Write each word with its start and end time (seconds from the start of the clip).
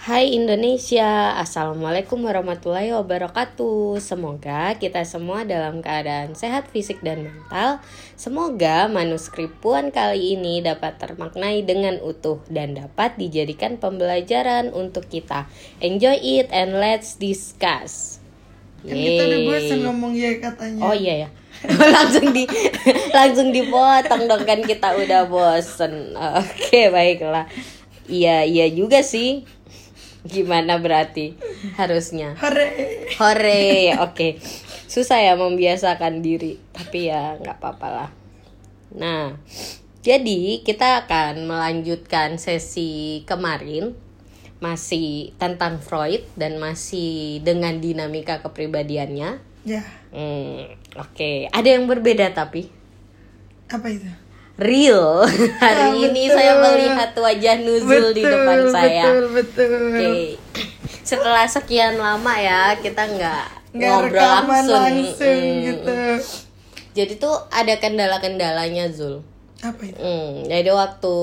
Hai 0.00 0.32
Indonesia, 0.32 1.36
Assalamualaikum 1.36 2.24
warahmatullahi 2.24 2.88
wabarakatuh. 2.96 4.00
Semoga 4.00 4.72
kita 4.80 5.04
semua 5.04 5.44
dalam 5.44 5.84
keadaan 5.84 6.32
sehat 6.32 6.72
fisik 6.72 7.04
dan 7.04 7.28
mental. 7.28 7.84
Semoga 8.16 8.88
manuskrip 8.88 9.52
Puan 9.60 9.92
kali 9.92 10.40
ini 10.40 10.64
dapat 10.64 10.96
termaknai 10.96 11.68
dengan 11.68 12.00
utuh 12.00 12.40
Dan 12.48 12.80
dapat 12.80 13.20
dijadikan 13.20 13.76
pembelajaran 13.76 14.72
untuk 14.72 15.04
kita. 15.04 15.44
Enjoy 15.84 16.16
it 16.16 16.48
and 16.48 16.80
let's 16.80 17.20
discuss. 17.20 18.24
Kan 18.80 18.96
kita 18.96 19.22
udah 19.28 19.40
bosan 19.52 19.78
ngomong 19.84 20.16
ya 20.16 20.40
katanya. 20.40 20.80
Oh 20.80 20.96
iya 20.96 21.28
ya. 21.28 21.30
Langsung 22.00 22.32
di 22.32 22.48
langsung 23.12 23.52
dipotong 23.52 24.32
dong 24.32 24.48
kan 24.48 24.64
kita 24.64 24.96
udah 24.96 25.28
bosen. 25.28 26.16
Oke 26.16 26.88
baiklah. 26.88 27.44
Iya 28.08 28.48
iya 28.48 28.66
juga 28.72 29.04
sih 29.04 29.59
gimana 30.26 30.80
berarti? 30.80 31.36
Harusnya. 31.80 32.36
Hore. 32.40 32.68
Hore 33.16 33.96
oke. 34.00 34.40
Susah 34.90 35.22
ya 35.22 35.38
membiasakan 35.38 36.20
diri 36.20 36.58
tapi 36.72 37.08
ya 37.08 37.38
nggak 37.38 37.56
apa-apa 37.62 37.88
lah. 37.88 38.10
Nah 38.96 39.38
jadi 40.00 40.64
kita 40.64 41.04
akan 41.06 41.44
melanjutkan 41.44 42.40
sesi 42.40 43.22
kemarin 43.28 43.92
masih 44.60 45.32
tentang 45.40 45.80
Freud 45.80 46.24
dan 46.36 46.60
masih 46.60 47.40
dengan 47.40 47.80
dinamika 47.80 48.44
kepribadiannya. 48.44 49.40
Ya. 49.64 49.84
Hmm, 50.12 50.76
oke. 50.96 51.48
Ada 51.52 51.68
yang 51.80 51.88
berbeda 51.88 52.32
tapi? 52.32 52.68
Apa 53.68 53.88
itu? 53.88 54.08
Real. 54.60 55.24
Hari 55.64 55.82
Ah, 55.82 55.96
ini 55.98 56.22
betul. 56.24 56.36
saya 56.36 56.52
melihat 56.60 57.10
wajah 57.12 57.56
Nuzul 57.58 58.04
di 58.12 58.22
depan 58.22 58.58
saya. 58.68 59.04
Betul 59.08 59.22
betul 59.34 59.72
Oke. 59.90 60.10
Setelah 61.10 61.44
sekian 61.44 61.96
lama 61.96 62.34
ya 62.36 62.76
kita 62.76 63.02
nggak 63.08 63.44
ngobrol 63.72 64.20
langsung. 64.20 64.68
langsung 64.70 65.40
Hmm. 65.40 65.64
gitu 65.64 65.92
Jadi 66.92 67.12
tuh 67.16 67.34
ada 67.48 67.74
kendala-kendalanya 67.76 68.90
Zul. 68.90 69.22
Apa 69.60 69.80
itu? 69.80 69.94
Hmm, 69.94 70.42
jadi 70.44 70.70
waktu 70.70 71.14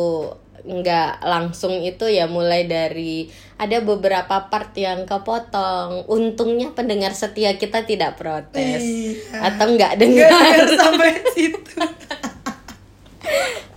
nggak 0.64 1.22
langsung 1.22 1.80
itu 1.80 2.06
ya 2.06 2.26
mulai 2.26 2.64
dari 2.64 3.28
ada 3.56 3.80
beberapa 3.80 4.48
part 4.48 4.72
yang 4.74 5.04
kepotong. 5.04 6.08
Untungnya 6.08 6.72
pendengar 6.72 7.12
setia 7.12 7.56
kita 7.56 7.84
tidak 7.84 8.16
protes 8.16 8.80
Iya. 8.80 9.44
atau 9.46 9.66
nggak 9.70 9.92
Nggak 9.94 10.00
dengar. 10.00 10.30
dengar 10.32 10.68
sampai 10.74 11.10
situ 11.32 11.60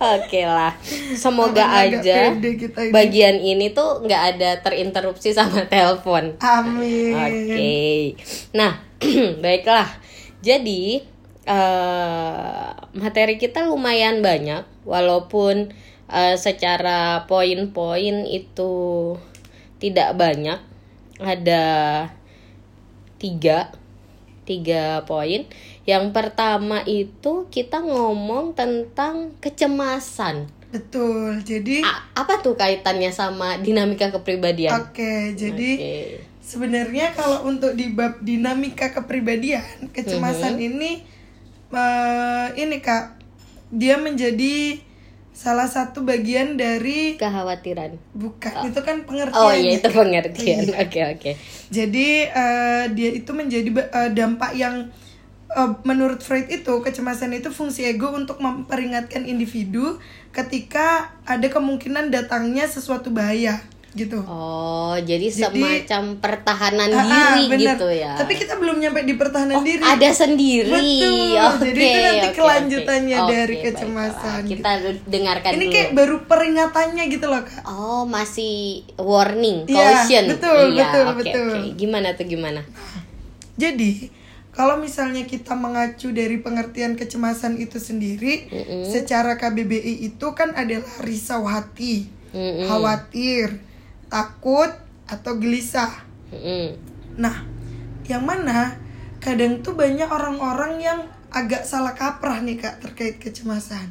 Oke 0.01 0.41
lah, 0.49 0.73
semoga 1.13 1.61
aja 1.77 2.33
pede 2.33 2.57
kita 2.57 2.89
ini. 2.89 2.93
bagian 2.93 3.37
ini 3.37 3.69
tuh 3.69 4.01
nggak 4.01 4.23
ada 4.35 4.49
terinterupsi 4.65 5.29
sama 5.29 5.61
telepon. 5.73 6.41
Amin 6.41 7.13
Oke, 7.13 8.17
nah 8.49 8.81
baiklah. 9.45 9.85
Jadi 10.41 11.05
eh, 11.45 12.69
materi 12.97 13.37
kita 13.37 13.61
lumayan 13.69 14.25
banyak, 14.25 14.65
walaupun 14.89 15.69
eh, 16.09 16.35
secara 16.35 17.29
poin-poin 17.29 18.25
itu 18.25 18.73
tidak 19.77 20.17
banyak. 20.17 20.57
Ada 21.21 21.63
tiga, 23.21 23.69
tiga 24.49 25.05
poin. 25.05 25.45
Yang 25.91 26.05
pertama 26.15 26.77
itu 26.87 27.51
kita 27.51 27.83
ngomong 27.83 28.55
tentang 28.55 29.35
kecemasan. 29.43 30.47
Betul 30.71 31.43
Jadi 31.43 31.83
A- 31.83 32.07
apa 32.15 32.39
tuh 32.39 32.55
kaitannya 32.55 33.11
sama 33.11 33.59
dinamika 33.59 34.07
kepribadian? 34.07 34.71
Oke 34.87 35.35
jadi 35.35 35.71
Oke. 35.75 35.95
Sebenarnya 36.41 37.11
kalau 37.11 37.47
untuk 37.47 37.75
di 37.75 37.91
bab 37.91 38.19
dinamika 38.19 38.91
kepribadian, 38.91 39.87
kecemasan 39.91 40.55
Mhm. 40.55 40.67
ini 40.67 40.91
eh, 41.71 42.47
ini 42.57 42.77
Kak, 42.79 43.15
dia 43.71 43.95
menjadi 43.95 44.75
salah 45.31 45.63
satu 45.65 46.03
bagian 46.03 46.59
dari 46.59 47.15
kekhawatiran. 47.15 47.95
bukan 48.11 48.67
itu 48.67 48.79
kan 48.83 49.07
pengertian. 49.07 49.39
Oh 49.39 49.53
iya 49.53 49.79
itu 49.79 49.89
pengertian. 49.89 50.67
Iya. 50.67 50.75
Oke 50.83 50.99
oke. 51.07 51.31
Jadi 51.71 52.07
eh, 52.27 52.83
dia 52.91 53.09
itu 53.11 53.31
menjadi 53.31 53.69
eh, 53.71 54.09
dampak 54.11 54.51
yang 54.55 54.91
eh, 55.53 55.71
menurut 55.81 56.19
Freud 56.19 56.47
itu 56.47 56.73
kecemasan 56.77 57.31
itu 57.31 57.49
fungsi 57.49 57.85
ego 57.85 58.09
untuk 58.09 58.37
memperingatkan 58.37 59.23
individu 59.23 59.99
ketika 60.31 60.87
ada 61.23 61.45
kemungkinan 61.45 62.07
datangnya 62.07 62.65
sesuatu 62.65 63.09
bahaya 63.09 63.59
gitu. 63.91 64.23
Oh 64.23 64.95
jadi, 64.95 65.27
Jadi- 65.27 65.59
semacam 65.59 66.15
pertahanan 66.15 66.87
Ah, 66.89 66.95
ah, 66.95 67.03
diri 67.03 67.43
bener. 67.51 67.75
gitu 67.75 67.91
ya. 67.91 68.15
Tapi 68.15 68.39
kita 68.39 68.55
belum 68.55 68.79
nyampe 68.79 69.03
di 69.03 69.19
pertahanan 69.19 69.59
Oh, 69.59 69.67
diri. 69.67 69.83
ada 69.83 70.09
sendiri. 70.09 70.71
Betul. 70.71 71.35
Oke, 71.35 71.67
Jadi 71.67 71.79
itu 71.81 71.99
nanti 71.99 72.23
oke, 72.23 72.37
kelanjutannya 72.39 73.17
oke. 73.19 73.27
dari 73.29 73.51
Oke, 73.53 73.63
kecemasan, 73.67 74.39
baiklah. 74.39 74.47
Kita 74.47 74.71
dengarkan 75.05 75.51
Ini 75.51 75.59
dulu. 75.61 75.73
kayak 75.75 75.89
baru 75.91 76.15
peringatannya 76.23 77.03
gitu 77.09 77.25
loh 77.27 77.43
kak. 77.43 77.61
Oh 77.67 78.03
masih 78.07 78.55
warning, 78.95 79.67
Iya, 79.67 79.75
caution. 79.75 80.23
betul, 80.31 80.63
Iya, 80.71 80.79
betul, 80.87 81.03
oke, 81.03 81.17
betul. 81.19 81.51
oke. 81.51 81.69
Gimana 81.75 82.07
tuh 82.15 82.25
gimana? 82.25 82.61
Jadi 83.53 83.91
kalau 84.51 84.75
misalnya 84.83 85.23
kita 85.23 85.55
mengacu 85.55 86.11
dari 86.11 86.43
pengertian 86.43 86.99
kecemasan 86.99 87.55
itu 87.55 87.79
sendiri, 87.79 88.51
Mm-mm. 88.51 88.83
secara 88.83 89.39
KBBI 89.39 90.11
itu 90.11 90.27
kan 90.35 90.51
adalah 90.59 90.91
risau 91.07 91.47
hati, 91.47 92.11
Mm-mm. 92.35 92.67
khawatir, 92.67 93.63
takut 94.11 94.71
atau 95.07 95.39
gelisah. 95.39 96.03
Mm-mm. 96.35 96.75
Nah, 97.15 97.47
yang 98.11 98.27
mana 98.27 98.75
kadang 99.23 99.63
tuh 99.63 99.79
banyak 99.79 100.11
orang-orang 100.11 100.83
yang 100.83 100.99
agak 101.31 101.63
salah 101.63 101.95
kaprah 101.95 102.43
nih 102.43 102.59
kak 102.59 102.83
terkait 102.83 103.15
kecemasan. 103.23 103.87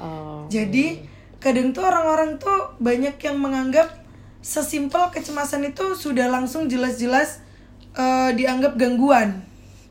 Oh. 0.00 0.48
Jadi 0.48 1.04
kadang 1.36 1.76
tuh 1.76 1.84
orang-orang 1.84 2.40
tuh 2.40 2.72
banyak 2.80 3.20
yang 3.20 3.36
menganggap 3.36 3.92
sesimpel 4.40 5.12
kecemasan 5.12 5.68
itu 5.68 5.92
sudah 5.92 6.32
langsung 6.32 6.70
jelas-jelas 6.70 7.44
eh, 7.92 8.30
dianggap 8.32 8.80
gangguan. 8.80 9.47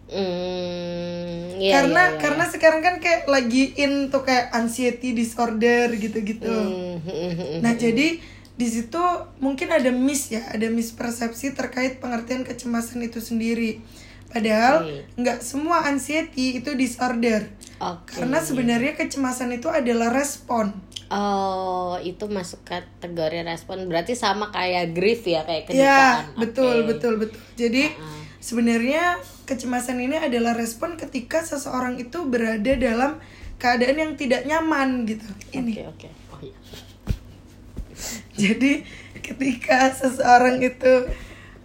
Hmm, 0.08 1.60
iya, 1.60 1.84
karena 1.84 2.02
iya, 2.02 2.12
iya. 2.16 2.20
karena 2.20 2.46
sekarang 2.48 2.82
kan 2.82 2.96
kayak 3.04 3.28
lagi 3.28 3.76
in 3.76 4.08
tuh 4.08 4.24
kayak 4.24 4.56
anxiety 4.56 5.12
disorder 5.12 5.92
gitu-gitu. 5.94 6.48
Hmm. 6.48 7.60
Nah, 7.60 7.76
jadi 7.76 8.18
di 8.58 8.68
situ 8.68 9.04
mungkin 9.38 9.70
ada 9.70 9.92
miss 9.92 10.32
ya, 10.32 10.42
ada 10.50 10.66
mispersepsi 10.68 11.54
terkait 11.54 12.00
pengertian 12.00 12.42
kecemasan 12.42 13.04
itu 13.04 13.20
sendiri. 13.20 13.84
Padahal 14.28 14.84
nggak 15.16 15.40
semua 15.40 15.88
anxiety 15.88 16.60
itu 16.60 16.76
disorder. 16.76 17.48
Oke. 17.80 18.18
Karena 18.18 18.44
sebenarnya 18.44 18.98
kecemasan 18.98 19.56
itu 19.56 19.70
adalah 19.70 20.12
respon. 20.12 20.74
Oh, 21.08 21.96
itu 22.04 22.28
masuk 22.28 22.60
kategori 22.68 23.48
respon. 23.48 23.88
Berarti 23.88 24.20
sama 24.20 24.52
kayak 24.52 24.92
grief 24.92 25.24
ya, 25.24 25.48
kayak 25.48 25.72
Ya, 25.72 25.72
kedukaan. 25.72 26.26
betul, 26.36 26.76
Oke. 26.84 26.88
betul, 26.92 27.14
betul. 27.16 27.40
Jadi 27.56 27.84
Ah. 27.96 28.20
sebenarnya 28.44 29.04
kecemasan 29.48 29.98
ini 29.98 30.20
adalah 30.20 30.52
respon 30.52 31.00
ketika 31.00 31.40
seseorang 31.42 31.96
itu 31.96 32.28
berada 32.28 32.76
dalam 32.76 33.18
keadaan 33.58 33.98
yang 33.98 34.14
tidak 34.14 34.44
nyaman 34.44 35.08
gitu. 35.08 35.24
Ini. 35.50 35.88
Oke, 35.88 36.06
oke. 36.06 36.08
Oh 36.30 36.40
iya. 36.44 36.54
Jadi 38.44 38.86
ketika 39.18 39.90
seseorang 39.92 40.62
itu 40.62 40.94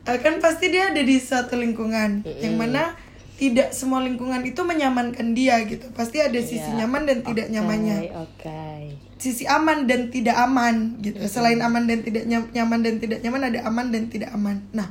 eh, 0.03 0.19
kan 0.19 0.39
pasti 0.39 0.73
dia 0.73 0.91
ada 0.91 1.03
di 1.03 1.19
satu 1.19 1.55
lingkungan 1.55 2.25
yang 2.41 2.57
mana 2.57 2.97
tidak 3.37 3.75
semua 3.75 3.99
lingkungan 4.01 4.41
itu 4.47 4.63
menyamankan 4.63 5.35
dia 5.35 5.59
gitu. 5.67 5.91
Pasti 5.93 6.23
ada 6.23 6.39
sisi 6.39 6.63
Iya. 6.63 6.87
nyaman 6.87 7.03
dan 7.05 7.19
tidak 7.21 7.51
nyamannya. 7.51 7.99
Oke. 8.15 8.95
Sisi 9.19 9.47
aman 9.47 9.87
dan 9.87 10.11
tidak 10.11 10.35
aman 10.35 10.99
gitu. 10.99 11.19
Selain 11.27 11.59
aman 11.59 11.87
dan 11.87 12.03
tidak 12.03 12.27
nyam- 12.27 12.51
nyaman 12.51 12.81
dan 12.83 12.95
tidak 12.99 13.19
nyaman 13.21 13.43
ada 13.51 13.61
aman 13.67 13.87
dan 13.91 14.07
tidak 14.07 14.31
aman. 14.31 14.63
Nah, 14.71 14.91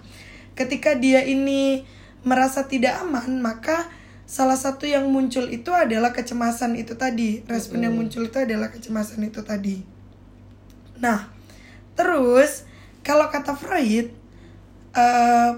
ketika 0.56 0.96
dia 0.96 1.24
ini 1.24 1.84
merasa 2.22 2.70
tidak 2.70 3.02
aman, 3.02 3.42
maka 3.42 3.90
salah 4.30 4.56
satu 4.56 4.88
yang 4.88 5.10
muncul 5.12 5.44
itu 5.50 5.70
adalah 5.76 6.16
kecemasan 6.16 6.78
itu 6.80 6.96
tadi. 6.96 7.44
Respon 7.50 7.84
yang 7.84 7.94
muncul 7.98 8.26
itu 8.26 8.38
adalah 8.40 8.72
kecemasan 8.72 9.28
itu 9.28 9.42
tadi. 9.44 9.84
Nah, 11.02 11.28
terus 11.98 12.64
kalau 13.02 13.28
kata 13.28 13.58
Freud, 13.58 14.14
eh, 14.94 15.52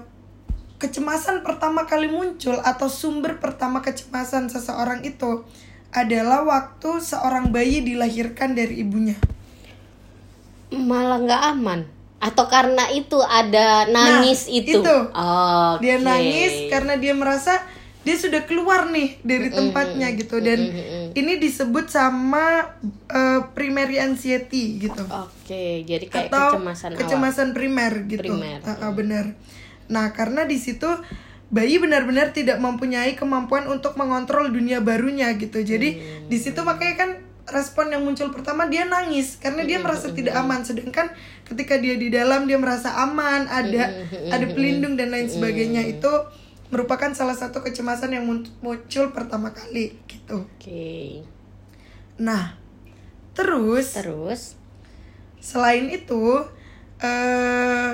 kecemasan 0.80 1.46
pertama 1.46 1.86
kali 1.86 2.10
muncul 2.10 2.58
atau 2.60 2.88
sumber 2.88 3.38
pertama 3.40 3.80
kecemasan 3.80 4.52
seseorang 4.52 5.06
itu 5.06 5.46
adalah 5.94 6.42
waktu 6.42 6.98
seorang 6.98 7.54
bayi 7.54 7.80
dilahirkan 7.86 8.58
dari 8.58 8.82
ibunya. 8.82 9.14
Malah 10.74 11.22
nggak 11.22 11.42
aman. 11.54 11.80
Atau 12.16 12.46
karena 12.46 12.88
itu 12.88 13.18
ada 13.18 13.84
nangis 13.86 14.46
Nah, 14.46 14.54
itu. 14.54 14.80
itu. 14.80 14.96
Oke. 15.10 15.80
Dia 15.80 15.96
nangis 15.98 16.52
karena 16.68 16.94
dia 16.94 17.12
merasa 17.12 17.60
dia 18.00 18.14
sudah 18.14 18.44
keluar 18.44 18.84
nih 18.86 19.16
dari 19.20 19.48
tempatnya 19.48 20.12
gitu 20.12 20.36
dan 20.38 20.60
ini 21.10 21.40
disebut 21.40 21.88
sama 21.88 22.76
uh, 23.08 23.48
primary 23.50 23.96
anxiety 23.96 24.76
gitu 24.78 25.00
Oke, 25.06 25.80
jadi 25.82 26.04
kayak 26.04 26.28
atau 26.28 26.52
kecemasan, 26.52 26.90
awal. 26.90 27.00
kecemasan 27.00 27.48
primer 27.50 28.04
gitu 28.04 28.20
Primer. 28.28 28.60
Ah, 28.60 28.76
ah, 28.78 28.92
benar 28.92 29.32
nah 29.84 30.12
karena 30.12 30.44
di 30.44 30.60
situ 30.60 30.84
bayi 31.48 31.80
benar-benar 31.80 32.32
tidak 32.32 32.60
mempunyai 32.60 33.16
kemampuan 33.16 33.64
untuk 33.66 33.96
mengontrol 33.96 34.48
dunia 34.48 34.84
barunya 34.84 35.32
gitu 35.32 35.64
jadi 35.64 35.88
Hmm. 35.96 36.28
di 36.28 36.36
situ 36.36 36.60
makanya 36.60 36.96
kan 36.98 37.10
respon 37.44 37.92
yang 37.92 38.02
muncul 38.04 38.32
pertama 38.32 38.64
dia 38.66 38.88
nangis 38.88 39.36
karena 39.36 39.64
dia 39.68 39.78
merasa 39.80 40.10
tidak 40.12 40.34
aman. 40.40 40.64
Sedangkan 40.64 41.12
ketika 41.44 41.76
dia 41.76 41.94
di 42.00 42.08
dalam 42.08 42.48
dia 42.48 42.56
merasa 42.56 42.96
aman 43.04 43.44
ada 43.48 43.92
ada 44.32 44.46
pelindung 44.52 44.96
dan 44.96 45.12
lain 45.12 45.28
sebagainya. 45.28 45.84
Itu 45.84 46.10
merupakan 46.72 47.12
salah 47.12 47.36
satu 47.36 47.60
kecemasan 47.60 48.16
yang 48.16 48.24
mun- 48.24 48.48
muncul 48.64 49.12
pertama 49.12 49.52
kali 49.52 49.94
gitu. 50.08 50.48
Oke. 50.48 51.22
nah 52.14 52.56
terus 53.34 53.98
Terus? 53.98 54.42
Selain 55.44 55.92
itu, 55.92 56.40
eh 57.04 57.92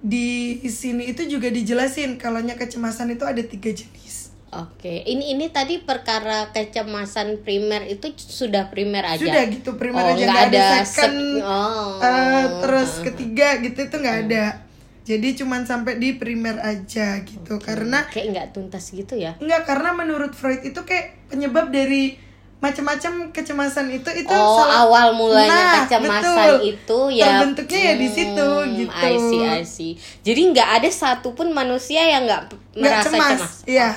di 0.00 0.58
sini 0.66 1.12
itu 1.12 1.22
juga 1.28 1.52
dijelasin 1.52 2.16
kalau 2.16 2.40
kecemasan 2.42 3.14
itu 3.14 3.22
ada 3.22 3.38
tiga 3.44 3.70
jenis. 3.70 4.09
Oke, 4.50 5.06
ini 5.06 5.30
ini 5.30 5.46
tadi 5.46 5.78
perkara 5.78 6.50
kecemasan 6.50 7.38
primer 7.40 7.86
itu 7.86 8.10
sudah 8.16 8.66
primer 8.66 9.06
aja. 9.06 9.22
Sudah 9.22 9.46
gitu, 9.46 9.78
primer 9.78 10.02
Oh, 10.02 10.10
aja 10.10 10.24
nggak 10.26 10.42
ada, 10.44 10.58
ada 10.58 10.66
second, 10.82 11.18
oh. 11.38 12.02
eh, 12.02 12.44
terus 12.58 12.90
ketiga 13.00 13.48
gitu 13.58 13.78
itu 13.80 13.96
nggak 13.96 14.18
ada. 14.26 14.66
Jadi 15.00 15.28
cuman 15.36 15.62
sampai 15.62 15.96
di 15.96 16.14
primer 16.14 16.58
aja 16.58 17.22
gitu, 17.22 17.58
karena 17.58 18.02
kayak 18.04 18.26
nggak 18.28 18.46
tuntas 18.50 18.90
gitu 18.90 19.14
ya. 19.14 19.38
nggak 19.38 19.62
karena 19.64 19.90
menurut 19.92 20.30
Freud 20.32 20.60
itu 20.60 20.80
kayak 20.80 21.14
penyebab 21.26 21.70
dari 21.70 22.18
macam-macam 22.60 23.30
kecemasan 23.30 23.88
itu 23.88 24.10
itu 24.12 24.28
Oh, 24.28 24.60
salah- 24.60 24.84
awal 24.84 25.08
mulanya 25.14 25.48
Nah, 25.48 25.72
kecemasan 25.80 26.20
betul. 26.20 26.52
itu 26.68 26.98
ya 27.16 27.24
terbentuknya 27.38 27.80
ya 27.80 27.94
di 27.96 28.08
situ 28.10 28.48
Hmm, 28.50 28.74
gitu. 28.76 28.92
I 29.00 29.14
see, 29.16 29.40
I 29.40 29.62
see. 29.64 29.92
Jadi 30.20 30.40
nggak 30.50 30.68
ada 30.76 30.90
satupun 30.90 31.48
manusia 31.50 32.02
yang 32.02 32.26
nggak 32.26 32.52
merasa 32.76 33.08
cemas, 33.08 33.30
cemas. 33.32 33.54
iya. 33.64 33.90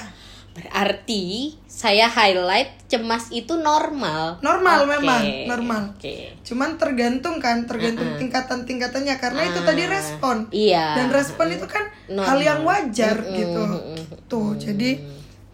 Berarti 0.53 1.57
saya 1.65 2.05
highlight 2.05 2.85
cemas 2.85 3.33
itu 3.33 3.57
normal. 3.57 4.37
Normal 4.45 4.85
Oke, 4.85 4.89
memang, 4.93 5.21
normal. 5.49 5.81
Oke. 5.97 6.37
Cuman 6.45 6.77
tergantung 6.77 7.41
kan, 7.41 7.65
tergantung 7.65 8.05
tingkatan-tingkatannya 8.21 9.17
karena 9.17 9.41
itu 9.49 9.59
tadi 9.65 9.83
respon. 9.89 10.45
Iya. 10.53 11.01
Dan 11.01 11.07
respon 11.09 11.49
itu 11.49 11.65
kan 11.65 11.89
Normal. 12.05 12.29
hal 12.29 12.39
yang 12.45 12.59
wajar 12.61 13.17
gitu. 13.33 13.63
mm, 13.65 14.29
Tuh, 14.29 14.53
jadi 14.61 15.01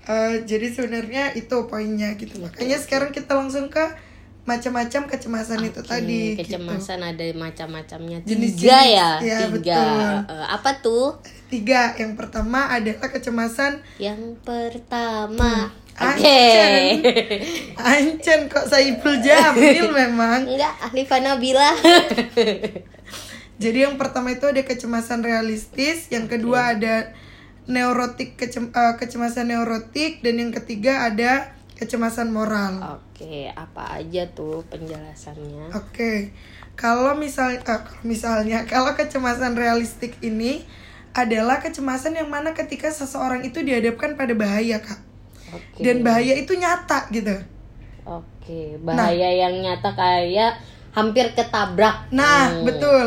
eh, 0.04 0.36
jadi 0.44 0.68
sebenarnya 0.68 1.32
itu 1.40 1.56
poinnya 1.72 2.20
gitu. 2.20 2.44
Makanya 2.44 2.76
sekarang 2.76 3.16
kita 3.16 3.40
langsung 3.40 3.72
ke 3.72 4.10
macam-macam 4.44 5.02
kecemasan 5.06 5.62
itu 5.64 5.82
tadi 5.86 6.34
gitu. 6.36 6.58
Kecemasan 6.58 7.00
ada 7.06 7.24
macam-macamnya. 7.38 8.26
Tiga 8.26 8.80
ya, 8.84 9.10
ya, 9.22 9.48
tiga. 9.48 9.54
betul. 9.54 10.12
Eh, 10.28 10.48
apa 10.50 10.72
tuh? 10.84 11.08
Tiga, 11.50 11.98
yang 11.98 12.14
pertama 12.14 12.70
adalah 12.70 13.10
kecemasan 13.10 13.82
Yang 13.98 14.38
pertama. 14.46 15.74
Hmm. 15.74 16.14
Ancen. 16.16 17.04
Ancen 17.76 18.48
kok 18.48 18.70
Saiful 18.72 19.20
Jamil 19.20 19.92
memang. 20.06 20.48
Enggak, 20.48 20.78
Alifah 20.80 21.20
Nabila. 21.20 21.76
Jadi 23.64 23.78
yang 23.84 24.00
pertama 24.00 24.32
itu 24.32 24.48
ada 24.48 24.64
kecemasan 24.64 25.20
realistis, 25.20 26.08
yang 26.08 26.32
kedua 26.32 26.80
ada 26.80 27.12
neurotik 27.68 28.40
kecem- 28.40 28.72
eh, 28.72 28.96
kecemasan 28.96 29.52
neurotik 29.52 30.24
dan 30.24 30.40
yang 30.40 30.56
ketiga 30.56 31.04
ada 31.12 31.52
kecemasan 31.76 32.32
moral. 32.32 33.04
Oke, 33.04 33.52
apa 33.52 34.00
aja 34.00 34.32
tuh 34.32 34.64
penjelasannya? 34.72 35.76
Oke. 35.76 36.32
Kalau 36.80 37.20
misal 37.20 37.60
kalau 37.68 37.84
misalnya 38.08 38.64
kalau 38.64 38.96
kecemasan 38.96 39.60
realistik 39.60 40.16
ini 40.24 40.64
adalah 41.14 41.60
kecemasan 41.60 42.16
yang 42.16 42.30
mana 42.30 42.54
ketika 42.54 42.90
seseorang 42.90 43.42
itu 43.42 43.60
dihadapkan 43.62 44.14
pada 44.14 44.34
bahaya, 44.38 44.80
Kak. 44.80 45.00
Oke. 45.50 45.82
Dan 45.82 46.06
bahaya 46.06 46.38
itu 46.38 46.54
nyata 46.54 47.10
gitu. 47.10 47.34
Oke, 48.06 48.78
bahaya 48.82 49.30
yang 49.46 49.62
nyata 49.62 49.94
kayak 49.94 50.62
hampir 50.94 51.34
ketabrak. 51.38 52.10
Nah, 52.10 52.50
Hmm. 52.50 52.66
betul. 52.66 53.06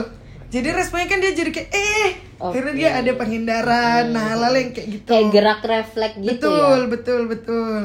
Jadi 0.52 0.69
responnya 0.69 1.08
kan 1.08 1.19
dia 1.19 1.32
jadi 1.32 1.49
kayak 1.49 1.70
eh 1.72 2.10
Oke. 2.37 2.60
karena 2.60 2.70
dia 2.76 2.90
ada 3.00 3.12
penghindaran. 3.16 4.12
Nah, 4.12 4.37
hal 4.37 4.52
yang 4.52 4.70
kayak 4.76 4.88
gitu. 5.00 5.06
Kayak 5.08 5.26
gerak 5.32 5.60
refleks 5.64 6.16
gitu 6.20 6.28
betul, 6.28 6.78
ya. 6.78 6.90
betul, 6.93 7.20
betul. 7.25 7.81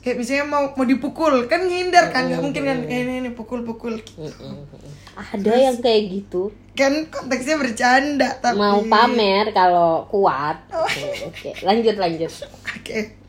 Kayak 0.00 0.16
misalnya 0.16 0.46
mau 0.48 0.64
mau 0.72 0.86
dipukul, 0.88 1.44
kan 1.44 1.68
ngindar 1.68 2.08
kan 2.08 2.24
nggak 2.32 2.40
mungkin 2.40 2.64
kan 2.64 2.78
eh, 2.88 3.04
ini 3.04 3.20
ini 3.20 3.30
pukul-pukul. 3.36 4.00
Mm-mm. 4.00 4.64
Ada 5.12 5.52
yang 5.68 5.76
kayak 5.76 6.02
gitu. 6.08 6.56
Kan 6.72 7.12
konteksnya 7.12 7.60
bercanda 7.60 8.40
tapi 8.40 8.56
Mau 8.56 8.80
pamer 8.88 9.52
kalau 9.52 10.08
kuat. 10.08 10.56
Oh. 10.72 10.88
Oke, 11.28 11.52
lanjut 11.60 12.00
lanjut. 12.00 12.32
Oke. 12.64 13.20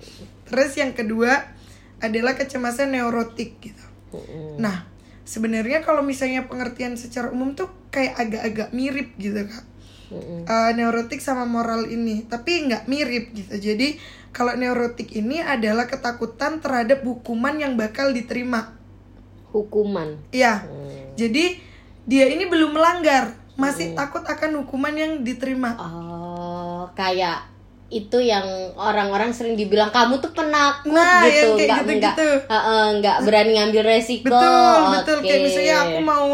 Terus 0.48 0.72
yang 0.80 0.96
kedua 0.96 1.44
adalah 2.00 2.40
kecemasan 2.40 2.96
neurotik 2.96 3.60
gitu. 3.60 3.86
Nah, 4.56 4.88
sebenarnya 5.28 5.84
kalau 5.84 6.04
misalnya 6.04 6.48
pengertian 6.48 6.96
secara 6.96 7.32
umum 7.32 7.52
tuh 7.52 7.68
kayak 7.92 8.16
agak-agak 8.16 8.70
mirip 8.72 9.12
gitu 9.20 9.44
kak. 9.44 9.66
Eh, 10.12 10.72
neurotik 10.76 11.24
sama 11.24 11.48
moral 11.48 11.88
ini, 11.88 12.28
tapi 12.28 12.68
nggak 12.68 12.84
mirip 12.92 13.32
gitu. 13.32 13.56
Jadi 13.56 13.96
kalau 14.32 14.56
neurotik 14.56 15.12
ini 15.12 15.44
adalah 15.44 15.86
ketakutan 15.86 16.64
terhadap 16.64 17.04
hukuman 17.04 17.56
yang 17.56 17.76
bakal 17.76 18.12
diterima. 18.12 18.76
Hukuman. 19.52 20.16
Iya. 20.32 20.64
Hmm. 20.64 21.16
Jadi 21.20 21.60
dia 22.08 22.26
ini 22.32 22.48
belum 22.48 22.72
melanggar, 22.72 23.36
masih 23.60 23.92
takut 23.94 24.24
akan 24.24 24.64
hukuman 24.64 24.96
yang 24.96 25.12
diterima. 25.22 25.76
Oh, 25.76 26.88
kayak 26.96 27.52
itu 27.92 28.24
yang 28.24 28.48
orang-orang 28.80 29.36
sering 29.36 29.60
dibilang 29.60 29.92
kamu 29.92 30.24
tuh 30.24 30.32
penakut 30.32 30.96
Nah, 30.96 31.28
gitu, 31.28 31.36
yang 31.36 31.52
kayak 31.60 31.68
nggak 31.68 31.80
gitu-gitu. 31.84 32.00
nggak 32.40 32.48
Heeh, 32.48 32.84
nggak 33.04 33.18
berani 33.28 33.52
ngambil 33.60 33.84
resiko. 33.84 34.32
betul 34.32 34.80
betul 34.96 35.18
kayak 35.28 35.42
misalnya 35.44 35.76
aku 35.84 36.00
mau 36.00 36.28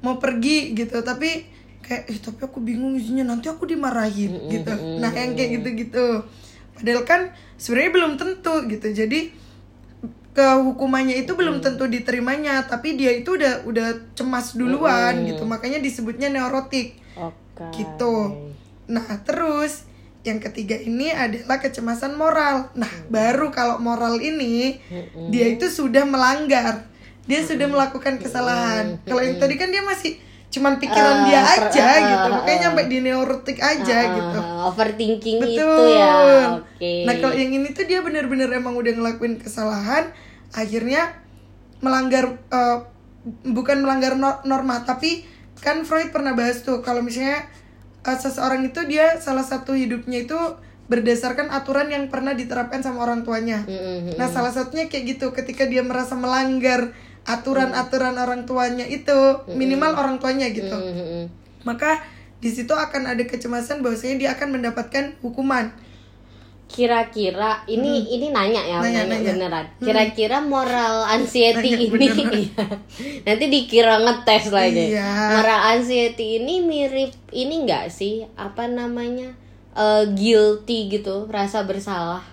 mau 0.00 0.16
pergi 0.16 0.72
gitu 0.72 1.04
tapi 1.04 1.44
kayak 1.84 2.08
eh 2.08 2.16
tapi 2.16 2.40
aku 2.40 2.64
bingung 2.64 2.96
isinya 2.96 3.28
nanti 3.28 3.46
aku 3.46 3.68
dimarahin 3.68 4.40
gitu 4.48 4.72
nah 4.98 5.12
yang 5.12 5.36
kayak 5.36 5.60
gitu 5.60 5.68
gitu 5.84 6.06
padahal 6.76 7.02
kan 7.08 7.20
sebenarnya 7.56 7.92
belum 7.92 8.12
tentu 8.20 8.54
gitu. 8.68 8.88
Jadi 8.92 9.20
ke 10.36 10.46
hukumannya 10.60 11.24
itu 11.24 11.32
belum 11.32 11.64
tentu 11.64 11.88
diterimanya 11.88 12.68
tapi 12.68 12.92
dia 12.92 13.08
itu 13.16 13.40
udah 13.40 13.64
udah 13.64 14.12
cemas 14.12 14.52
duluan 14.52 15.24
gitu. 15.24 15.48
Makanya 15.48 15.80
disebutnya 15.80 16.28
neurotik. 16.28 17.00
Oke. 17.16 17.72
gitu. 17.72 18.36
Nah 18.92 19.08
terus 19.24 19.88
yang 20.26 20.42
ketiga 20.42 20.76
ini 20.76 21.08
adalah 21.14 21.56
kecemasan 21.62 22.18
moral. 22.18 22.68
Nah 22.76 22.90
baru 23.08 23.48
kalau 23.48 23.80
moral 23.80 24.20
ini 24.20 24.76
dia 25.32 25.46
itu 25.48 25.72
sudah 25.72 26.04
melanggar. 26.04 26.84
Dia 27.26 27.42
sudah 27.42 27.66
melakukan 27.66 28.22
kesalahan. 28.22 29.02
Kalau 29.02 29.18
yang 29.18 29.40
tadi 29.40 29.58
kan 29.58 29.72
dia 29.72 29.82
masih 29.82 30.20
cuman 30.48 30.78
pikiran 30.78 31.26
dia 31.26 31.40
per- 31.42 31.68
aja 31.68 31.84
ah, 31.84 31.96
gitu 32.00 32.16
ah, 32.22 32.32
makanya 32.34 32.58
nyampe 32.64 32.82
di 32.86 32.98
neurotik 33.00 33.58
aja 33.58 33.96
Ah, 33.98 34.06
gitu 34.10 34.38
overthinking 34.64 35.36
betul 35.38 35.52
itu 35.52 35.68
ya. 35.92 36.16
Oke. 36.56 36.92
nah 37.04 37.14
kalau 37.14 37.34
yang 37.34 37.52
ini 37.52 37.68
tuh 37.70 37.84
dia 37.84 38.00
bener-bener 38.00 38.48
emang 38.50 38.72
udah 38.72 38.90
ngelakuin 38.90 39.36
kesalahan 39.36 40.08
akhirnya 40.50 41.12
melanggar 41.78 42.24
eh, 42.48 42.78
bukan 43.44 43.80
melanggar 43.80 44.14
no- 44.14 44.40
norma 44.42 44.80
tapi 44.80 45.26
kan 45.56 45.82
Freud 45.82 46.08
pernah 46.08 46.32
bahas 46.32 46.62
tuh 46.62 46.80
kalau 46.80 47.00
misalnya 47.00 47.44
eh, 48.00 48.16
seseorang 48.16 48.64
itu 48.64 48.80
dia 48.84 49.18
salah 49.18 49.42
satu 49.42 49.72
hidupnya 49.72 50.24
itu 50.24 50.38
berdasarkan 50.86 51.50
aturan 51.50 51.90
yang 51.90 52.06
pernah 52.06 52.30
diterapkan 52.32 52.78
sama 52.78 53.02
orang 53.02 53.20
tuanya 53.20 53.66
Mm-mm. 53.66 54.14
Nah, 54.14 54.30
salah 54.30 54.54
satunya 54.54 54.86
kayak 54.86 55.18
gitu, 55.18 55.34
ketika 55.34 55.66
dia 55.66 55.82
merasa 55.82 56.14
melanggar 56.14 56.94
aturan-aturan 57.26 58.14
orang 58.14 58.42
tuanya 58.42 58.86
itu, 58.86 59.18
minimal 59.50 59.92
orang 59.92 60.16
tuanya 60.16 60.46
gitu. 60.48 60.78
Maka 61.62 61.98
di 62.36 62.48
situ 62.48 62.70
akan 62.70 63.08
ada 63.08 63.22
kecemasan 63.22 63.82
bahwasanya 63.82 64.16
dia 64.16 64.30
akan 64.32 64.54
mendapatkan 64.54 65.18
hukuman. 65.18 65.74
Kira-kira 66.66 67.62
ini 67.66 68.10
ini 68.10 68.30
nanya 68.30 68.58
ya, 68.60 68.78
Hmm. 68.78 68.90
Nanya, 68.90 69.02
nanya, 69.04 69.14
nanya. 69.16 69.32
beneran. 69.32 69.66
Kira-kira 69.78 70.38
moral 70.40 71.06
anxiety 71.08 71.62
Nanya 71.68 71.78
ini 71.78 71.86
beneran. 71.88 72.30
iya. 72.42 72.64
nanti 73.22 73.44
dikira 73.46 73.94
ngetes 73.98 74.50
lagi. 74.50 74.84
Iya. 74.90 75.10
Moral 75.32 75.60
anxiety 75.74 76.38
ini 76.38 76.58
mirip 76.60 77.14
ini 77.30 77.62
enggak 77.62 77.86
sih? 77.88 78.26
Apa 78.34 78.66
namanya? 78.66 79.30
Eh, 79.72 80.04
guilty 80.10 80.90
gitu, 80.90 81.26
rasa 81.26 81.62
bersalah. 81.62 82.26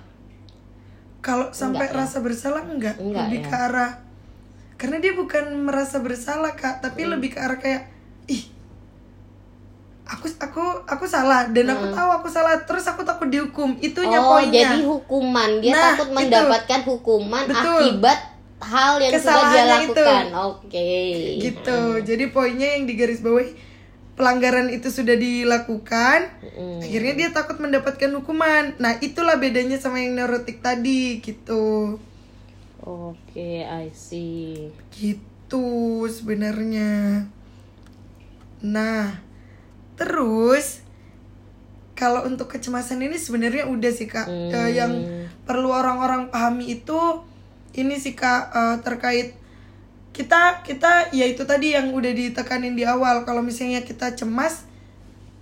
Kalau 1.22 1.48
sampai 1.50 1.86
Enggak 1.86 1.92
ya? 1.92 2.00
rasa 2.02 2.18
bersalah 2.20 2.62
enggak, 2.66 2.96
Enggak 3.00 3.30
lebih 3.30 3.40
ya? 3.40 3.48
ke 3.48 3.56
arah 3.56 3.92
karena 4.76 4.98
dia 4.98 5.14
bukan 5.14 5.44
merasa 5.60 5.98
bersalah, 5.98 6.54
Kak, 6.54 6.82
tapi 6.82 7.04
Hmm. 7.04 7.12
lebih 7.14 7.32
ke 7.32 7.40
arah 7.40 7.56
kayak 7.56 7.88
ih 8.26 8.44
aku 10.04 10.28
aku 10.38 10.62
aku 10.86 11.06
salah 11.06 11.48
dan 11.48 11.64
aku 11.70 11.88
tahu 11.90 12.10
aku 12.14 12.28
salah 12.28 12.60
terus 12.62 12.84
aku 12.84 13.02
takut 13.02 13.26
dihukum 13.26 13.80
itunya 13.80 14.20
oh 14.20 14.36
poinnya 14.36 14.62
jadi 14.70 14.84
hukuman 14.84 15.50
dia 15.58 15.72
Nah, 15.72 15.84
takut 15.90 16.08
itu. 16.10 16.16
mendapatkan 16.20 16.80
hukuman 16.84 17.44
Betul. 17.46 17.80
akibat 17.80 18.20
hal 18.60 18.94
yang 18.98 19.12
sudah 19.14 19.44
dia 19.48 19.64
itu. 19.64 19.72
lakukan 19.96 20.26
oke 20.36 20.92
gitu 21.40 21.80
jadi 22.04 22.26
poinnya 22.30 22.70
yang 22.76 22.84
di 22.84 22.94
garis 22.94 23.20
bawah 23.20 23.48
pelanggaran 24.14 24.70
itu 24.70 24.88
sudah 24.88 25.16
dilakukan 25.16 26.20
Mm. 26.54 26.80
akhirnya 26.80 27.14
dia 27.18 27.30
takut 27.32 27.58
mendapatkan 27.58 28.12
hukuman 28.14 28.76
nah 28.78 28.94
itulah 29.00 29.36
bedanya 29.36 29.76
sama 29.76 29.98
yang 29.98 30.14
neurotik 30.14 30.60
tadi 30.60 31.18
gitu 31.18 31.98
oke 32.84 33.50
I 33.64 33.90
see. 33.96 34.72
Gitu 34.92 36.06
sebenarnya. 36.08 37.26
Nah 38.64 39.20
terus 39.96 40.84
kalau 41.94 42.26
untuk 42.26 42.50
kecemasan 42.50 43.00
ini 43.06 43.16
sebenarnya 43.16 43.70
udah 43.70 43.92
sih 43.94 44.10
kak. 44.10 44.28
Hmm. 44.28 44.52
Eh, 44.52 44.70
yang 44.76 44.94
perlu 45.48 45.72
orang-orang 45.72 46.28
pahami 46.34 46.80
itu 46.82 47.00
ini 47.74 47.96
sih 47.98 48.14
kak 48.14 48.52
eh, 48.52 48.78
terkait 48.84 49.40
kita 50.14 50.62
kita 50.62 51.10
ya 51.10 51.26
itu 51.26 51.42
tadi 51.42 51.74
yang 51.74 51.90
udah 51.96 52.12
ditekanin 52.14 52.78
di 52.78 52.86
awal. 52.86 53.26
Kalau 53.26 53.42
misalnya 53.42 53.82
kita 53.82 54.14
cemas 54.14 54.70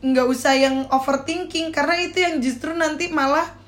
nggak 0.02 0.28
usah 0.28 0.58
yang 0.58 0.90
overthinking 0.90 1.70
karena 1.70 1.96
itu 2.02 2.18
yang 2.26 2.42
justru 2.42 2.74
nanti 2.74 3.14
malah 3.14 3.61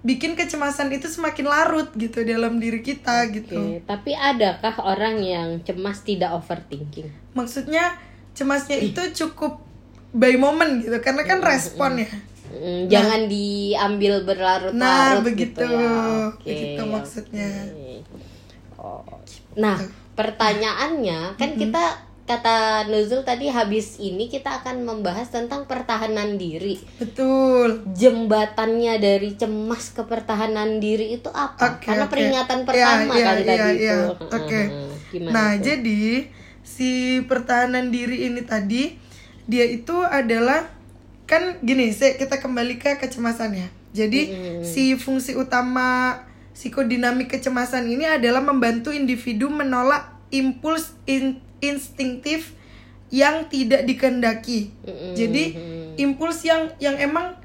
bikin 0.00 0.32
kecemasan 0.32 0.88
itu 0.90 1.06
semakin 1.06 1.44
larut 1.44 1.92
gitu 1.92 2.24
dalam 2.24 2.56
diri 2.56 2.80
kita 2.80 3.28
gitu 3.28 3.56
Oke, 3.56 3.84
tapi 3.84 4.12
adakah 4.12 4.74
orang 4.80 5.20
yang 5.20 5.48
cemas 5.60 6.00
tidak 6.00 6.32
overthinking 6.32 7.12
maksudnya 7.32 7.96
cemasnya 8.32 8.80
itu 8.80 9.00
cukup 9.12 9.60
by 10.10 10.34
moment 10.34 10.80
gitu 10.80 10.96
karena 10.98 11.22
kan 11.24 11.38
respon 11.40 12.00
ya 12.00 12.10
Mm, 12.50 12.90
jangan 12.90 13.30
diambil 13.30 14.26
berlarut-larut 14.26 14.74
Nah, 14.74 15.22
gitu 15.22 15.62
begitu. 15.62 15.62
ya. 15.70 15.94
Oke, 16.34 16.50
Begitu 16.50 16.82
maksudnya. 16.82 17.46
oke. 17.62 17.94
Oh. 18.74 19.06
Nah, 19.54 19.78
pertanyaannya 20.18 21.38
kan 21.38 21.50
kita 21.54 22.09
kata 22.30 22.86
Nuzul 22.86 23.26
tadi 23.26 23.50
habis 23.50 23.98
ini 23.98 24.30
kita 24.30 24.62
akan 24.62 24.86
membahas 24.86 25.26
tentang 25.34 25.66
pertahanan 25.66 26.38
diri. 26.38 26.78
betul 27.02 27.82
Jembatannya 27.90 29.02
dari 29.02 29.34
cemas 29.34 29.90
ke 29.90 30.06
pertahanan 30.06 30.78
diri 30.78 31.18
itu 31.18 31.26
apa? 31.34 31.74
Oke, 31.74 31.90
Karena 31.90 32.06
oke. 32.06 32.12
peringatan 32.14 32.58
Iya, 32.62 32.66
pertama 32.70 33.12
iya, 33.18 33.26
kan 33.26 33.36
iya, 33.36 33.46
tadi 33.50 33.58
iya. 33.58 33.74
itu. 33.74 33.98
Oke. 34.30 34.60
Gimana 35.10 35.32
nah 35.34 35.50
tuh? 35.58 35.62
jadi 35.66 36.02
si 36.62 36.90
pertahanan 37.26 37.90
diri 37.90 38.30
ini 38.30 38.46
tadi 38.46 38.94
dia 39.50 39.66
itu 39.66 39.96
adalah 40.06 40.70
kan 41.26 41.58
gini 41.66 41.90
kita 41.90 42.38
kembali 42.38 42.78
ke 42.78 42.94
kecemasan 42.94 43.58
ya 43.58 43.68
jadi 43.90 44.30
si 44.62 44.94
fungsi 44.94 45.34
utama 45.34 46.22
psikodinamik 46.54 47.26
kecemasan 47.26 47.90
ini 47.90 48.06
adalah 48.06 48.38
membantu 48.38 48.94
individu 48.94 49.50
menolak 49.50 50.14
impuls 50.30 50.94
in- 51.10 51.42
instinktif 51.60 52.52
yang 53.10 53.48
tidak 53.48 53.84
dikehendaki 53.84 54.70
Mm-mm. 54.82 55.12
jadi 55.14 55.44
impuls 55.98 56.40
yang 56.42 56.70
yang 56.80 56.96
emang 56.96 57.36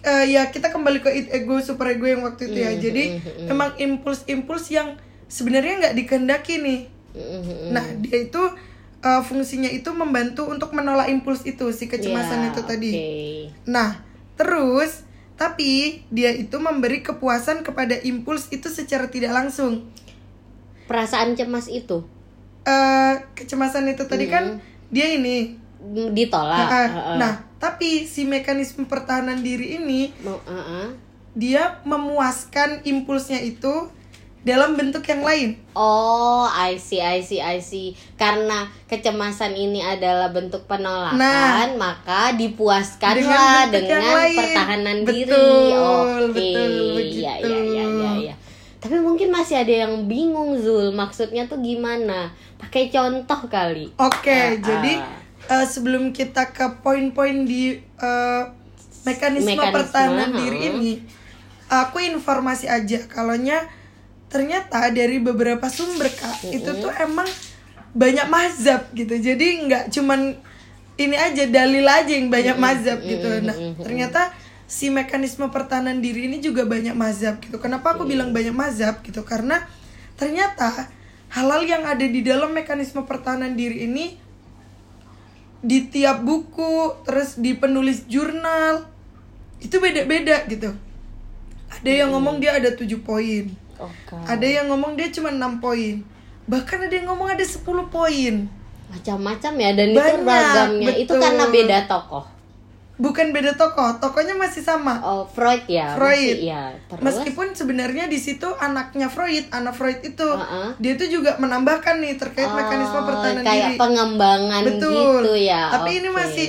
eh, 0.00 0.32
ya 0.32 0.48
kita 0.48 0.72
kembali 0.72 1.04
ke 1.04 1.10
ego 1.28 1.60
super 1.60 1.92
ego 1.92 2.08
yang 2.08 2.24
waktu 2.24 2.48
itu 2.48 2.58
ya. 2.64 2.72
Jadi 2.72 3.20
emang 3.44 3.76
impuls-impuls 3.76 4.64
yang 4.72 4.96
sebenarnya 5.28 5.84
nggak 5.84 5.94
dikehendaki 6.00 6.62
nih. 6.62 6.80
Nah 7.68 7.84
dia 8.00 8.24
itu 8.24 8.40
eh, 9.04 9.22
fungsinya 9.26 9.68
itu 9.68 9.90
membantu 9.92 10.48
untuk 10.48 10.72
menolak 10.72 11.12
impuls 11.12 11.44
itu 11.44 11.68
si 11.74 11.90
kecemasan 11.90 12.40
Ya, 12.40 12.48
itu 12.54 12.60
tadi. 12.64 12.90
oke. 12.94 13.08
nah 13.68 14.00
terus 14.40 15.04
tapi 15.36 16.00
dia 16.08 16.32
itu 16.32 16.56
memberi 16.56 17.00
kepuasan 17.00 17.60
kepada 17.60 18.00
impuls 18.00 18.48
itu 18.48 18.72
secara 18.72 19.08
tidak 19.12 19.36
langsung. 19.36 19.88
Perasaan 20.88 21.36
cemas 21.36 21.68
itu 21.68 22.02
eh 22.62 23.14
kecemasan 23.34 23.88
itu 23.88 24.04
tadi 24.04 24.26
kan 24.26 24.60
dia 24.88 25.06
ini 25.10 25.56
ditolak. 26.12 26.68
Nah, 26.68 26.86
Heeh. 26.86 27.16
nah 27.16 27.32
tapi 27.56 28.04
si 28.04 28.24
mekanisme 28.24 28.84
pertahanan 28.84 29.40
diri 29.40 29.76
ini 29.76 30.12
Mau- 30.20 30.40
heeh. 30.42 30.92
dia 31.32 31.80
memuaskan 31.84 32.84
impulsnya 32.84 33.38
itu 33.38 33.88
dalam 34.40 34.72
bentuk 34.72 35.04
yang 35.04 35.20
lain. 35.20 35.60
Oh, 35.76 36.48
I 36.48 36.80
see, 36.80 36.96
I 36.96 37.20
see, 37.20 37.44
I 37.44 37.60
see. 37.60 37.92
Karena 38.16 38.64
kecemasan 38.88 39.52
ini 39.52 39.84
adalah 39.84 40.32
bentuk 40.32 40.64
penolakan, 40.64 41.20
Nah. 41.20 41.68
maka 41.76 42.32
dipuaskanlah 42.32 43.68
Dengan 43.68 43.68
dengan, 43.68 44.00
yang 44.00 44.16
lain. 44.16 44.38
pertahanan 44.40 44.98
diri. 45.04 45.28
Betul, 45.28 45.76
Oke, 45.76 46.32
betul, 46.32 46.72
ya, 46.72 46.92
begitu. 46.96 47.20
ya, 47.20 47.60
ya, 47.60 47.84
ya, 47.84 48.12
ya. 48.32 48.34
Tapi 48.80 48.96
mungkin 48.96 49.28
masih 49.28 49.60
ada 49.60 49.84
yang 49.84 50.08
bingung 50.08 50.56
Zul, 50.56 50.96
maksudnya 50.96 51.44
tuh 51.44 51.60
gimana? 51.60 52.32
Pakai 52.56 52.88
contoh 52.88 53.40
kali. 53.52 53.92
Oke, 54.00 54.32
Ah, 54.32 54.56
jadi 54.56 54.92
eh, 55.52 55.66
sebelum 55.68 56.16
kita 56.16 56.48
ke 56.48 56.80
poin-poin 56.80 57.44
di 57.44 57.76
eh, 57.76 58.42
mekanisme, 59.04 59.52
Mekanisme, 59.52 59.76
pertahanan 59.76 60.32
ha. 60.32 60.38
diri 60.40 60.58
ini, 60.72 60.92
aku 61.68 62.00
informasi 62.00 62.72
aja 62.72 63.04
kalaunya 63.04 63.68
ternyata 64.30 64.88
dari 64.94 65.18
beberapa 65.18 65.66
sumber 65.66 66.06
kak 66.06 66.48
itu 66.54 66.70
tuh 66.80 66.92
emang 67.02 67.26
banyak 67.92 68.26
mazhab 68.32 68.88
gitu. 68.96 69.18
Jadi 69.18 69.68
nggak 69.68 69.84
cuman 69.92 70.38
ini 71.00 71.16
aja 71.16 71.44
dalil 71.48 71.84
aja 71.84 72.12
yang 72.12 72.32
banyak 72.32 72.56
mazhab 72.56 72.98
gitu. 73.02 73.28
Nah, 73.44 73.56
ternyata 73.80 74.30
si 74.70 74.86
mekanisme 74.86 75.50
pertahanan 75.50 75.98
diri 75.98 76.30
ini 76.30 76.38
juga 76.38 76.62
banyak 76.62 76.94
mazhab 76.94 77.42
gitu. 77.42 77.58
Kenapa 77.58 77.98
aku 77.98 78.06
bilang 78.06 78.30
banyak 78.30 78.54
mazhab 78.54 79.02
gitu? 79.02 79.26
Karena 79.26 79.66
ternyata 80.14 80.86
halal 81.34 81.66
yang 81.66 81.82
ada 81.82 82.06
di 82.06 82.22
dalam 82.22 82.54
mekanisme 82.54 83.02
pertahanan 83.02 83.58
diri 83.58 83.90
ini 83.90 84.14
di 85.58 85.90
tiap 85.90 86.22
buku, 86.22 87.02
terus 87.02 87.34
di 87.34 87.58
penulis 87.58 88.06
jurnal 88.06 88.86
itu 89.58 89.74
beda-beda 89.82 90.46
gitu. 90.46 90.70
Ada 91.70 92.06
yang 92.06 92.14
ngomong 92.14 92.38
dia 92.38 92.54
ada 92.54 92.70
7 92.70 92.86
poin. 93.02 93.50
Oke. 93.74 94.16
Ada 94.22 94.46
yang 94.46 94.66
ngomong 94.70 94.94
dia 94.94 95.10
cuma 95.10 95.34
6 95.34 95.58
poin. 95.58 95.98
Bahkan 96.46 96.78
ada 96.86 96.94
yang 96.94 97.10
ngomong 97.10 97.34
ada 97.34 97.42
10 97.42 97.66
poin. 97.90 98.34
Macam-macam 98.90 99.52
ya 99.58 99.70
dan 99.74 99.88
itu 99.90 99.98
Banyak, 99.98 100.26
ragamnya. 100.26 100.94
Itu 100.94 101.12
betul. 101.18 101.22
karena 101.26 101.44
beda 101.50 101.76
tokoh. 101.90 102.39
Bukan 103.00 103.32
beda 103.32 103.56
tokoh, 103.56 103.96
tokohnya 103.96 104.36
masih 104.36 104.60
sama. 104.60 105.00
Oh, 105.00 105.24
Freud 105.24 105.64
ya. 105.66 105.96
Freud. 105.96 106.20
masih- 106.36 106.44
ya. 106.46 106.68
Terus 106.86 107.00
Meskipun 107.00 107.46
sebenarnya 107.50 108.04
di 108.06 108.16
situ 108.16 108.44
anaknya 108.54 109.08
Freud, 109.08 109.48
anak 109.48 109.72
Freud 109.72 110.04
itu 110.04 110.20
Uh-uh. 110.22 110.76
dia 110.76 110.92
itu 110.94 111.08
juga 111.10 111.40
menambahkan 111.40 111.96
nih 111.96 112.14
terkait 112.14 112.44
mekanisme 112.46 112.94
Oh, 112.94 113.08
pertahanan 113.08 113.40
kayak 113.40 113.72
diri. 113.72 113.80
pengembangan 113.80 114.62
Betul. 114.62 114.92
gitu 115.24 115.32
ya. 115.34 115.72
Tapi 115.72 115.90
ini 115.96 116.08
Oke. 116.08 116.16
masih 116.16 116.46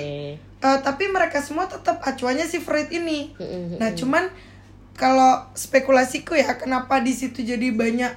Eh, 0.61 0.77
tapi 0.83 1.09
mereka 1.09 1.41
semua 1.41 1.65
tetap 1.65 1.97
acuannya 2.01 2.45
si 2.45 2.61
Freud 2.61 2.85
ini. 2.91 3.33
Nah, 3.75 3.97
cuman 3.97 4.29
kalau 4.93 5.49
spekulasiku 5.55 6.35
ya 6.35 6.53
kenapa 6.53 6.99
di 6.99 7.09
situ 7.09 7.41
jadi 7.41 7.73
banyak 7.73 8.13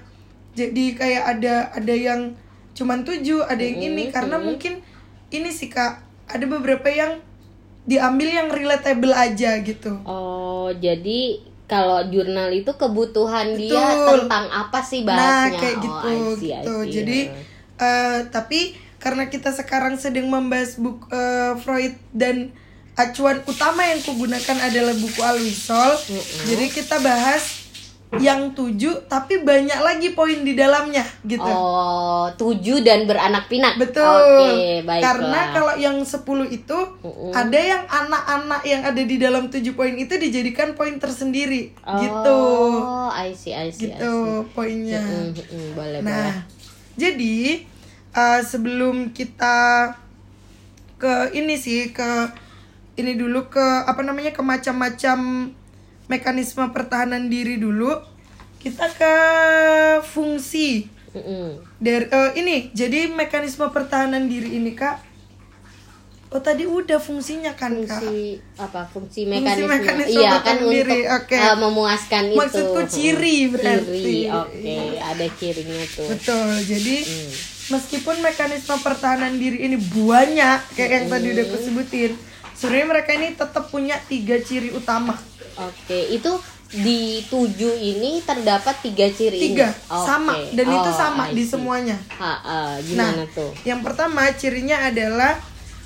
jadi 0.53 0.85
kayak 0.93 1.25
ada 1.25 1.55
ada 1.73 1.95
yang 1.95 2.37
cuman 2.73 3.01
tujuh, 3.01 3.41
ada 3.41 3.59
yang 3.59 3.81
ini 3.81 4.11
karena 4.11 4.37
mungkin 4.37 4.85
ini 5.31 5.49
sih 5.49 5.67
Kak, 5.67 5.97
ada 6.27 6.45
beberapa 6.45 6.85
yang 6.87 7.25
diambil 7.85 8.29
yang 8.31 8.49
relatable 8.49 9.13
aja 9.13 9.61
gitu. 9.61 9.93
Oh, 10.03 10.73
jadi 10.75 11.41
kalau 11.65 12.05
jurnal 12.09 12.53
itu 12.53 12.69
kebutuhan 12.71 13.57
dia 13.57 13.81
Betul. 13.97 14.29
tentang 14.29 14.45
apa 14.47 14.81
sih 14.81 15.01
Nah, 15.03 15.17
bahasnya? 15.49 15.59
kayak 15.59 15.77
Oh, 15.77 15.83
gitu 15.83 16.07
I 16.07 16.19
see, 16.37 16.51
I 16.51 16.61
gitu. 16.61 16.73
see. 16.77 16.91
Jadi 16.93 17.19
eh, 17.75 18.19
tapi 18.29 18.61
karena 18.97 19.29
kita 19.29 19.51
sekarang 19.51 19.97
sedang 19.97 20.29
membahas 20.29 20.77
buku 20.77 21.05
eh, 21.09 21.53
Freud 21.59 21.97
dan 22.11 22.53
acuan 22.95 23.43
utama 23.43 23.83
yang 23.83 24.01
kugunakan 24.01 24.57
adalah 24.63 24.95
buku 24.95 25.21
Alwisol. 25.21 25.93
Jadi 26.47 26.71
kita 26.71 27.01
bahas 27.01 27.64
yang 28.21 28.53
tujuh 28.55 29.07
tapi 29.11 29.43
banyak 29.43 29.81
lagi 29.81 30.13
poin 30.13 30.43
di 30.45 30.55
dalamnya 30.55 31.03
gitu. 31.27 31.47
Oh, 31.47 32.31
tujuh 32.35 32.85
dan 32.85 33.09
beranak 33.09 33.47
pinak. 33.51 33.79
Betul. 33.81 34.05
Oke, 34.05 34.83
baiklah. 34.87 35.03
Karena 35.03 35.41
kalau 35.51 35.75
yang 35.79 35.99
10 36.03 36.23
itu 36.51 36.79
ada 37.35 37.59
yang 37.59 37.83
anak-anak 37.89 38.63
yang 38.63 38.83
ada 38.85 39.03
di 39.03 39.17
dalam 39.17 39.51
tujuh 39.51 39.75
poin 39.75 39.95
itu 39.97 40.15
dijadikan 40.15 40.77
poin 40.79 40.99
tersendiri 40.99 41.75
gitu. 41.75 42.41
Oh, 42.85 43.11
I 43.11 43.35
see, 43.35 43.55
I 43.55 43.71
see, 43.71 43.91
I 43.91 43.99
see. 43.99 43.99
Gitu 43.99 44.13
poinnya. 44.55 45.03
Mm, 45.03 45.33
mm, 45.35 45.69
boleh, 45.75 45.99
boleh. 46.01 46.01
Nah, 46.05 46.47
jadi 46.95 47.67
uh, 48.15 48.41
sebelum 48.43 49.11
kita 49.11 49.91
ke 50.99 51.35
ini 51.37 51.59
sih 51.59 51.91
ke 51.91 52.31
ini 52.95 53.19
dulu 53.19 53.51
ke 53.51 53.67
apa 53.85 54.01
namanya 54.07 54.31
ke 54.31 54.41
macam-macam 54.41 55.51
mekanisme 56.07 56.69
pertahanan 56.71 57.29
diri 57.29 57.57
dulu. 57.57 57.93
Kita 58.59 58.89
ke 58.93 59.15
fungsi 60.05 60.89
dari 61.79 62.05
eh, 62.09 62.31
ini. 62.41 62.73
Jadi 62.73 63.13
mekanisme 63.13 63.69
pertahanan 63.69 64.25
diri 64.27 64.57
ini 64.57 64.73
Kak 64.73 65.15
Oh 66.35 66.43
tadi 66.43 66.67
udah 66.67 66.99
fungsinya 66.99 67.55
kan 67.55 67.71
kak. 67.87 68.03
fungsi 68.03 68.43
apa 68.59 68.91
fungsi 68.91 69.23
mekanisme, 69.23 69.71
mekanisme 69.71 70.19
iya 70.19 70.43
kan 70.43 70.59
pertahanan 70.59 70.67
untuk 70.67 70.75
diri, 70.75 71.01
oke. 71.07 71.37
uh, 71.39 71.57
memuaskan 71.63 72.23
itu 72.27 72.39
Maksudku 72.43 72.81
ciri 72.91 73.39
berarti. 73.55 74.03
ciri 74.03 74.19
oke 74.27 74.77
ada 74.99 75.27
cirinya 75.39 75.85
tuh 75.95 76.07
Betul. 76.11 76.51
Jadi 76.67 76.97
Hmm. 77.07 77.31
meskipun 77.71 78.17
mekanisme 78.19 78.75
pertahanan 78.83 79.39
diri 79.39 79.63
ini 79.63 79.79
banyak 79.79 80.59
kayak 80.75 80.91
yang 80.91 81.07
tadi 81.07 81.27
udah 81.39 81.45
aku 81.47 81.57
sebutin, 81.63 82.13
sebenarnya 82.51 82.87
mereka 82.91 83.11
ini 83.15 83.29
tetap 83.31 83.65
punya 83.71 83.97
tiga 84.03 84.37
ciri 84.43 84.75
utama. 84.75 85.15
Oke 85.57 85.99
itu 86.11 86.33
di 86.75 87.23
tujuh 87.31 87.75
ini 87.77 88.19
terdapat 88.21 88.75
tiga 88.83 89.07
ciri 89.07 89.39
ini? 89.39 89.45
Tiga 89.55 89.71
Oke. 89.71 90.07
sama 90.11 90.35
dan 90.51 90.67
itu 90.67 90.91
Oh, 90.91 90.97
sama 90.97 91.25
I 91.31 91.39
di 91.39 91.45
semuanya. 91.47 91.95
Ha, 92.19 92.33
uh, 92.43 92.75
gimana 92.83 93.23
nah, 93.23 93.27
tuh 93.31 93.55
yang 93.63 93.79
pertama 93.79 94.27
cirinya 94.35 94.83
adalah 94.83 95.39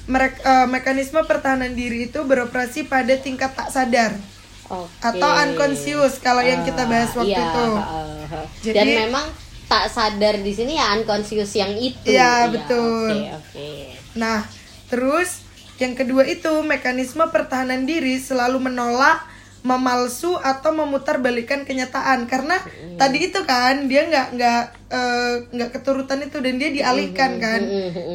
merek, 0.09 0.41
eh, 0.41 0.65
mekanisme 0.65 1.21
pertahanan 1.23 1.77
diri 1.77 2.09
itu 2.09 2.25
beroperasi 2.25 2.89
pada 2.89 3.13
tingkat 3.15 3.53
tak 3.53 3.69
sadar 3.69 4.17
Oke. 4.65 4.89
atau 5.05 5.29
unconscious 5.45 6.17
kalau 6.17 6.41
yang 6.41 6.65
kita 6.65 6.89
bahas 6.89 7.13
waktu 7.13 7.37
Iya, 7.37 7.45
itu. 7.45 7.69
ha. 7.77 8.41
Jadi- 8.65 8.73
dan 8.73 8.87
memang 8.89 9.27
tak 9.69 9.93
sadar 9.93 10.41
di 10.41 10.53
sini 10.57 10.81
ya 10.81 10.97
unconscious 10.97 11.53
yang 11.53 11.77
itu 11.77 12.09
Iya, 12.09 12.49
betul. 12.49 13.13
oke 13.13 13.37
oke 13.37 13.69
Nah, 14.17 14.49
terus 14.89 15.45
yang 15.77 15.93
kedua 15.93 16.25
itu 16.25 16.49
mekanisme 16.65 17.29
pertahanan 17.29 17.85
diri 17.85 18.17
selalu 18.17 18.65
menolak, 18.65 19.28
memalsu 19.67 20.39
atau 20.39 20.71
memutarbalikkan 20.71 21.67
kenyataan 21.67 22.31
karena 22.31 22.63
tadi 22.95 23.27
itu 23.27 23.43
kan 23.43 23.91
dia 23.91 24.07
nggak 24.07 24.27
nggak 24.39 24.63
eh, 24.91 25.35
nggak 25.51 25.71
keturutan 25.75 26.23
itu 26.23 26.39
dan 26.39 26.55
dia 26.57 26.71
dialihkan 26.71 27.43
kan. 27.43 27.61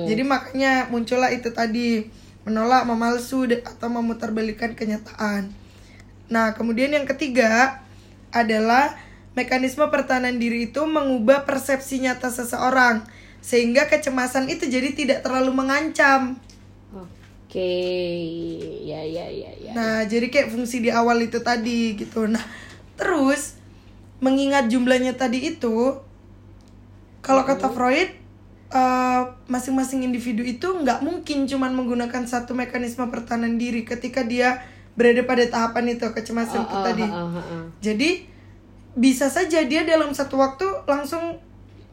Jadi 0.08 0.24
makanya 0.24 0.88
muncullah 0.88 1.30
itu 1.36 1.52
tadi 1.52 2.08
menolak, 2.44 2.84
memalsu 2.84 3.48
atau 3.48 3.88
memutarbalikkan 3.88 4.76
kenyataan. 4.76 5.52
Nah, 6.28 6.52
kemudian 6.56 6.92
yang 6.92 7.08
ketiga 7.08 7.84
adalah 8.36 8.96
mekanisme 9.34 9.86
pertahanan 9.90 10.38
diri 10.38 10.70
itu 10.72 10.82
mengubah 10.84 11.48
persepsi 11.48 12.04
nyata 12.04 12.30
seseorang 12.30 13.06
sehingga 13.44 13.92
kecemasan 13.92 14.48
itu 14.48 14.68
jadi 14.68 14.96
tidak 14.96 15.20
terlalu 15.24 15.52
mengancam. 15.52 16.40
Oke 17.54 17.74
ya 18.82 18.98
ya 19.06 19.26
ya 19.30 19.52
ya 19.54 19.72
Nah, 19.74 20.06
jadi 20.06 20.30
kayak 20.30 20.50
fungsi 20.50 20.82
di 20.82 20.90
awal 20.90 21.22
itu 21.22 21.38
tadi 21.42 21.94
gitu. 21.94 22.26
Nah, 22.26 22.42
terus 22.94 23.58
mengingat 24.18 24.70
jumlahnya 24.70 25.14
tadi 25.14 25.50
itu 25.50 25.98
kalau 27.22 27.42
kata 27.46 27.70
Freud 27.70 28.10
eh, 28.70 29.22
masing-masing 29.46 30.02
individu 30.02 30.42
itu 30.42 30.66
nggak 30.66 31.02
mungkin 31.02 31.46
cuman 31.46 31.74
menggunakan 31.74 32.26
satu 32.26 32.54
mekanisme 32.54 33.06
pertahanan 33.10 33.58
diri 33.58 33.82
ketika 33.82 34.22
dia 34.22 34.62
berada 34.94 35.22
pada 35.26 35.46
tahapan 35.46 35.94
itu 35.94 36.06
kecemasan 36.10 36.66
itu 36.66 36.70
Oh, 36.70 36.82
oh, 36.82 36.86
tadi. 36.86 37.06
oh, 37.06 37.30
oh, 37.30 37.38
oh. 37.38 37.64
Jadi 37.82 38.30
bisa 38.94 39.30
saja 39.30 39.66
dia 39.66 39.86
dalam 39.86 40.10
satu 40.10 40.38
waktu 40.38 40.66
langsung 40.86 41.38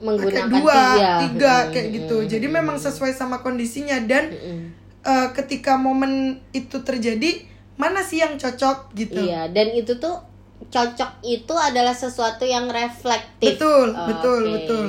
menggunakan 0.01 0.49
dua, 0.49 0.73
tiga, 0.73 1.09
tiga 1.21 1.55
Mm, 1.65 1.71
kayak 1.73 1.89
gitu. 1.97 2.17
mm, 2.21 2.29
Jadi 2.29 2.47
memang 2.49 2.77
sesuai 2.77 3.13
sama 3.13 3.41
kondisinya 3.41 3.97
dan 4.05 4.33
mm. 4.33 4.80
Eh, 5.03 5.29
ketika 5.33 5.77
momen 5.77 6.39
itu 6.53 6.81
terjadi 6.81 7.47
mana 7.77 8.05
sih 8.05 8.21
yang 8.21 8.37
cocok 8.37 8.93
gitu. 8.93 9.17
Iya, 9.17 9.49
dan 9.49 9.73
itu 9.73 9.97
tuh 9.97 10.21
cocok 10.61 11.25
itu 11.25 11.55
adalah 11.57 11.97
sesuatu 11.97 12.45
yang 12.45 12.69
reflektif. 12.69 13.57
Betul, 13.57 13.97
Oh, 13.97 14.07
betul, 14.07 14.41
oke. 14.45 14.53
betul. 14.57 14.87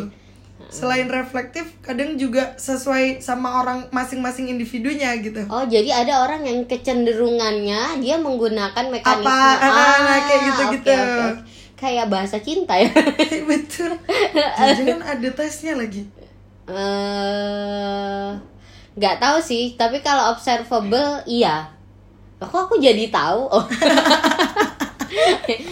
Selain 0.72 1.04
reflektif, 1.08 1.68
kadang 1.84 2.16
juga 2.16 2.56
sesuai 2.56 3.20
sama 3.20 3.60
orang 3.60 3.92
masing-masing 3.92 4.48
individunya 4.48 5.12
gitu. 5.20 5.44
Oh, 5.52 5.68
jadi 5.68 5.92
ada 5.92 6.24
orang 6.24 6.48
yang 6.48 6.64
kecenderungannya 6.64 8.00
dia 8.00 8.16
menggunakan 8.16 8.88
mekanisme 8.88 9.28
Apa? 9.28 9.60
Ah, 9.60 9.96
nah, 10.00 10.20
kayak 10.24 10.42
gitu-gitu. 10.48 10.88
oke, 10.88 10.96
oke, 10.96 11.22
oke. 11.28 11.42
Kayak 11.76 12.08
bahasa 12.08 12.38
cinta 12.40 12.80
ya. 12.80 12.88
betul. 13.52 13.92
Jangan 14.80 15.02
ada 15.04 15.30
tesnya 15.34 15.76
lagi. 15.76 16.08
Eh, 16.72 18.30
nggak 19.02 19.18
tahu 19.18 19.42
sih, 19.42 19.74
tapi 19.74 20.00
kalau 20.00 20.30
observable 20.30 21.26
iya. 21.26 21.74
Kok 22.38 22.70
aku 22.70 22.76
jadi 22.78 23.10
tahu? 23.10 23.42
Oh. 23.52 23.66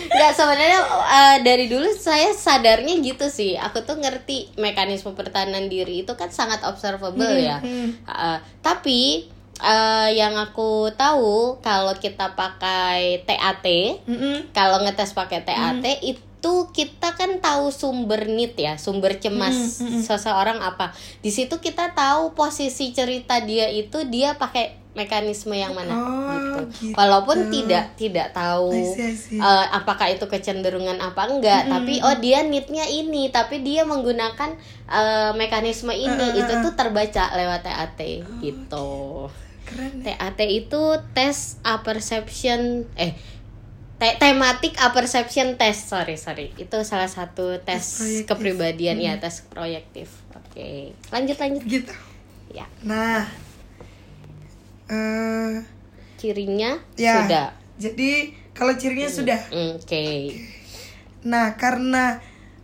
Nggak 0.09 0.33
sebenarnya 0.35 0.79
eh, 1.07 1.37
dari 1.47 1.71
dulu 1.71 1.87
saya 1.95 2.35
sadarnya 2.35 2.99
gitu 2.99 3.31
sih. 3.31 3.55
Aku 3.55 3.87
tuh 3.87 3.95
ngerti 3.95 4.51
mekanisme 4.59 5.15
pertahanan 5.15 5.71
diri 5.71 6.03
itu 6.03 6.11
kan 6.19 6.27
sangat 6.27 6.59
observable 6.67 7.39
ya. 7.39 7.63
hmm. 7.63 8.03
Eh, 8.03 8.37
tapi 8.59 9.31
eh, 9.59 10.09
yang 10.11 10.35
aku 10.35 10.91
tahu 10.91 11.63
kalau 11.63 11.95
kita 11.95 12.35
pakai 12.35 13.23
TAT, 13.23 13.65
Mm-mm. 14.03 14.51
kalau 14.51 14.83
ngetes 14.83 15.15
pakai 15.15 15.39
TAT 15.39 15.83
Hmm. 15.87 16.03
itu 16.03 16.21
kita 16.41 17.13
kan 17.13 17.39
tahu 17.39 17.67
sumber 17.69 18.23
need 18.25 18.55
ya, 18.55 18.75
sumber 18.75 19.15
cemas 19.15 19.79
Hmm, 19.79 19.99
seseorang 19.99 20.59
apa. 20.59 20.91
Di 21.19 21.27
situ 21.27 21.57
kita 21.57 21.91
tahu 21.91 22.31
posisi 22.31 22.89
cerita 22.89 23.39
dia 23.39 23.67
itu 23.67 24.05
dia 24.05 24.33
pakai 24.33 24.79
mekanisme 24.89 25.53
yang 25.53 25.71
mana 25.71 25.93
Oh, 25.93 26.27
gitu. 26.29 26.59
gitu. 26.81 26.95
Walaupun 26.95 27.47
tidak 27.47 27.93
tidak 27.93 28.31
tahu 28.31 28.73
I 28.73 28.83
see, 28.89 29.05
I 29.05 29.15
see. 29.15 29.37
eh, 29.37 29.65
apakah 29.71 30.09
itu 30.09 30.25
kecenderungan 30.25 30.97
apa 30.97 31.29
enggak, 31.29 31.67
tapi 31.67 32.01
oh 32.01 32.15
dia 32.17 32.41
need-nya 32.41 32.83
ini, 32.85 33.29
tapi 33.29 33.59
dia 33.59 33.83
menggunakan 33.83 34.55
eh, 34.89 35.31
mekanisme 35.33 35.91
ini 35.91 36.07
Eh, 36.25 36.31
eh, 36.33 36.41
itu 36.41 36.51
eh. 36.51 36.59
tuh 36.59 36.73
terbaca 36.73 37.31
lewat 37.31 37.61
TAT 37.61 37.99
Oh, 37.99 38.39
gitu. 38.39 38.89
Keren. 39.63 40.01
TAT 40.01 40.39
itu 40.41 40.81
tes 41.13 41.61
apperception 41.61 42.59
eh 42.95 43.13
te- 43.99 44.17
tematik 44.17 44.73
apperception 44.77 45.53
test 45.53 45.87
sorry 45.87 46.15
sorry 46.15 46.55
itu 46.55 46.77
salah 46.81 47.05
satu 47.07 47.59
tes 47.59 47.77
Tes 47.77 47.87
proyektif. 47.93 48.25
kepribadian 48.25 48.97
ya 48.97 49.13
tes 49.17 49.43
proyektif 49.45 50.07
oke 50.31 50.69
lanjut 51.09 51.37
lanjut 51.37 51.63
Gitu. 51.63 51.93
ya 52.49 52.65
Nah, 52.81 53.27
eh 54.87 55.61
cirinya 56.15 56.79
ya. 56.95 57.21
sudah 57.21 57.47
Jadi 57.77 58.11
kalau 58.51 58.73
cirinya 58.73 59.07
sudah. 59.07 59.39
Mm, 59.49 59.77
oke 59.77 60.05
Nah, 61.21 61.55
karena 61.55 62.19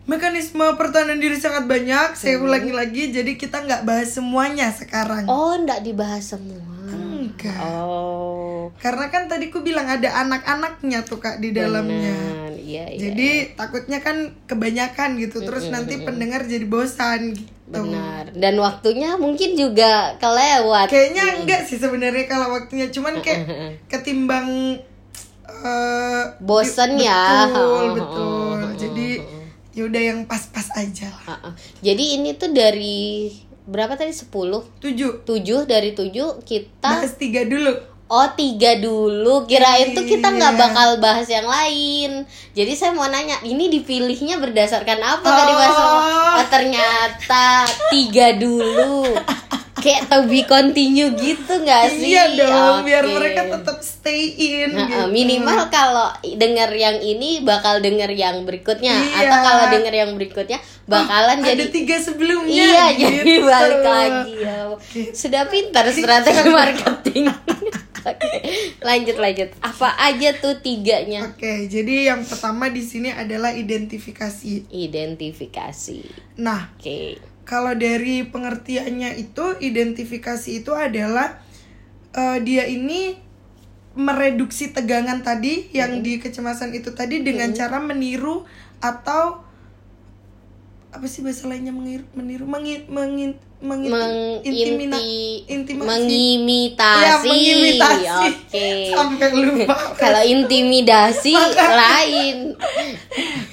mekanisme 0.05 0.75
pertahanan 0.75 1.17
diri 1.17 1.35
sangat 1.35 1.63
banyak, 1.65 2.13
saya 2.13 2.35
ulangi 2.37 2.71
lagi. 2.71 3.03
Jadi 3.09 3.35
kita 3.35 3.59
nggak 3.59 3.83
bahas 3.83 4.11
semuanya 4.11 4.67
sekarang. 4.69 5.23
oh 5.25 5.55
ndak 5.57 5.81
dibahas 5.81 6.23
semua 6.25 6.63
Enggak. 6.85 7.55
oh 7.57 8.54
Karena 8.79 9.05
kan 9.13 9.27
tadi 9.29 9.53
ku 9.53 9.61
bilang 9.61 9.85
ada 9.85 10.25
anak-anaknya 10.25 11.03
tuh 11.05 11.19
kak 11.21 11.41
di 11.43 11.51
dalamnya. 11.53 12.15
benar. 12.15 12.51
iya 12.65 12.85
iya 12.89 12.99
Jadi 13.11 13.29
takutnya 13.53 13.99
kan 14.01 14.33
kebanyakan 14.49 15.21
gitu, 15.21 15.45
terus 15.45 15.69
nanti 15.69 16.01
pendengar 16.01 16.45
jadi 16.45 16.65
bosan 16.65 17.37
gitu. 17.37 17.53
benar 17.65 18.29
dan 18.37 18.55
waktunya 18.61 19.17
mungkin 19.17 19.57
juga 19.57 20.13
kelewat 20.21 20.85
Kayaknya 20.85 21.23
enggak 21.41 21.61
sih 21.65 21.81
sebenarnya 21.81 22.25
kalau 22.29 22.53
waktunya, 22.53 22.93
cuman 22.93 23.25
kayak 23.25 23.41
ketimbang 23.89 24.77
eh 25.45 26.23
Bosen 26.41 26.99
ya. 27.01 27.49
Betul, 27.49 27.85
betul. 27.97 28.59
Jadi 28.75 29.07
yaudah 29.75 30.01
yang 30.01 30.19
pas-pas 30.29 30.71
aja 30.77 31.11
lah. 31.11 31.25
Ah, 31.27 31.51
ah. 31.51 31.53
jadi 31.83 32.15
ini 32.15 32.37
tuh 32.39 32.51
dari 32.55 33.27
berapa 33.65 33.97
tadi 33.97 34.13
10 34.13 34.29
Tujuh. 34.79 35.11
7 35.25 35.65
dari 35.67 35.91
7 35.91 36.45
kita 36.45 36.89
Bahas 37.01 37.17
tiga 37.17 37.43
dulu. 37.43 37.94
Oh 38.07 38.27
tiga 38.31 38.77
dulu 38.77 39.43
Kirain 39.43 39.91
tuh 39.91 40.03
kita 40.03 40.29
nggak 40.29 40.53
Iya. 40.53 40.61
bakal 40.61 40.89
bahas 40.99 41.25
yang 41.25 41.43
lain 41.43 42.21
Jadi 42.53 42.71
saya 42.71 42.93
mau 42.93 43.05
nanya 43.05 43.41
Ini 43.41 43.65
dipilihnya 43.67 44.37
berdasarkan 44.37 44.99
apa 44.99 45.25
tadi 45.25 45.51
Mas? 45.51 45.73
Oh. 45.73 46.37
Oh 46.37 46.45
ternyata 46.45 47.65
Tiga 47.89 48.33
dulu 48.35 49.09
Kayak 49.75 50.05
to 50.07 50.25
be 50.25 50.41
continue 50.41 51.13
gitu 51.13 51.61
nggak 51.61 51.93
sih? 51.93 52.09
Iya 52.09 52.33
dong, 52.33 52.81
biar 52.81 53.05
Oke. 53.05 53.11
mereka 53.11 53.41
tetap 53.45 53.77
stay 53.79 54.33
in 54.33 54.73
Nah, 54.73 54.81
gitu. 54.81 55.13
minimal 55.13 55.69
kalau 55.69 56.09
denger 56.23 56.73
yang 56.73 56.97
ini 56.97 57.41
bakal 57.41 57.77
denger 57.77 58.09
yang 58.09 58.41
berikutnya 58.43 58.97
Iya. 58.97 59.29
atau 59.29 59.37
kalau 59.43 59.65
denger 59.69 59.93
yang 59.95 60.11
berikutnya 60.13 60.57
bakalan 60.85 61.37
ada 61.37 61.53
jadi 61.53 61.69
tiga 61.69 61.97
sebelumnya. 61.97 62.49
iya 62.55 62.85
gitu. 62.93 63.13
jadi 63.19 63.33
balik 63.43 63.81
lagi 63.83 64.33
ya 64.39 64.57
sudah 65.11 65.43
pintar 65.45 65.85
strategi 65.87 66.49
marketing 66.57 67.25
Oke, 68.05 68.29
lanjut 68.85 69.17
lanjut. 69.17 69.49
Apa 69.65 69.97
aja 69.97 70.37
tuh 70.37 70.61
tiganya? 70.61 71.25
Oke, 71.25 71.65
jadi 71.65 72.13
yang 72.13 72.21
pertama 72.21 72.69
di 72.69 72.85
sini 72.85 73.09
adalah 73.09 73.51
identifikasi. 73.57 74.69
identifikasi. 74.69 75.99
Nah, 76.37 76.69
oke. 76.77 77.17
kalau 77.45 77.73
dari 77.73 78.25
pengertiannya 78.25 79.17
itu 79.21 79.57
identifikasi 79.57 80.49
itu 80.61 80.73
adalah 80.73 81.41
eh, 82.13 82.37
dia 82.41 82.65
ini 82.69 83.17
mereduksi 83.95 84.75
tegangan 84.75 85.23
tadi 85.23 85.71
yang 85.71 86.03
di 86.03 86.19
kecemasan 86.19 86.75
itu 86.75 86.91
tadi 86.91 87.23
dengan 87.23 87.55
cara 87.55 87.79
meniru 87.79 88.43
atau 88.83 89.39
apa 90.91 91.05
sih 91.07 91.23
bahasa 91.23 91.47
lainnya 91.47 91.71
meniru 91.75 92.03
meniru 92.15 92.43
mengin 92.47 92.87
mengin 92.87 93.31
mengin 93.65 93.91
Menginti, 93.91 95.11
intimasi 95.45 95.83
mengimitasi. 95.83 97.01
Ya, 97.01 97.13
mengimitasi. 97.19 98.05
Oke. 98.07 98.69
sampai 98.89 99.29
lupa 99.33 99.75
Kalau 100.01 100.21
intimidasi 100.23 101.33
lain. 101.57 102.37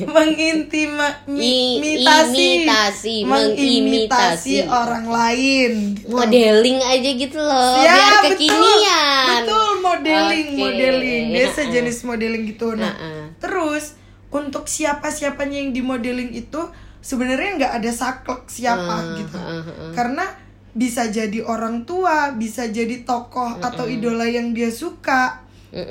mengintima 0.04 1.06
I- 1.26 1.78
imitasi 1.78 2.46
imitasi, 2.58 3.16
mengimitasi 3.24 4.54
orang 4.64 5.06
lain 5.06 5.72
gitu. 5.96 6.10
Modeling 6.10 6.78
aja 6.80 7.10
gitu 7.10 7.38
loh, 7.38 7.78
Ya, 7.78 7.94
biar 7.94 8.12
betul. 8.20 8.30
kekinian. 8.36 9.26
Betul, 9.40 9.70
modeling, 9.80 10.46
Oke. 10.48 10.58
modeling. 10.58 11.24
Dia 11.30 11.44
Ha-ha. 11.44 11.56
sejenis 11.56 11.98
modeling 12.02 12.44
gitu. 12.46 12.68
Nah, 12.74 12.90
Ha-ha. 12.90 13.10
terus 13.38 13.94
untuk 14.28 14.66
siapa-siapanya 14.66 15.58
yang 15.58 15.70
di 15.70 15.80
modeling 15.80 16.32
itu 16.32 16.60
sebenarnya 17.02 17.58
nggak 17.58 17.72
ada 17.82 17.90
saklek 17.90 18.46
siapa 18.46 18.94
Ah, 18.94 19.18
gitu. 19.18 19.36
ah, 19.36 19.58
ah. 19.58 19.92
Karena 19.92 20.24
bisa 20.72 21.10
jadi 21.10 21.44
orang 21.44 21.84
tua, 21.84 22.32
bisa 22.32 22.64
jadi 22.64 23.04
tokoh 23.04 23.60
atau 23.60 23.84
idola 23.84 24.24
yang 24.24 24.54
dia 24.54 24.72
suka. 24.72 25.42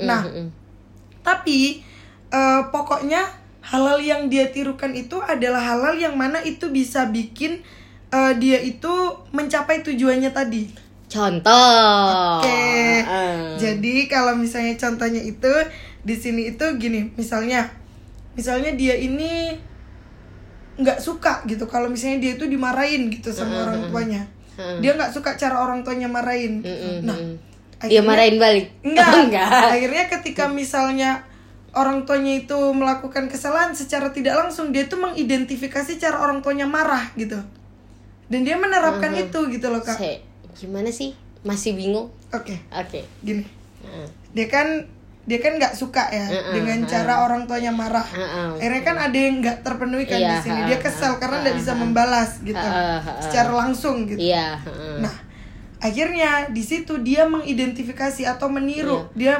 Nah, 0.02 0.24
tapi 1.22 1.84
eh, 2.28 2.62
pokoknya 2.72 3.22
halal 3.62 4.02
yang 4.02 4.26
dia 4.26 4.50
tirukan 4.50 4.90
itu 4.90 5.22
adalah 5.22 5.62
halal 5.62 5.94
yang 5.94 6.18
mana 6.18 6.42
itu 6.42 6.66
bisa 6.72 7.06
bikin 7.06 7.62
eh, 8.10 8.32
dia 8.42 8.58
itu 8.58 8.90
mencapai 9.30 9.86
tujuannya 9.86 10.34
tadi. 10.34 10.66
Contoh. 11.06 12.40
Oke. 12.40 13.04
Ah. 13.04 13.54
Jadi 13.54 14.08
kalau 14.08 14.34
misalnya 14.34 14.74
contohnya 14.74 15.20
itu 15.20 15.52
di 16.02 16.16
sini 16.16 16.56
itu 16.56 16.64
gini, 16.80 17.12
misalnya 17.14 17.70
misalnya 18.34 18.74
dia 18.74 18.96
ini 18.96 19.54
nggak 20.72 20.98
suka 20.98 21.44
gitu 21.44 21.64
kalau 21.64 21.86
misalnya 21.86 22.18
dia 22.18 22.32
itu 22.34 22.44
dimarahin 22.44 23.08
gitu 23.08 23.28
sama 23.28 23.66
orang 23.66 23.88
tuanya. 23.88 24.22
Dia 24.78 24.92
nggak 24.94 25.10
suka 25.10 25.34
cara 25.34 25.58
orang 25.58 25.80
tuanya 25.80 26.06
marahin. 26.06 26.60
Nah, 27.02 27.12
mm-mm. 27.12 27.34
dia 27.82 27.98
akhirnya- 27.98 28.04
marahin 28.04 28.36
balik. 28.38 28.66
Enggak. 28.80 29.06
Oh, 29.06 29.20
enggak. 29.26 29.48
Akhirnya 29.48 30.04
ketika 30.08 30.44
misalnya 30.46 31.10
orang 31.72 32.04
tuanya 32.04 32.36
itu 32.36 32.58
melakukan 32.70 33.26
kesalahan 33.26 33.72
secara 33.72 34.12
tidak 34.12 34.36
langsung 34.36 34.70
dia 34.70 34.84
tuh 34.86 35.00
mengidentifikasi 35.00 35.96
cara 35.96 36.20
orang 36.20 36.40
tuanya 36.40 36.68
marah 36.68 37.10
gitu. 37.16 37.40
Dan 38.28 38.44
dia 38.44 38.56
menerapkan 38.56 39.12
itu 39.12 39.38
gitu 39.48 39.68
loh, 39.68 39.80
Kak. 39.80 39.96
Se- 39.96 40.20
gimana 40.54 40.88
sih? 40.88 41.12
Masih 41.42 41.74
bingung? 41.74 42.08
Oke, 42.30 42.56
Oke. 42.70 43.04
gini. 43.20 43.44
Ah. 43.82 44.06
dia 44.30 44.46
kan 44.46 44.88
dia 45.22 45.38
kan 45.38 45.54
nggak 45.54 45.74
suka 45.74 46.10
ya 46.10 46.26
Heeh, 46.26 46.50
dengan 46.52 46.82
heeh. 46.82 46.90
cara 46.90 47.22
orang 47.22 47.46
tuanya 47.46 47.70
marah. 47.70 48.02
Heeh. 48.02 48.58
Akhirnya 48.58 48.82
kan 48.82 48.96
ada 48.98 49.14
yang 49.14 49.34
nggak 49.38 49.62
terpenuhi 49.62 50.04
kan 50.10 50.18
Iya, 50.18 50.30
di 50.34 50.38
sini. 50.42 50.58
heeh, 50.58 50.68
Dia 50.68 50.78
kesel 50.82 51.14
heeh, 51.14 51.18
karena 51.22 51.36
nggak 51.40 51.56
bisa 51.56 51.72
membalas 51.78 52.30
gitu, 52.42 52.58
Heeh, 52.58 52.98
heeh. 52.98 53.22
secara 53.22 53.50
langsung 53.54 53.96
gitu. 54.04 54.18
Iya. 54.18 54.58
heeh. 54.58 54.98
Nah, 54.98 55.14
akhirnya 55.78 56.50
di 56.50 56.62
situ 56.62 56.98
dia 57.00 57.22
mengidentifikasi 57.24 58.22
atau 58.26 58.50
meniru. 58.50 59.06
Iya. 59.14 59.14
Dia 59.14 59.34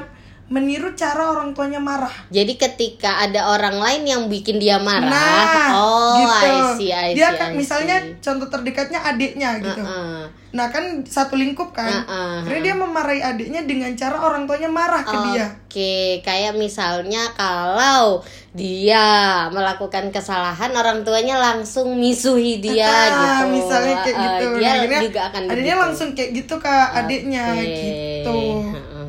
meniru 0.48 0.92
cara 0.92 1.30
orang 1.30 1.52
tuanya 1.52 1.78
marah. 1.78 2.12
Jadi 2.28 2.56
ketika 2.56 3.22
ada 3.22 3.52
orang 3.52 3.78
lain 3.78 4.02
yang 4.04 4.22
bikin 4.26 4.58
dia 4.58 4.76
marah, 4.76 5.08
Nah, 5.08 5.68
oh, 5.72 6.16
gitu. 6.18 6.44
I 6.44 6.58
see, 6.76 6.90
I 6.90 7.12
dia 7.12 7.32
see, 7.32 7.38
kan 7.38 7.50
I 7.50 7.56
misalnya 7.56 7.96
contoh 8.18 8.48
terdekatnya 8.48 9.00
adiknya 9.00 9.56
gitu. 9.58 9.80
Heeh. 9.80 10.28
Nah, 10.52 10.68
kan 10.68 11.00
satu 11.02 11.32
lingkup 11.32 11.72
kan. 11.72 12.04
Heeh, 12.04 12.44
Akhirnya 12.44 12.60
dia 12.62 12.74
memarahi 12.76 13.24
adiknya 13.24 13.64
dengan 13.64 13.96
cara 13.96 14.20
orang 14.20 14.44
tuanya 14.44 14.68
marah 14.68 15.00
ke 15.00 15.16
dia. 15.32 15.46
Oke, 15.64 16.20
kayak 16.20 16.52
misalnya 16.52 17.32
kalau 17.32 18.20
dia 18.52 19.00
melakukan 19.48 20.12
kesalahan, 20.12 20.68
orang 20.76 21.00
tuanya 21.00 21.40
langsung 21.40 21.96
misuhi 21.96 22.60
dia 22.60 22.84
Ah, 22.84 23.08
gitu. 23.40 23.56
misalnya 23.56 24.04
kayak 24.04 24.16
gitu. 24.20 24.44
dia 24.60 24.68
Nah, 24.68 24.76
akhirnya 24.76 25.00
juga 25.00 25.20
akan 25.32 25.42
adiknya 25.48 25.56
begitu. 25.72 25.84
langsung 25.88 26.08
kayak 26.12 26.30
gitu 26.36 26.54
ke 26.60 26.74
adiknya 26.92 27.44
Oke. 27.48 27.64
gitu. 27.64 28.36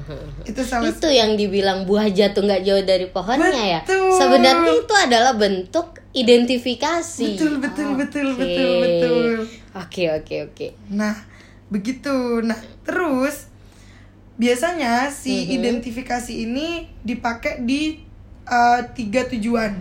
Itu 0.49 0.61
salah 0.67 0.89
itu 0.91 1.07
yang 1.07 1.39
dibilang 1.39 1.87
buah 1.87 2.11
jatuh 2.11 2.43
nggak 2.43 2.63
jauh 2.67 2.83
dari 2.83 3.07
pohonnya 3.07 3.51
ya. 3.51 3.81
Betul. 3.83 4.11
Sebenarnya 4.13 4.71
itu 4.75 4.93
adalah 4.93 5.33
bentuk 5.33 6.03
identifikasi. 6.13 7.29
Betul, 7.35 7.53
betul, 7.63 7.89
betul, 7.95 8.27
Oke. 8.33 8.39
betul, 8.41 8.69
betul. 8.79 9.33
Oke, 9.73 10.03
oke, 10.13 10.35
oke. 10.51 10.67
Nah, 10.93 11.15
begitu. 11.73 12.43
Nah, 12.43 12.59
terus 12.85 13.49
biasanya 14.35 15.13
si 15.13 15.45
Mhm. 15.45 15.49
identifikasi 15.61 16.33
ini 16.33 16.89
dipakai 17.01 17.61
di 17.63 18.01
uh, 18.45 18.81
tiga 18.93 19.25
tujuan. 19.29 19.73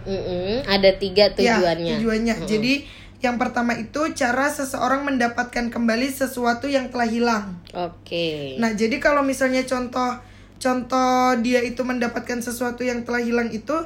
Mm-mm, 0.00 0.64
ada 0.64 0.90
tiga 0.96 1.28
tujuannya. 1.36 1.92
Ya, 1.92 1.98
tujuannya. 2.00 2.34
Jadi 2.48 2.74
yang 3.20 3.36
pertama 3.36 3.76
itu 3.76 4.00
cara 4.16 4.48
seseorang 4.48 5.04
mendapatkan 5.04 5.68
kembali 5.68 6.08
sesuatu 6.08 6.64
yang 6.72 6.88
telah 6.88 7.04
hilang. 7.04 7.44
Oke. 7.76 8.56
Nah, 8.56 8.72
jadi 8.72 8.96
kalau 8.96 9.20
misalnya 9.20 9.64
contoh 9.68 10.16
contoh 10.60 11.36
dia 11.40 11.60
itu 11.64 11.80
mendapatkan 11.84 12.40
sesuatu 12.40 12.84
yang 12.84 13.04
telah 13.04 13.20
hilang 13.20 13.48
itu 13.52 13.76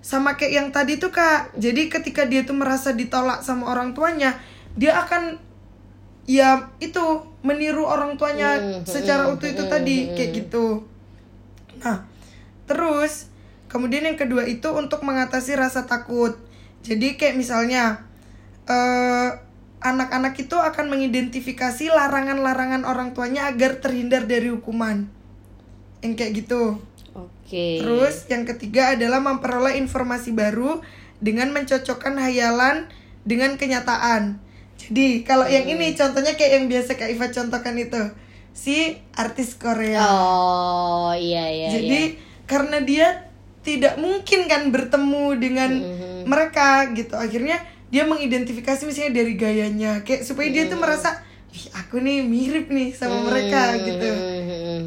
sama 0.00 0.38
kayak 0.38 0.52
yang 0.54 0.68
tadi 0.70 1.02
tuh 1.02 1.10
Kak. 1.10 1.58
Jadi 1.58 1.90
ketika 1.90 2.22
dia 2.22 2.46
tuh 2.46 2.54
merasa 2.54 2.94
ditolak 2.94 3.42
sama 3.42 3.66
orang 3.66 3.98
tuanya, 3.98 4.38
dia 4.78 5.02
akan 5.02 5.42
ya 6.30 6.70
itu 6.78 7.02
meniru 7.42 7.82
orang 7.82 8.14
tuanya 8.14 8.62
Hmm, 8.62 8.86
secara 8.86 9.26
hmm, 9.26 9.34
utuh 9.34 9.48
itu 9.50 9.64
hmm, 9.66 9.72
tadi 9.74 9.96
kayak 10.14 10.30
gitu. 10.38 10.86
Nah, 11.82 12.06
terus 12.70 13.26
kemudian 13.66 14.06
yang 14.06 14.14
kedua 14.14 14.46
itu 14.46 14.70
untuk 14.70 15.02
mengatasi 15.02 15.58
rasa 15.58 15.82
takut. 15.90 16.38
Jadi 16.86 17.18
kayak 17.18 17.34
misalnya 17.34 18.09
eh 18.70 19.30
anak-anak 19.80 20.36
itu 20.36 20.54
akan 20.54 20.92
mengidentifikasi 20.92 21.88
larangan-larangan 21.88 22.84
orang 22.84 23.16
tuanya 23.16 23.48
agar 23.48 23.80
terhindar 23.80 24.28
dari 24.28 24.52
hukuman. 24.52 25.08
Yang 26.04 26.12
kayak 26.20 26.32
gitu. 26.44 26.62
Oke. 27.16 27.80
Terus 27.82 28.28
yang 28.28 28.44
ketiga 28.46 28.94
adalah 28.94 29.18
memperoleh 29.24 29.80
informasi 29.80 30.36
baru 30.36 30.84
dengan 31.18 31.50
mencocokkan 31.50 32.14
hayalan 32.20 32.86
dengan 33.24 33.56
kenyataan. 33.56 34.38
Jadi 34.80 35.24
kalau 35.24 35.44
yang 35.48 35.68
Hmm. 35.68 35.74
ini 35.76 35.92
contohnya 35.92 36.36
kayak 36.36 36.52
yang 36.60 36.66
biasa 36.68 36.96
Kak 36.96 37.10
Iva 37.12 37.26
contohkan 37.28 37.76
itu 37.76 38.02
si 38.52 38.96
artis 39.16 39.56
Korea. 39.56 40.00
Oh, 40.04 41.12
iya 41.12 41.48
iya 41.52 41.68
Jadi 41.72 42.00
iya. 42.16 42.16
karena 42.48 42.80
dia 42.80 43.08
tidak 43.60 44.00
mungkin 44.00 44.48
kan 44.48 44.72
bertemu 44.72 45.24
dengan 45.36 45.70
Mhm. 45.72 46.24
mereka 46.24 46.88
gitu. 46.96 47.12
Akhirnya 47.16 47.60
dia 47.90 48.02
mengidentifikasi 48.02 48.82
misalnya 48.82 49.12
dari 49.12 49.34
gayanya 49.34 50.00
kayak 50.00 50.22
supaya 50.22 50.48
dia 50.48 50.64
Hmm. 50.64 50.72
tuh 50.72 50.80
merasa 50.80 51.10
Ih, 51.50 51.66
aku 51.74 51.98
nih 51.98 52.22
mirip 52.22 52.70
nih 52.70 52.94
sama 52.94 53.26
mereka 53.26 53.74
gitu. 53.76 54.06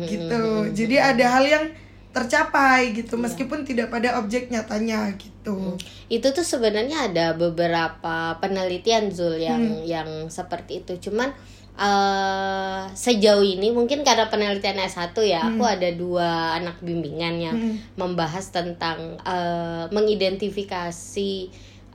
Gitu. 0.01 0.41
Jadi 0.71 0.95
ada 0.95 1.25
hal 1.29 1.43
yang 1.43 1.65
tercapai 2.13 2.93
gitu 2.93 3.17
Iya. 3.17 3.23
meskipun 3.25 3.65
tidak 3.65 3.89
pada 3.89 4.15
objek 4.15 4.47
nyatanya 4.47 5.11
gitu. 5.17 5.75
itu 6.07 6.27
tuh 6.29 6.45
sebenarnya 6.45 7.09
ada 7.09 7.33
beberapa 7.33 8.37
penelitian 8.37 9.09
Zul 9.09 9.41
yang 9.41 9.59
Hmm. 9.59 9.83
yang 9.83 10.09
seperti 10.29 10.79
itu 10.79 11.09
cuman 11.09 11.33
eh 11.73 12.81
sejauh 12.93 13.41
ini 13.41 13.73
mungkin 13.73 14.05
karena 14.05 14.29
penelitian 14.29 14.77
S1 14.77 15.17
ya 15.19 15.41
aku 15.43 15.65
ada 15.65 15.89
dua 15.91 16.53
anak 16.53 16.79
bimbingan 16.79 17.35
yang 17.41 17.57
Hmm. 17.57 17.75
membahas 17.97 18.53
tentang 18.53 19.17
eh, 19.19 19.89
mengidentifikasi 19.89 21.31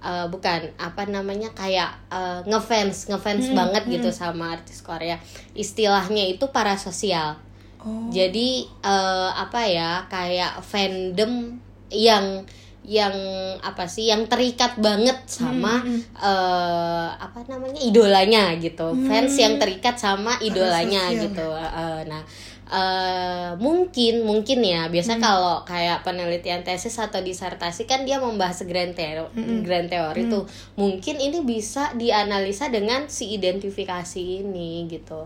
eh, 0.00 0.26
bukan 0.26 0.61
apa 0.76 1.02
namanya 1.04 1.50
kayak 1.52 1.90
eh, 2.08 2.40
ngefans 2.44 3.06
ngefans 3.06 3.50
Hmm, 3.50 3.56
banget 3.56 3.82
gitu 3.88 4.08
sama 4.11 4.54
artis 4.54 4.80
Korea. 4.80 5.18
Istilahnya 5.52 6.24
itu 6.26 6.46
parasosial. 6.48 7.37
Oh. 7.78 8.11
jadi 8.11 8.48
eh, 8.66 9.30
apa 9.32 9.62
ya 9.62 10.02
kayak 10.11 10.58
fandom 10.62 11.62
yang 11.88 12.42
yang 12.82 13.14
apa 13.61 13.84
sih 13.84 14.08
yang 14.08 14.26
terikat 14.26 14.80
banget 14.80 15.14
sama 15.28 15.78
Hmm, 15.78 16.00
eh, 16.18 17.08
apa 17.14 17.38
namanya 17.46 17.78
idolanya 17.78 18.56
gitu. 18.56 18.96
Fans 19.06 19.37
yang 19.37 19.61
terikat 19.61 19.94
sama 19.94 20.40
idolanya 20.40 21.06
gitu. 21.12 21.46
Eh, 21.54 22.02
nah 22.08 22.24
eh, 22.70 23.50
mungkin 23.57 24.22
mungkin 24.22 24.61
ya 24.61 24.87
biasa 24.87 25.16
Hmm. 25.16 25.22
kalau 25.22 25.57
kayak 25.62 26.00
penelitian 26.00 26.61
tesis 26.61 26.94
atau 26.94 27.18
disertasi 27.18 27.85
kan 27.85 28.02
dia 28.02 28.18
membahas 28.18 28.61
grand 28.62 28.92
teori 28.92 29.33
Hmm. 29.35 29.61
grand 29.62 29.87
teori 29.87 30.26
tuh 30.26 30.44
mungkin 30.74 31.16
ini 31.18 31.40
bisa 31.42 31.90
dianalisa 31.92 32.68
dengan 32.68 33.07
si 33.07 33.33
identifikasi 33.33 34.20
ini 34.42 34.85
gitu 34.87 35.24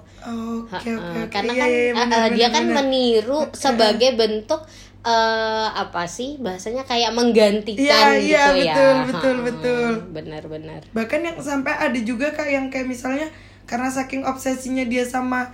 Oke 0.62 0.86
oke 0.88 0.94
Ha-ha. 0.94 1.18
oke. 1.18 1.28
karena 1.28 1.52
Iya, 1.52 1.58
kan 1.58 1.68
iya, 1.68 1.82
eh, 1.82 1.92
benar, 1.92 2.20
eh, 2.20 2.30
dia 2.30 2.46
benar, 2.46 2.54
kan 2.54 2.64
meniru 2.76 3.38
sebagai 3.52 4.10
bentuk 4.14 4.62
eh 5.02 5.68
apa 5.68 6.06
sih 6.06 6.38
bahasanya 6.38 6.82
kayak 6.82 7.10
menggantikan 7.10 7.82
Iya, 7.82 8.22
iya, 8.22 8.44
gitu 8.46 8.52
ya 8.60 8.74
betul, 8.74 8.94
betul, 9.04 9.34
Ha-ha. 9.34 9.46
betul. 9.48 9.90
benar-benar 10.12 10.80
bahkan 10.88 11.20
yang 11.20 11.34
sampai 11.36 11.74
ada 11.74 11.98
juga 12.00 12.30
kak 12.30 12.46
yang 12.46 12.70
kayak 12.70 12.86
misalnya 12.86 13.26
karena 13.64 13.88
saking 13.88 14.22
obsesinya 14.22 14.84
dia 14.84 15.02
sama 15.04 15.50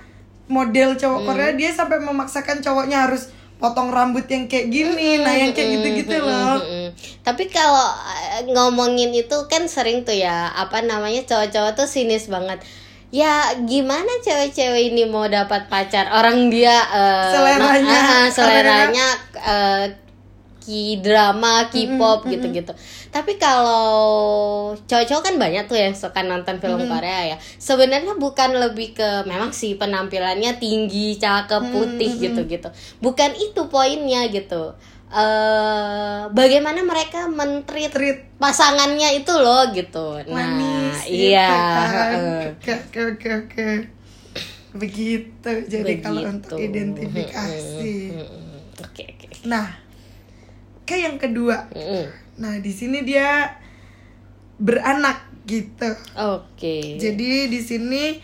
model 0.49 0.93
cowok 0.95 1.19
Hmm. 1.19 1.29
Korea 1.29 1.53
dia 1.53 1.71
sampai 1.71 2.01
memaksakan 2.01 2.59
cowoknya 2.59 3.05
harus 3.05 3.29
potong 3.55 3.91
rambut 3.91 4.23
yang 4.25 4.47
kayak 4.47 4.69
gini 4.69 5.19
nah 5.19 5.31
yang 5.31 5.51
kayak 5.51 5.69
gitu-gitu 5.77 6.17
loh 6.19 6.57
Mm-mm. 6.57 6.95
Tapi 7.21 7.45
kalau 7.49 7.91
eh, 8.07 8.47
ngomongin 8.49 9.11
itu 9.13 9.35
kan 9.47 9.67
sering 9.67 10.03
tuh 10.03 10.15
ya 10.15 10.49
apa 10.49 10.81
namanya 10.81 11.21
cowok-cowok 11.23 11.73
tuh 11.75 11.85
sinis 11.85 12.27
banget. 12.27 12.63
Ya 13.09 13.51
gimana 13.59 14.09
cewek-cewek 14.21 14.93
ini 14.93 15.05
mau 15.05 15.25
dapat 15.25 15.67
pacar 15.67 16.09
orang 16.09 16.49
dia 16.49 16.77
eh, 16.89 17.29
Seleranya. 17.31 17.99
ah, 17.99 18.27
seleranya 18.37 19.07
eh, 19.35 19.85
ki 20.69 21.01
drama, 21.01 21.73
K-pop 21.73 22.29
gitu-gitu. 22.29 22.77
Tapi 23.09 23.41
kalau 23.41 24.77
cowok-cowok 24.85 25.23
kan 25.25 25.35
banyak 25.41 25.65
tuh 25.65 25.81
yang 25.81 25.97
suka 25.97 26.21
nonton 26.21 26.61
film 26.61 26.85
Korea 26.85 27.33
ya. 27.33 27.37
Sebenarnya 27.41 28.21
bukan 28.21 28.53
lebih 28.61 28.93
ke 28.93 29.25
memang 29.25 29.57
sih 29.57 29.81
penampilannya 29.81 30.61
tinggi, 30.61 31.17
cakep, 31.17 31.73
putih 31.73 32.11
gitu-gitu. 32.21 32.69
Bukan 33.01 33.33
itu 33.41 33.65
poinnya 33.73 34.29
gitu. 34.29 34.77
eh 35.09 36.29
bagaimana 36.37 36.85
mereka 36.85 37.33
mentreat 37.33 37.97
Treat. 37.97 38.29
pasangannya 38.37 39.17
itu 39.17 39.33
loh 39.33 39.73
gitu. 39.73 40.21
Nah, 40.29 40.37
manis 40.37 41.01
iya. 41.09 41.49
gitu 41.49 41.57
kan. 41.57 41.89
heeh. 41.89 42.41
oke 42.53 42.73
oke 42.77 43.01
oke 43.17 43.29
oke 43.41 43.69
begitu 44.77 45.51
jadi 45.65 46.05
kalau 46.05 46.29
untuk 46.29 46.61
identifikasi. 46.61 47.97
Oke, 48.85 49.03
oke. 49.17 49.49
nah 49.49 49.88
kayak 50.89 51.03
yang 51.05 51.19
kedua 51.21 51.69
Mm-mm. 51.71 52.05
nah 52.41 52.57
di 52.57 52.73
sini 52.73 53.05
dia 53.05 53.53
beranak 54.57 55.29
gitu 55.45 55.93
Oke. 56.17 56.97
jadi 56.97 57.47
di 57.47 57.61
sini 57.61 58.17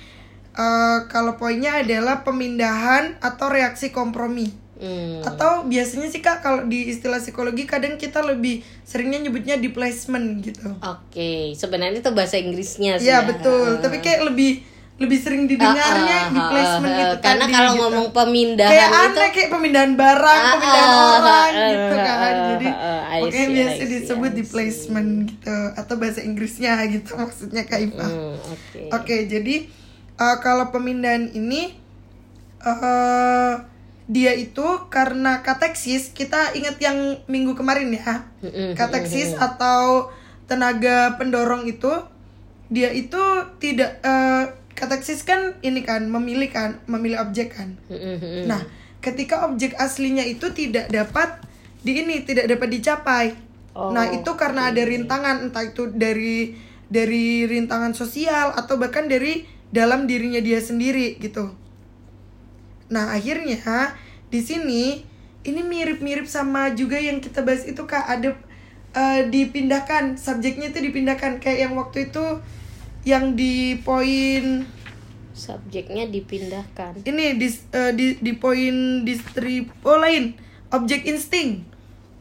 eh, 0.51 0.99
kalau 1.07 1.37
poinnya 1.37 1.81
adalah 1.81 2.21
pemindahan 2.21 3.21
atau 3.21 3.49
reaksi 3.49 3.91
kompromi 3.91 4.65
Hmm. 4.75 5.23
atau 5.23 5.65
biasanya 5.65 6.11
sih 6.11 6.19
kak 6.19 6.43
kalau 6.43 6.67
di 6.67 6.91
istilah 6.91 7.23
psikologi 7.23 7.63
kadang 7.63 7.95
kita 7.95 8.27
lebih 8.27 8.59
seringnya 8.83 9.23
nyebutnya 9.23 9.55
displacement 9.57 10.43
gitu 10.43 10.67
Oke, 10.83 11.55
sebenarnya 11.55 12.03
itu 12.03 12.11
bahasa 12.11 12.43
Inggrisnya 12.43 12.99
sih. 12.99 13.07
Iya 13.07 13.23
ya. 13.23 13.25
betul 13.25 13.79
tapi 13.79 14.03
kayak 14.03 14.35
lebih 14.35 14.67
lebih 15.05 15.19
sering 15.19 15.43
didengarnya 15.45 16.17
Ah, 16.17 16.25
ah, 16.25 16.33
displacement 16.33 16.89
ah, 16.89 16.97
ah, 16.97 17.01
gitu 17.05 17.17
Karena 17.21 17.45
tadi 17.45 17.53
kalau 17.53 17.71
gitu. 17.71 17.81
ngomong 17.81 18.07
pemindahan 18.11 18.73
kayak 18.73 18.89
itu 18.89 18.99
aneh 18.99 19.31
kayak 19.31 19.49
pemindahan 19.49 19.93
barang 19.95 20.41
Ah, 20.41 20.51
pemindahan 20.51 20.89
ah, 20.91 21.13
orang 21.15 21.51
ah, 21.53 21.69
gitu 21.69 21.95
ah, 21.95 22.03
kan 22.03 22.35
jadi 22.51 22.69
makanya 23.15 23.31
see, 23.39 23.55
biasa 23.55 23.75
see, 23.79 23.91
disebut 23.95 24.27
I 24.27 24.33
see. 24.33 24.39
displacement 24.41 25.09
gitu 25.27 25.57
atau 25.75 25.95
bahasa 25.95 26.21
Inggrisnya 26.21 26.73
gitu 26.95 27.11
maksudnya 27.15 27.63
kak 27.63 27.81
Ipa 27.83 28.03
Hmm, 28.05 28.35
oke. 28.37 28.81
Oke, 28.91 29.17
jadi 29.25 29.55
uh, 30.17 30.37
kalau 30.39 30.69
pemindahan 30.69 31.31
ini 31.31 31.75
uh, 32.61 33.55
dia 34.05 34.33
itu 34.33 34.65
karena 34.89 35.41
kateksis, 35.41 36.13
kita 36.13 36.53
ingat 36.53 36.77
yang 36.77 36.97
minggu 37.25 37.57
kemarin 37.57 37.89
ya. 37.89 38.29
Kateksis 38.77 39.33
atau 39.35 40.13
tenaga 40.45 41.17
pendorong 41.17 41.65
itu 41.65 41.89
dia 42.69 42.93
itu 42.93 43.21
tidak 43.57 44.01
uh, 44.01 44.53
kateksis 44.75 45.23
kan 45.23 45.55
ini 45.63 45.87
kan 45.87 46.11
memilih 46.11 46.51
kan, 46.51 46.83
memilih 46.91 47.23
objek 47.23 47.55
kan. 47.55 47.79
Nah, 48.47 48.63
ketika 48.99 49.47
objek 49.47 49.79
aslinya 49.79 50.27
itu 50.27 50.51
tidak 50.51 50.91
dapat 50.91 51.41
di 51.85 52.03
ini 52.03 52.27
tidak 52.27 52.51
dapat 52.51 52.69
dicapai. 52.75 53.27
Oh, 53.75 53.91
nah, 53.91 54.07
itu 54.07 54.31
karena 54.39 54.71
ada 54.71 54.83
rintangan 54.87 55.51
entah 55.51 55.67
itu 55.67 55.91
dari 55.91 56.55
dari 56.87 57.43
rintangan 57.45 57.91
sosial 57.91 58.55
atau 58.55 58.79
bahkan 58.79 59.11
dari 59.11 59.47
dalam 59.75 60.07
dirinya 60.07 60.39
dia 60.39 60.63
sendiri 60.63 61.19
gitu. 61.19 61.51
Nah, 62.95 63.11
akhirnya 63.11 63.95
di 64.31 64.41
sini 64.41 65.03
ini 65.45 65.61
mirip-mirip 65.61 66.25
sama 66.31 66.73
juga 66.73 66.97
yang 66.97 67.19
kita 67.19 67.43
bahas 67.43 67.67
itu 67.67 67.83
Kak, 67.83 68.07
ada 68.07 68.39
eh, 68.95 69.21
dipindahkan 69.29 70.17
subjeknya 70.17 70.71
itu 70.71 70.81
dipindahkan 70.81 71.43
kayak 71.43 71.69
yang 71.69 71.75
waktu 71.75 72.09
itu 72.09 72.25
yang 73.05 73.37
di 73.37 73.79
poin 73.85 74.65
subjeknya 75.35 76.09
dipindahkan. 76.09 77.05
ini 77.05 77.37
di 77.37 77.49
eh, 77.51 77.93
di, 77.93 78.07
di 78.23 78.33
poin 78.39 79.05
distrip 79.05 79.69
oh 79.85 80.01
lain 80.01 80.33
objek 80.73 81.05
insting 81.05 81.75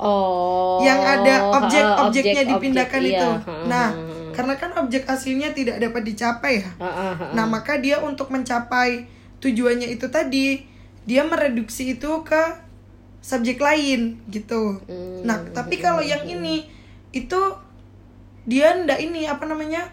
Oh. 0.03 0.83
yang 0.83 0.99
ada 0.99 1.53
objek 1.53 1.85
objeknya 1.85 2.43
objek, 2.43 2.51
dipindahkan 2.51 3.01
objek, 3.07 3.13
itu 3.13 3.29
iya. 3.29 3.65
nah 3.69 3.87
karena 4.35 4.53
kan 4.59 4.71
objek 4.81 5.05
aslinya 5.07 5.53
tidak 5.55 5.79
dapat 5.79 6.01
dicapai 6.03 6.59
ya 6.59 6.69
ah, 6.81 6.83
ah, 6.83 7.13
ah. 7.13 7.29
nah 7.31 7.45
maka 7.47 7.79
dia 7.79 8.01
untuk 8.03 8.27
mencapai 8.33 9.07
tujuannya 9.39 9.93
itu 9.93 10.09
tadi 10.11 10.65
dia 11.07 11.23
mereduksi 11.23 11.95
itu 11.95 12.09
ke 12.25 12.43
subjek 13.23 13.61
lain 13.63 14.19
gitu 14.27 14.81
Hmm, 14.89 15.23
nah 15.23 15.39
tapi 15.55 15.79
kalau 15.79 16.03
yang 16.03 16.25
ini 16.27 16.67
itu 17.15 17.39
dia 18.43 18.75
ndak 18.75 18.99
ini 18.99 19.29
apa 19.29 19.47
namanya 19.47 19.87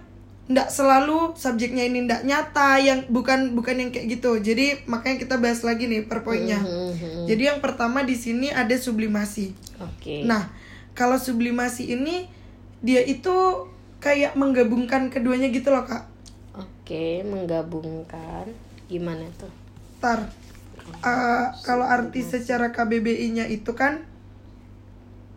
ndak 0.50 0.66
selalu 0.66 1.38
subjeknya 1.38 1.86
ini 1.86 2.10
ndak 2.10 2.26
nyata 2.26 2.82
yang 2.82 3.06
bukan 3.06 3.54
bukan 3.54 3.78
yang 3.78 3.90
kayak 3.94 4.18
gitu. 4.18 4.42
Jadi 4.42 4.82
makanya 4.90 5.22
kita 5.22 5.38
bahas 5.38 5.62
lagi 5.62 5.86
nih 5.86 6.10
per 6.10 6.26
poinnya. 6.26 6.58
Hmm, 6.58 6.90
hmm, 6.90 7.24
jadi 7.30 7.54
yang 7.54 7.58
pertama 7.62 8.02
di 8.02 8.18
sini 8.18 8.50
ada 8.50 8.74
sublimasi. 8.74 9.54
Oke. 9.80 10.26
nah 10.26 10.50
kalau 10.92 11.16
sublimasi 11.16 11.94
ini 11.94 12.28
dia 12.82 13.00
itu 13.00 13.32
kayak 14.02 14.34
menggabungkan 14.34 15.08
keduanya 15.08 15.48
gitu 15.54 15.70
loh 15.70 15.86
kak. 15.86 16.04
Oke, 16.58 17.22
menggabungkan. 17.22 18.50
Gimana 18.90 19.30
tuh? 19.38 19.60
tar. 20.00 20.32
Eh, 20.90 21.46
kalau 21.62 21.86
arti 21.86 22.24
secara 22.24 22.74
KBBI-nya 22.74 23.46
itu 23.46 23.76
kan 23.76 24.02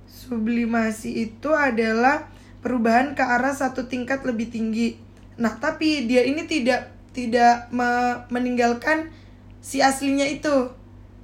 sublimasi 0.10 1.30
itu 1.30 1.52
adalah 1.54 2.32
perubahan 2.64 3.14
ke 3.14 3.22
arah 3.22 3.54
satu 3.54 3.86
tingkat 3.86 4.24
lebih 4.26 4.50
tinggi. 4.50 4.98
Nah, 5.38 5.58
tapi 5.58 6.06
dia 6.06 6.26
ini 6.26 6.46
tidak 6.46 6.94
tidak 7.14 7.70
me- 7.70 8.26
meninggalkan 8.34 9.14
si 9.62 9.80
aslinya 9.80 10.26
itu. 10.28 10.70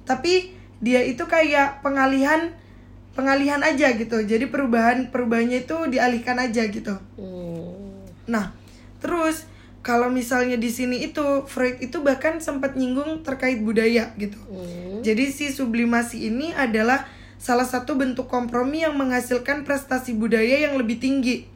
Tapi 0.06 0.54
dia 0.80 1.04
itu 1.04 1.22
kayak 1.28 1.84
pengalihan 1.84 2.54
pengalihan 3.12 3.60
aja 3.60 3.92
gitu. 3.94 4.22
Jadi 4.22 4.48
perubahan 4.48 5.12
perubahannya 5.12 5.68
itu 5.68 5.76
dialihkan 5.90 6.40
aja 6.40 6.62
gitu. 6.70 6.96
Hmm. 7.18 8.06
Nah, 8.30 8.54
terus 9.02 9.44
kalau 9.80 10.12
misalnya 10.12 10.60
di 10.60 10.68
sini 10.68 11.04
itu 11.08 11.44
Freud 11.48 11.80
itu 11.80 12.00
bahkan 12.04 12.36
sempat 12.40 12.76
nyinggung 12.76 13.24
terkait 13.26 13.60
budaya 13.60 14.12
gitu. 14.16 14.38
Hmm. 14.48 15.00
Jadi 15.00 15.32
si 15.32 15.52
sublimasi 15.52 16.28
ini 16.32 16.52
adalah 16.52 17.08
salah 17.40 17.64
satu 17.64 17.96
bentuk 17.96 18.28
kompromi 18.28 18.84
yang 18.84 18.96
menghasilkan 19.00 19.64
prestasi 19.64 20.12
budaya 20.12 20.68
yang 20.68 20.76
lebih 20.76 21.00
tinggi. 21.00 21.48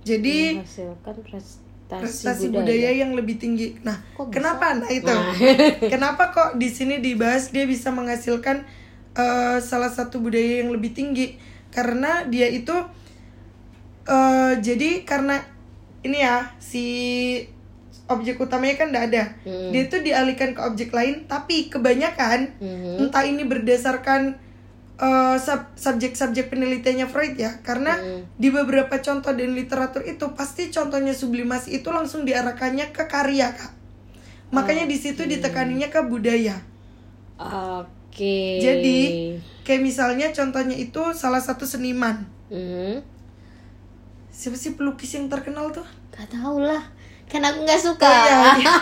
Jadi 0.00 0.56
menghasilkan 0.56 1.16
prestasi, 1.20 2.00
prestasi 2.00 2.46
budaya. 2.48 2.56
budaya. 2.62 2.90
yang 2.96 3.12
lebih 3.12 3.36
tinggi. 3.36 3.76
Nah, 3.80 4.00
Kok 4.12 4.26
bisa? 4.26 4.34
kenapa? 4.36 4.66
Nah 4.74 4.88
itu. 4.88 5.06
Nah. 5.06 5.34
kenapa 5.92 6.22
kok 6.30 6.50
di 6.56 6.68
sini 6.68 6.98
dibahas 6.98 7.48
dia 7.48 7.64
bisa 7.64 7.90
menghasilkan 7.90 8.64
eh, 9.12 9.58
salah 9.60 9.88
satu 9.88 10.18
budaya 10.18 10.62
yang 10.62 10.70
lebih 10.70 10.90
tinggi? 10.90 11.36
Karena 11.68 12.24
dia 12.24 12.46
itu 12.46 12.72
eh 14.02 14.52
jadi 14.58 15.04
karena 15.04 15.38
ini 16.00 16.18
ya 16.18 16.50
si 16.56 16.84
objek 18.06 18.40
utamanya 18.40 18.74
kan 18.76 18.88
tidak 18.90 19.04
ada. 19.06 19.22
Hmm. 19.44 19.70
Dia 19.70 19.86
itu 19.86 19.96
dialihkan 20.00 20.50
ke 20.50 20.60
objek 20.60 20.90
lain, 20.90 21.28
tapi 21.28 21.70
kebanyakan 21.70 22.58
Mhm. 22.58 23.06
entah 23.06 23.22
ini 23.22 23.44
berdasarkan 23.44 24.34
eh, 25.00 25.36
sub- 25.40 25.72
subjek-subjek 25.74 26.48
penelitiannya 26.48 27.08
Freud 27.08 27.34
ya 27.34 27.56
karena 27.60 27.96
Hmm. 27.96 28.28
di 28.36 28.48
beberapa 28.48 29.00
contoh 29.00 29.32
dan 29.32 29.52
literatur 29.52 30.04
itu 30.04 30.28
pasti 30.32 30.68
contohnya 30.68 31.10
sublimasi 31.10 31.80
itu 31.80 31.88
langsung 31.88 32.22
diarahkannya 32.22 32.92
ke 32.92 33.04
karya 33.06 33.48
kak 33.50 33.72
makanya 34.50 34.84
di 34.84 34.94
situ 34.94 35.24
ditekaninya 35.24 35.88
ke 35.88 36.00
budaya 36.04 36.58
Oke. 37.38 38.60
jadi 38.60 39.00
kayak 39.62 39.80
misalnya 39.80 40.28
contohnya 40.30 40.76
itu 40.76 41.00
salah 41.12 41.40
satu 41.40 41.64
seniman 41.64 42.26
Mhm. 42.50 43.00
siapa 44.30 44.54
sih 44.54 44.74
pelukis 44.74 45.14
yang 45.14 45.26
terkenal 45.26 45.70
tuh 45.70 45.86
Gak 46.10 46.26
tau 46.28 46.58
lah. 46.58 46.82
Kan 47.24 47.40
aku 47.40 47.62
nggak 47.62 47.78
suka. 47.78 48.02
Oh, 48.04 48.26
iya, 48.26 48.58
iya. 48.58 48.74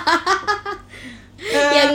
Eh, 1.39 1.71
Yang 1.71 1.95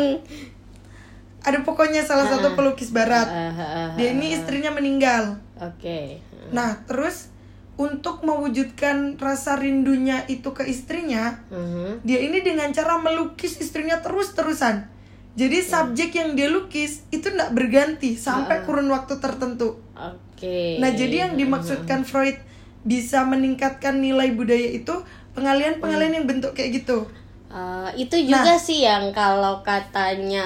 ada 1.44 1.60
pokoknya 1.62 2.02
salah 2.02 2.26
satu 2.26 2.56
pelukis 2.56 2.90
barat 2.90 3.28
Ah, 3.28 3.52
ah, 3.52 3.62
ah, 3.62 3.90
dia 3.94 4.12
ini 4.12 4.32
istrinya 4.32 4.72
meninggal 4.72 5.38
Oke. 5.60 6.24
nah 6.50 6.82
terus 6.84 7.30
untuk 7.74 8.22
mewujudkan 8.22 9.18
rasa 9.18 9.58
rindunya 9.58 10.24
itu 10.28 10.54
ke 10.54 10.64
istrinya 10.64 11.42
Mhm. 11.50 12.06
dia 12.06 12.22
ini 12.22 12.40
dengan 12.40 12.70
cara 12.70 13.02
melukis 13.02 13.58
istrinya 13.58 13.98
terus-terusan. 13.98 14.86
Jadi 15.34 15.66
subjek 15.66 16.14
yang 16.14 16.38
dia 16.38 16.46
lukis 16.46 17.02
itu 17.10 17.26
tidak 17.26 17.50
berganti 17.50 18.14
sampai 18.14 18.62
kurun 18.62 18.86
waktu 18.86 19.18
tertentu. 19.18 19.82
Oke. 19.98 20.78
Nah, 20.78 20.94
jadi 20.94 21.26
yang 21.26 21.34
dimaksudkan 21.34 22.06
Freud 22.06 22.38
bisa 22.86 23.26
meningkatkan 23.26 23.98
nilai 23.98 24.30
budaya 24.30 24.70
itu 24.70 24.94
pengalian-pengalian 25.34 26.22
yang 26.22 26.26
bentuk 26.30 26.54
kayak 26.54 26.78
gitu. 26.78 27.10
Eh, 27.50 28.06
itu 28.06 28.30
juga 28.30 28.54
sih 28.54 28.86
yang 28.86 29.10
kalau 29.10 29.66
katanya 29.66 30.46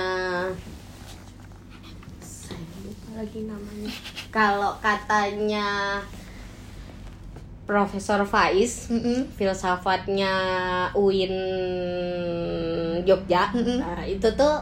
lagi 3.17 3.41
namanya 3.43 3.89
kalau 4.29 4.77
katanya 4.77 5.97
Profesor 7.63 8.23
Faiz 8.23 8.87
Mm-mm. 8.87 9.27
filsafatnya 9.33 10.33
UIN 10.93 11.33
Jogja 13.03 13.51
Mm-mm. 13.51 13.77
nah, 13.79 14.03
itu 14.03 14.29
tuh 14.31 14.55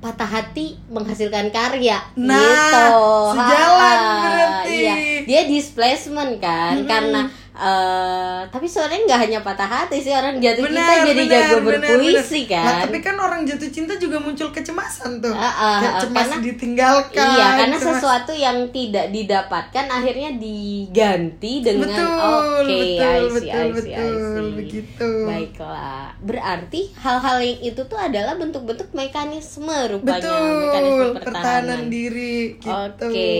patah 0.00 0.26
hati 0.26 0.76
menghasilkan 0.86 1.48
karya 1.48 1.96
Nah, 2.14 2.36
gitu 2.36 2.86
sejalan 3.30 3.98
Ha, 3.98 4.20
berarti. 4.20 4.74
iya. 4.74 4.94
dia 5.22 5.42
displacement 5.44 6.36
kan 6.38 6.80
Mm-mm. 6.80 6.88
karena 6.88 7.20
eh 7.54 8.40
tapi 8.44 8.66
sebenarnya 8.66 9.00
nggak 9.06 9.20
hanya 9.20 9.38
patah 9.40 9.64
hati 9.64 9.96
sih 9.96 10.10
orang 10.10 10.36
jatuh 10.36 10.62
cinta 10.64 10.74
Benar, 10.74 11.06
jadi 11.06 11.22
benar, 11.22 11.30
jago 11.30 11.56
benar, 11.56 11.78
berpuisi 11.86 12.40
benar. 12.42 12.50
kan 12.50 12.64
Nah, 12.66 12.76
tapi 12.82 12.98
kan 12.98 13.16
orang 13.16 13.40
jatuh 13.42 13.70
cinta 13.70 13.94
juga 13.94 14.18
muncul 14.18 14.50
kecemasan 14.50 15.10
tuh. 15.18 15.30
Ah, 15.30 15.54
Kayak 15.78 15.86
ah, 15.88 16.00
cemas 16.00 16.18
karena- 16.20 16.42
ditinggalkan. 16.42 17.28
Iya, 17.30 17.46
karena 17.56 17.76
cemas- 17.76 17.86
sesuatu 17.94 18.32
yang 18.32 18.58
tidak 18.68 19.06
didapatkan 19.08 19.86
akhirnya 19.88 20.30
diganti 20.34 21.52
dengan 21.60 21.86
oke, 21.86 22.66
betul, 22.66 22.66
I 22.66 22.66
see, 22.66 22.92
betul, 22.98 23.06
I 23.06 23.30
see, 23.30 23.50
I 23.54 23.68
betul, 23.70 24.18
see. 24.18 24.52
begitu. 24.56 25.10
Baiklah, 25.24 26.06
berarti 26.20 26.80
hal-hal 26.96 27.36
yang 27.38 27.58
itu 27.62 27.82
tuh 27.84 27.98
adalah 27.98 28.34
bentuk-bentuk 28.34 28.90
mekanisme 28.92 29.70
rupanya, 29.88 30.18
Betul, 30.20 30.50
mekanisme 30.60 31.06
pertahanan 31.12 31.22
pertahanan. 31.22 31.80
diri 31.86 32.58
gitu. 32.58 33.06
Oke, 33.06 33.32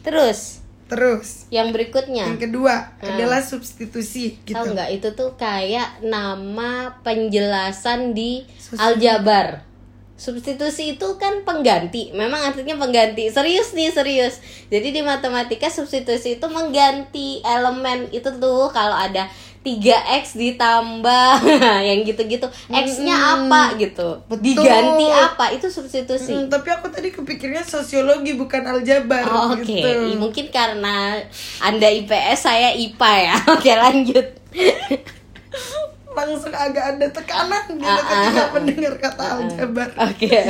terus 0.00 0.63
Terus 0.94 1.50
yang 1.50 1.68
berikutnya, 1.68 2.24
yang 2.24 2.38
kedua 2.38 2.94
Hmm. 2.96 3.10
adalah 3.10 3.42
substitusi 3.42 4.38
gitu. 4.40 4.54
tahu 4.54 4.72
nggak 4.72 4.90
itu 4.92 5.08
tuh 5.12 5.34
kayak 5.34 5.98
nama 6.00 6.94
penjelasan 7.02 8.14
di 8.14 8.46
Sus- 8.54 8.78
aljabar. 8.78 9.66
Substitusi 10.14 10.94
itu 10.94 11.18
kan 11.18 11.42
pengganti, 11.42 12.14
memang 12.14 12.38
artinya 12.44 12.78
pengganti. 12.78 13.26
Serius 13.28 13.74
nih, 13.74 13.90
serius. 13.90 14.38
Jadi 14.70 14.94
di 14.94 15.02
matematika 15.02 15.66
substitusi 15.66 16.38
itu 16.38 16.46
mengganti 16.46 17.42
elemen 17.42 18.06
itu 18.08 18.30
tuh 18.30 18.70
kalau 18.70 18.94
ada 18.94 19.26
3x 19.64 20.36
ditambah 20.36 21.34
yang 21.88 22.04
gitu-gitu. 22.04 22.44
X-nya 22.68 23.16
apa 23.16 23.72
gitu. 23.74 24.20
Betul. 24.26 24.44
Diganti 24.44 25.08
apa? 25.08 25.50
Itu 25.50 25.66
substitusi. 25.66 26.36
Hmm, 26.36 26.46
tapi 26.46 26.68
aku 26.68 26.86
tadi 26.86 27.08
kepikirnya 27.08 27.64
sosiologi 27.64 28.36
bukan 28.36 28.60
aljabar 28.62 29.24
Oh, 29.24 29.56
Oke, 29.56 29.64
gitu. 29.64 29.88
I- 29.88 30.14
mungkin 30.14 30.52
karena 30.52 31.16
Anda 31.58 31.88
IPS, 31.88 32.44
saya 32.44 32.76
IPA 32.76 33.12
ya. 33.24 33.36
Oke, 33.56 33.70
lanjut. 33.72 34.26
Langsung 36.14 36.52
agak 36.52 36.94
ada 36.94 37.06
tekanan 37.10 37.64
gitu 37.72 37.82
Ah, 37.82 37.98
ah, 37.98 38.06
ketika 38.06 38.38
ah. 38.38 38.48
mendengar 38.54 38.94
kata 38.94 39.24
aljabar. 39.34 39.88
Oke, 39.98 40.30
oke. 40.30 40.42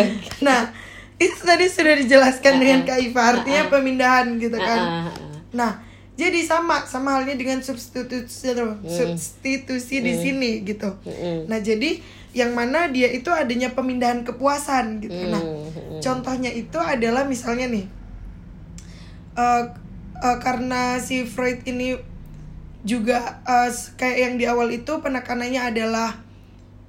Nah, 0.42 0.68
itu 1.16 1.40
tadi 1.40 1.64
sudah 1.64 1.94
dijelaskan 1.96 2.53
Ah, 2.53 2.61
dengan 2.61 2.81
ah. 2.83 2.87
Kak 2.87 2.98
Iva 3.00 3.22
artinya 3.33 3.62
Ah, 3.62 3.64
ah. 3.64 3.72
pemindahan 3.72 4.27
gitu 4.37 4.59
kan. 4.59 4.77
Ah, 4.77 4.90
ah, 4.90 5.09
ah. 5.09 5.38
Nah, 5.55 5.72
jadi 6.14 6.46
sama 6.46 6.87
sama 6.87 7.18
halnya 7.18 7.35
dengan 7.35 7.59
substitusi 7.59 8.55
substitusi 8.87 9.98
di 9.98 10.12
Hmm. 10.14 10.22
sini 10.22 10.50
gitu. 10.62 10.90
Mm-mm. 11.03 11.50
Nah, 11.50 11.59
jadi 11.59 11.98
yang 12.35 12.55
mana 12.55 12.90
dia 12.90 13.07
itu 13.11 13.31
adanya 13.31 13.74
pemindahan 13.74 14.22
kepuasan 14.22 15.03
gitu. 15.03 15.14
Nah, 15.31 15.42
Mm-mm. 15.42 15.98
contohnya 15.98 16.50
itu 16.50 16.79
adalah 16.79 17.27
misalnya 17.27 17.66
nih 17.70 17.87
eh 19.35 19.62
eh, 20.22 20.38
karena 20.38 21.03
si 21.03 21.27
Freud 21.27 21.66
ini 21.66 21.98
juga 22.87 23.42
eh, 23.42 23.70
kayak 23.98 24.18
yang 24.18 24.35
di 24.38 24.44
awal 24.46 24.70
itu 24.70 25.03
penekanannya 25.03 25.62
adalah 25.62 26.23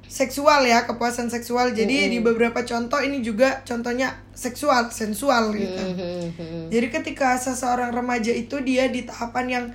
seksual 0.05 0.63
ya 0.63 0.85
kepuasan 0.85 1.33
seksual 1.33 1.73
jadi 1.73 2.07
di 2.07 2.21
beberapa 2.21 2.61
contoh 2.61 3.01
ini 3.01 3.25
juga 3.25 3.65
contohnya 3.65 4.13
seksual 4.37 4.93
sensual 4.93 5.51
gitu 5.57 5.81
Mm-mm. 5.81 6.69
jadi 6.69 6.87
ketika 6.93 7.35
seseorang 7.41 7.89
remaja 7.91 8.29
itu 8.31 8.61
dia 8.61 8.87
di 8.87 9.03
tahapan 9.03 9.45
yang 9.49 9.65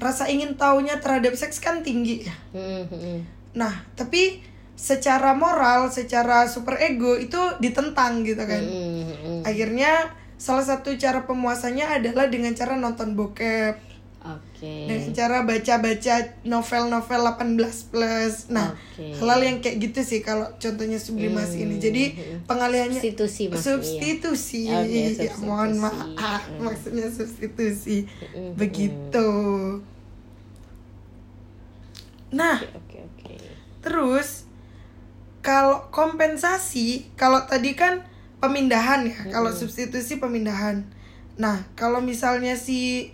rasa 0.00 0.30
ingin 0.30 0.56
tahunya 0.56 1.02
terhadap 1.02 1.34
seks 1.34 1.58
kan 1.58 1.82
tinggi 1.82 2.24
ya 2.24 2.34
Mm-mm. 2.54 3.26
nah 3.52 3.82
tapi 3.98 4.40
secara 4.78 5.36
moral 5.36 5.92
secara 5.92 6.48
super 6.48 6.80
ego 6.80 7.18
itu 7.18 7.36
ditentang 7.60 8.22
gitu 8.24 8.40
kan 8.46 8.62
Mm-mm. 8.62 9.42
akhirnya 9.44 10.14
salah 10.40 10.64
satu 10.64 10.96
cara 10.96 11.28
pemuasannya 11.28 11.84
adalah 11.84 12.32
dengan 12.32 12.56
cara 12.56 12.78
nonton 12.78 13.12
bokep 13.12 13.89
Oke. 14.60 14.68
dengan 14.84 15.08
cara 15.10 15.38
baca-baca 15.42 16.14
novel-novel 16.44 17.20
18 17.56 17.56
plus 17.86 18.34
nah 18.46 18.76
Oke. 18.92 19.16
hal 19.16 19.40
yang 19.40 19.58
kayak 19.58 19.80
gitu 19.80 20.00
sih 20.02 20.20
kalau 20.20 20.52
contohnya 20.54 20.96
sublimasi 20.96 21.64
ini 21.64 21.76
jadi 21.76 22.04
pengalihannya 22.44 23.00
Substitusi 23.00 23.48
maksudnya. 23.48 23.64
substitusi 23.80 24.62
Oke, 24.68 24.84
ya 24.84 25.08
substitusi. 25.16 25.40
mohon 25.42 25.70
maaf 25.74 26.42
Mm. 26.46 26.60
maksudnya 26.60 27.06
substitusi 27.08 28.04
Mm, 28.30 28.52
begitu 28.54 29.28
nah 32.30 32.60
Oke, 32.76 33.00
oke. 33.00 33.34
terus 33.80 34.44
kalau 35.40 35.88
kompensasi 35.88 37.08
kalau 37.14 37.42
tadi 37.42 37.72
kan 37.72 38.04
pemindahan 38.38 39.02
ya 39.02 39.18
kalau 39.30 39.50
substitusi 39.50 40.20
pemindahan 40.20 40.84
nah 41.34 41.64
kalau 41.72 41.98
misalnya 41.98 42.54
si 42.54 43.10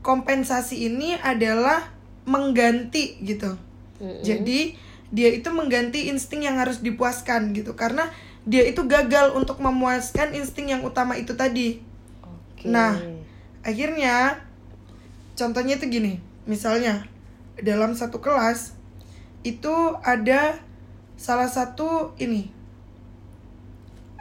kompensasi 0.00 0.88
ini 0.88 1.16
adalah 1.20 1.92
mengganti 2.24 3.20
gitu 3.20 3.56
Mm-mm. 4.00 4.22
jadi 4.24 4.76
dia 5.10 5.28
itu 5.34 5.50
mengganti 5.50 6.08
insting 6.08 6.46
yang 6.46 6.56
harus 6.56 6.80
dipuaskan 6.80 7.50
gitu 7.52 7.74
karena 7.74 8.08
dia 8.48 8.64
itu 8.64 8.86
gagal 8.88 9.36
untuk 9.36 9.60
memuaskan 9.60 10.32
insting 10.32 10.72
yang 10.72 10.80
utama 10.86 11.18
itu 11.18 11.36
tadi 11.36 11.82
Oke. 12.24 12.70
Nah. 12.70 12.96
akhirnya 13.60 14.40
contohnya 15.36 15.76
itu 15.76 15.92
gini 15.92 16.16
misalnya 16.48 17.04
dalam 17.60 17.92
satu 17.92 18.24
kelas 18.24 18.72
itu 19.44 19.74
ada 20.00 20.56
salah 21.20 21.48
satu 21.48 22.16
ini 22.16 22.48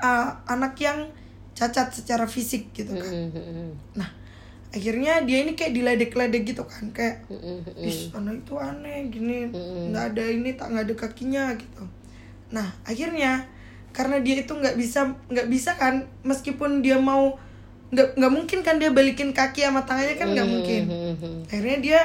uh, 0.04 0.44
anak 0.48 0.76
yang 0.84 1.08
cacat 1.56 1.92
secara 1.92 2.28
fisik 2.28 2.72
gitu 2.76 2.92
kan 2.96 3.32
Mm-mm. 3.32 3.72
nah 3.96 4.18
akhirnya 4.69 5.25
dia 5.25 5.41
ini 5.41 5.58
kayak 5.58 5.73
diledek-ledek 5.73 6.43
gitu 6.45 6.63
kan 6.65 6.93
kayak. 6.93 7.25
Ih, 7.77 8.13
anak 8.13 8.45
itu 8.45 8.53
aneh 8.58 9.10
gini, 9.10 9.49
nggak 9.89 10.13
ada 10.13 10.23
ini 10.29 10.53
tak 10.53 10.73
nggak 10.73 10.86
ada 10.86 10.95
kakinya 10.95 11.43
gitu. 11.58 11.84
Nah 12.53 12.69
akhirnya 12.86 13.49
karena 13.89 14.21
dia 14.21 14.45
itu 14.45 14.53
nggak 14.53 14.77
bisa 14.77 15.17
nggak 15.27 15.47
bisa 15.49 15.73
kan, 15.73 16.05
meskipun 16.21 16.86
dia 16.86 17.01
mau 17.01 17.38
nggak 17.89 18.21
nggak 18.21 18.34
mungkin 18.34 18.60
kan 18.62 18.77
dia 18.77 18.93
balikin 18.93 19.34
kaki 19.34 19.65
sama 19.65 19.82
tangannya 19.89 20.15
kan 20.21 20.27
nggak 20.29 20.45
mungkin. 20.45 20.84
Mm-mm. 20.86 21.36
Akhirnya 21.49 21.77
dia 21.82 21.99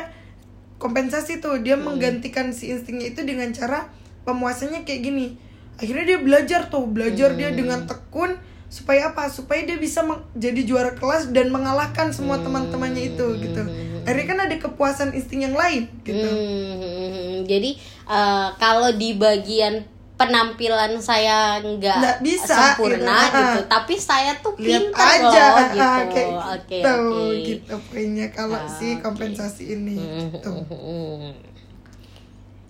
kompensasi 0.80 1.44
tuh 1.44 1.60
dia 1.60 1.76
menggantikan 1.76 2.52
si 2.56 2.72
instingnya 2.72 3.12
itu 3.12 3.20
dengan 3.28 3.52
cara 3.52 3.92
pemuasannya 4.24 4.88
kayak 4.88 5.00
gini. 5.04 5.36
Akhirnya 5.76 6.16
dia 6.16 6.18
belajar 6.24 6.72
tuh 6.72 6.88
belajar 6.88 7.36
dia 7.36 7.52
dengan 7.52 7.84
tekun 7.84 8.40
supaya 8.66 9.10
apa? 9.10 9.26
Supaya 9.26 9.62
dia 9.62 9.76
bisa 9.76 10.02
jadi 10.32 10.60
juara 10.62 10.92
kelas 10.92 11.30
dan 11.30 11.48
mengalahkan 11.48 12.10
semua 12.10 12.38
teman-temannya 12.38 13.12
itu 13.12 13.26
gitu. 13.38 13.62
Akhirnya 14.02 14.26
kan 14.26 14.40
ada 14.42 14.56
kepuasan 14.58 15.10
insting 15.12 15.42
yang 15.42 15.54
lain 15.54 15.88
gitu. 16.02 16.26
Hmm, 16.26 17.44
jadi 17.44 17.70
eh, 18.04 18.48
kalau 18.54 18.92
di 18.92 19.14
bagian 19.14 19.84
penampilan 20.14 20.94
saya 21.00 21.58
nggak 21.58 22.22
bisa, 22.22 22.78
sempurna 22.78 23.18
gitu. 23.24 23.34
gitu, 23.34 23.58
Ah. 23.58 23.66
tapi 23.66 23.94
saya 23.98 24.30
tuh 24.38 24.54
pintar 24.54 25.26
aja 25.26 25.42
loh 25.50 25.66
gitu. 25.66 25.74
kayak 25.74 26.06
Oke 26.06 26.22
gitu, 26.70 26.86
oke. 26.86 27.42
gitu 27.42 27.74
poinnya 27.90 28.28
kalau 28.30 28.54
Ah, 28.54 28.70
si 28.70 29.02
kompensasi 29.02 29.74
ini 29.74 29.98
gitu. 30.30 30.52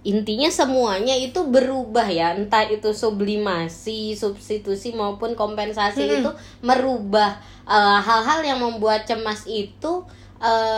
Intinya 0.05 0.53
semuanya 0.53 1.17
itu 1.17 1.49
berubah 1.49 2.05
ya, 2.13 2.37
entah 2.37 2.69
itu 2.69 2.93
sublimasi, 2.93 4.13
substitusi 4.13 4.93
maupun 4.93 5.33
kompensasi 5.33 6.05
Hmm. 6.05 6.17
itu 6.21 6.31
merubah 6.61 7.41
eh, 7.65 7.99
hal-hal 8.05 8.45
yang 8.45 8.61
membuat 8.61 9.09
cemas 9.09 9.49
itu 9.49 10.05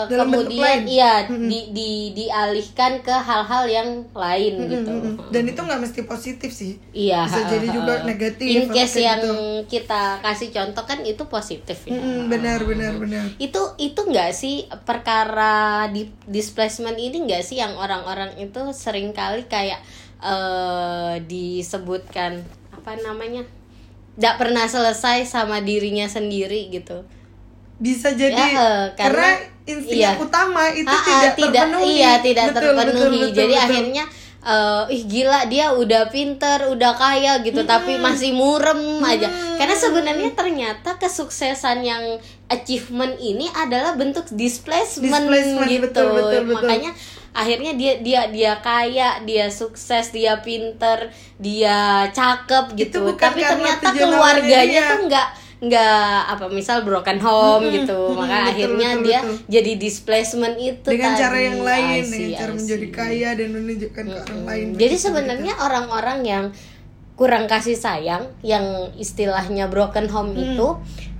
Dalam 0.07 0.31
bentuk 0.31 0.53
kemudian 0.53 0.87
iya 0.87 1.27
Mm-mm. 1.27 1.49
di, 1.49 1.61
di 1.75 1.91
dialihkan 2.15 3.01
ke 3.01 3.11
hal-hal 3.11 3.65
yang 3.67 3.89
lain 4.13 4.55
Mm, 4.57 4.69
gitu. 4.71 4.93
Dan 5.29 5.43
itu 5.45 5.59
nggak 5.59 5.81
mesti 5.81 6.01
positif 6.03 6.51
sih. 6.51 6.79
Iya. 6.93 7.27
Bisa 7.27 7.41
jadi 7.49 7.67
juga 7.69 7.95
negatif, 8.03 8.47
In 8.47 8.69
case 8.69 9.01
yang 9.01 9.19
gitu. 9.19 9.35
kita 9.67 10.21
kasih 10.21 10.49
contoh 10.51 10.85
kan 10.85 11.03
itu 11.03 11.23
positif 11.27 11.83
ya. 11.83 11.99
Benar 12.27 12.63
benar 12.63 12.95
benar. 12.95 13.27
Itu 13.37 13.75
itu 13.77 13.99
nggak 13.99 14.31
sih 14.31 14.71
perkara 14.83 15.89
di 15.89 16.07
displacement 16.25 16.95
ini 16.95 17.27
nggak 17.27 17.43
sih 17.43 17.59
yang 17.59 17.75
orang-orang 17.75 18.39
itu 18.39 18.71
sering 18.71 19.11
kali 19.11 19.45
kayak 19.47 19.83
eh 20.19 21.15
disebutkan 21.23 22.41
apa 22.71 22.95
namanya? 22.99 23.43
Nggak 24.15 24.37
pernah 24.39 24.65
selesai 24.65 25.27
sama 25.27 25.61
dirinya 25.61 26.07
sendiri 26.07 26.71
gitu. 26.71 27.03
Bisa 27.77 28.09
jadi 28.11 28.33
Ya, 28.33 28.49
eh, 28.49 28.87
karena- 28.97 29.37
karena 29.37 29.56
insting 29.67 29.99
iya. 29.99 30.15
utama 30.15 30.71
itu 30.71 30.87
Ah, 30.87 30.95
ah, 30.97 31.35
tidak, 31.35 31.67
terpenuhi. 31.69 31.99
iya 31.99 32.13
tidak 32.23 32.55
Betul, 32.55 32.63
terpenuhi 32.73 32.95
betul, 32.95 33.11
betul, 33.11 33.35
jadi 33.35 33.55
betul. 33.55 33.67
akhirnya 33.67 34.05
eh, 34.47 34.95
ih 34.95 35.03
gila 35.05 35.41
dia 35.51 35.67
udah 35.75 36.03
pinter, 36.07 36.59
udah 36.71 36.93
kaya 36.95 37.33
gitu 37.43 37.67
tapi 37.67 37.99
masih 37.99 38.31
murem 38.31 38.79
aja. 39.03 39.27
Karena 39.59 39.75
sebenarnya 39.75 40.31
ternyata 40.33 40.95
kesuksesan 40.97 41.83
yang 41.83 42.03
achievement 42.47 43.19
ini 43.19 43.51
adalah 43.53 43.99
bentuk 43.99 44.31
displacement, 44.31 45.27
Displacement, 45.27 45.67
gitu. 45.67 45.83
betul, 45.91 46.07
betul, 46.15 46.43
betul. 46.47 46.63
Makanya 46.63 46.91
akhirnya 47.35 47.75
dia 47.75 47.99
dia 47.99 48.21
dia 48.31 48.53
kaya, 48.63 49.19
dia 49.27 49.51
sukses, 49.51 50.15
dia 50.15 50.39
pinter, 50.41 51.11
dia 51.43 52.07
cakep 52.15 52.79
gitu. 52.79 53.03
Tapi 53.19 53.43
ternyata 53.43 53.91
keluarganya 53.91 54.95
tuh 54.95 55.11
nggak 55.11 55.29
nggak 55.57 56.37
apa 56.37 56.53
misal 56.53 56.85
broken 56.85 57.17
home 57.17 57.73
gitu 57.73 58.13
maka 58.13 58.45
betul, 58.45 58.51
akhirnya 58.53 58.91
betul, 58.93 59.05
dia 59.09 59.19
betul. 59.25 59.37
jadi 59.49 59.73
displacement 59.81 60.57
itu 60.61 60.85
dengan 60.85 61.17
tadi. 61.17 61.23
cara 61.25 61.39
yang 61.41 61.61
lain 61.65 62.03
dengan 62.05 62.31
cara 62.37 62.53
menjadi 62.53 62.87
kaya 62.93 63.29
dan 63.33 63.49
menunjukkan 63.57 64.05
ke 64.05 64.19
orang 64.29 64.43
lain 64.45 64.67
jadi 64.77 64.97
sebenarnya 65.01 65.53
orang-orang 65.57 66.19
yang 66.29 66.45
kurang 67.17 67.49
kasih 67.49 67.81
sayang 67.81 68.29
yang 68.45 68.93
istilahnya 69.01 69.73
broken 69.73 70.13
home 70.13 70.37
Hmm. 70.37 70.45
itu 70.45 70.69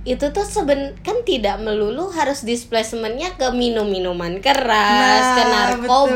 itu 0.07 0.31
tuh 0.31 0.41
seben 0.41 0.95
kan 0.97 1.19
tidak 1.21 1.59
melulu 1.59 2.07
harus 2.09 2.41
displacementnya 2.41 3.35
ke 3.35 3.51
minum 3.51 3.83
minuman 3.85 4.39
keras 4.39 4.63
Nah, 5.19 5.35
ke 5.35 5.43
narkoboy 5.45 6.15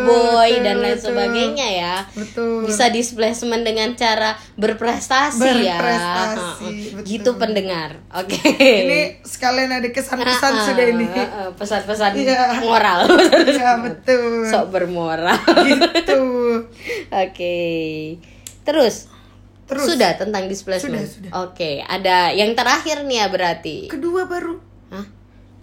betul, 0.49 0.63
dan 0.63 0.75
lain 0.77 0.95
betul. 0.95 1.05
sebagainya 1.05 1.67
ya. 1.69 1.95
Betul. 2.09 2.63
Bisa 2.63 2.87
displacement 2.87 3.61
dengan 3.61 3.91
cara 3.93 4.31
berprestasi, 4.55 5.43
ya. 5.59 5.75
Berprestasi, 5.75 6.39
Ha-ha. 6.39 6.71
betul. 6.93 7.03
gitu 7.05 7.31
pendengar. 7.35 7.99
Oke. 8.13 8.39
Ini 8.55 8.99
sekalian 9.21 9.71
ada 9.73 9.89
kesan-kesan 9.89 10.53
Ah, 10.53 10.63
sudah 10.63 10.85
ini. 10.87 11.05
ah, 11.11 11.51
pesan-pesan 11.51 12.11
Iya. 12.15 12.43
moral. 12.61 12.99
Ya 13.51 13.75
betul. 13.77 14.47
Sok 14.47 14.71
bermoral. 14.71 15.35
Gitu. 15.61 16.21
Oke. 17.23 17.57
Terus 18.61 19.11
Terus. 19.71 19.85
sudah 19.87 20.11
tentang 20.13 20.43
displacement 20.45 20.99
Sudah, 21.01 21.31
sudah. 21.31 21.31
oke 21.41 21.71
ada 21.81 22.29
yang 22.29 22.51
terakhir 22.51 23.01
nih 23.01 23.17
ya 23.17 23.27
berarti 23.27 23.77
kedua 23.87 24.25
baru 24.25 24.59
Hah? 24.89 25.07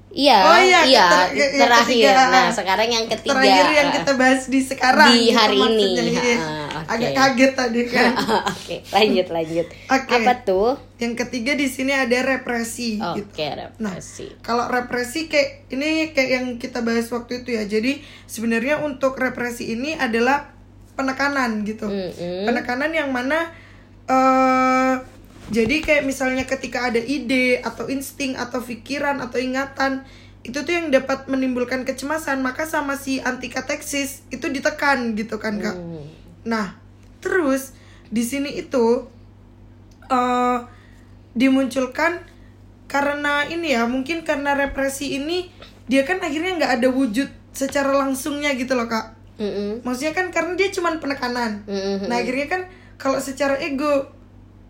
iya 0.08 0.38
Oh 0.42 0.56
iya, 0.58 0.80
iya 0.82 1.06
ter- 1.28 1.52
terakhir 1.54 2.08
ketiga. 2.08 2.32
nah 2.32 2.48
sekarang 2.48 2.88
yang 2.88 3.06
ketiga 3.06 3.36
terakhir 3.36 3.66
yang 3.70 3.88
kita 3.92 4.12
bahas 4.14 4.42
di 4.44 4.60
sekarang 4.60 5.08
Di 5.10 5.20
gitu 5.26 5.36
hari 5.36 5.58
ini. 5.58 5.84
maksudnya, 5.84 6.04
iya. 6.24 6.36
Ah, 6.38 6.80
oke. 6.80 6.88
agak 6.88 7.10
kaget 7.12 7.52
tadi 7.54 7.80
kan 7.86 8.12
oke 8.54 8.76
lanjut 8.88 9.26
lanjut 9.28 9.66
Oke. 9.68 10.14
apa 10.14 10.32
tuh 10.42 10.68
yang 10.96 11.12
ketiga 11.14 11.52
di 11.52 11.66
sini 11.66 11.92
ada 11.92 12.18
represi 12.26 12.96
oke 12.96 13.20
gitu 13.20 13.30
Nah, 13.78 13.92
represi 13.92 14.26
kalau 14.40 14.64
represi 14.66 15.28
kayak 15.28 15.68
ini 15.68 15.88
kayak 16.10 16.30
yang 16.32 16.46
kita 16.56 16.80
bahas 16.80 17.06
waktu 17.06 17.44
itu 17.44 17.52
ya. 17.52 17.62
Jadi 17.64 18.00
sebenarnya 18.24 18.80
untuk 18.80 19.14
represi 19.14 19.70
ini 19.70 19.94
adalah 19.94 20.50
penekanan 20.94 21.62
gitu. 21.62 21.86
Mm-mm. 21.86 22.42
Penekanan 22.44 22.90
yang 22.90 23.08
mana 23.08 23.52
eh 24.08 24.94
jadi 25.48 25.76
kayak 25.80 26.04
misalnya 26.04 26.44
ketika 26.44 26.92
ada 26.92 27.00
ide 27.00 27.64
atau 27.64 27.88
insting 27.88 28.36
atau 28.36 28.60
pikiran 28.60 29.20
atau 29.24 29.40
ingatan 29.40 30.04
itu 30.44 30.60
tuh 30.64 30.72
yang 30.72 30.88
dapat 30.92 31.24
menimbulkan 31.28 31.88
kecemasan 31.88 32.40
maka 32.44 32.68
sama 32.68 32.96
si 32.96 33.20
antikateksis 33.20 34.28
itu 34.32 34.48
ditekan 34.48 35.16
gitu 35.16 35.36
kan 35.40 35.60
kak. 35.60 35.76
Hmm. 35.76 36.04
Nah, 36.44 36.76
terus 37.20 37.76
di 38.08 38.24
sini 38.24 38.56
itu 38.56 39.04
eh 40.08 40.58
dimunculkan 41.36 42.24
karena 42.88 43.44
ini 43.44 43.76
ya, 43.76 43.84
mungkin 43.84 44.24
karena 44.24 44.56
represi 44.56 45.20
ini 45.20 45.52
dia 45.88 46.08
kan 46.08 46.20
akhirnya 46.24 46.56
nggak 46.56 46.72
ada 46.80 46.88
wujud 46.88 47.28
secara 47.52 47.92
langsungnya 47.92 48.56
gitu 48.56 48.72
loh 48.72 48.88
kak. 48.88 49.16
Mm-mm. 49.38 49.84
Maksudnya 49.84 50.16
kan 50.16 50.32
karena 50.32 50.56
dia 50.56 50.72
cuman 50.72 50.98
penekanan. 50.98 51.62
Mm-mm. 51.68 52.08
Nah 52.08 52.16
akhirnya 52.18 52.48
kan 52.48 52.62
kalau 52.98 53.22
secara 53.22 53.56
ego 53.62 54.10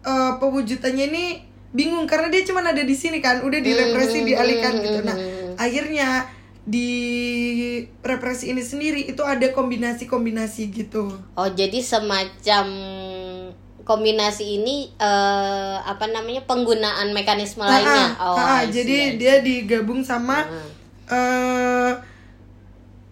eh, 0.05 0.33
pewujudannya 0.39 1.05
ini 1.11 1.24
bingung 1.68 2.09
karena 2.09 2.29
dia 2.33 2.45
cuman 2.49 2.72
ada 2.72 2.81
di 2.85 2.97
sini 2.97 3.20
kan, 3.20 3.45
udah 3.45 3.61
direpresi 3.61 4.24
dialihkan 4.24 4.72
gitu. 4.81 5.01
Nah 5.05 5.16
akhirnya 5.59 6.29
di 6.68 6.93
represi 8.05 8.53
ini 8.53 8.61
sendiri 8.61 9.09
itu 9.09 9.24
ada 9.24 9.49
kombinasi-kombinasi 9.57 10.68
gitu. 10.68 11.09
Oh 11.35 11.49
jadi 11.49 11.81
semacam 11.81 12.66
kombinasi 13.89 14.61
ini 14.61 14.93
eh, 15.01 15.76
apa 15.81 16.05
namanya 16.12 16.45
penggunaan 16.45 17.16
mekanisme 17.16 17.64
lainnya. 17.64 18.12
Ah, 18.20 18.20
ah, 18.20 18.33
Oh, 18.37 18.37
I 18.37 18.68
see, 18.68 18.85
jadi 18.85 18.97
see. 19.01 19.16
dia 19.16 19.35
digabung 19.41 20.05
sama 20.05 20.45
eh 21.09 21.93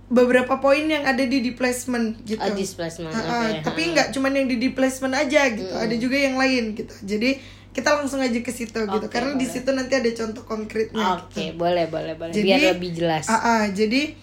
beberapa 0.06 0.62
poin 0.62 0.86
yang 0.86 1.02
ada 1.02 1.22
di 1.26 1.42
displacement 1.42 2.14
gitu. 2.22 2.38
Oh, 2.38 2.54
displacement. 2.54 3.10
Ah, 3.10 3.50
oke. 3.50 3.66
tapi 3.66 3.90
nggak 3.90 4.14
cuman 4.14 4.32
yang 4.38 4.46
di 4.46 4.56
displacement 4.62 5.14
aja 5.18 5.50
gitu, 5.50 5.74
ada 5.74 5.94
juga 5.98 6.14
yang 6.14 6.38
lain 6.38 6.78
gitu. 6.78 6.94
Jadi 7.02 7.42
kita 7.74 7.92
langsung 7.92 8.22
aja 8.22 8.38
ke 8.40 8.52
situ 8.54 8.72
gitu, 8.72 9.06
Oke, 9.06 9.12
karena 9.12 9.36
di 9.36 9.44
situ 9.44 9.68
nanti 9.74 9.98
ada 9.98 10.08
contoh 10.14 10.46
konkretnya. 10.46 11.20
Oke, 11.20 11.52
gitu. 11.52 11.58
boleh 11.60 11.90
boleh 11.90 12.14
boleh. 12.14 12.32
Jadi 12.32 12.48
Biar 12.48 12.78
lebih 12.78 12.90
jelas. 12.94 13.26
ah, 13.28 13.36
ah, 13.36 13.62
jadi 13.68 14.14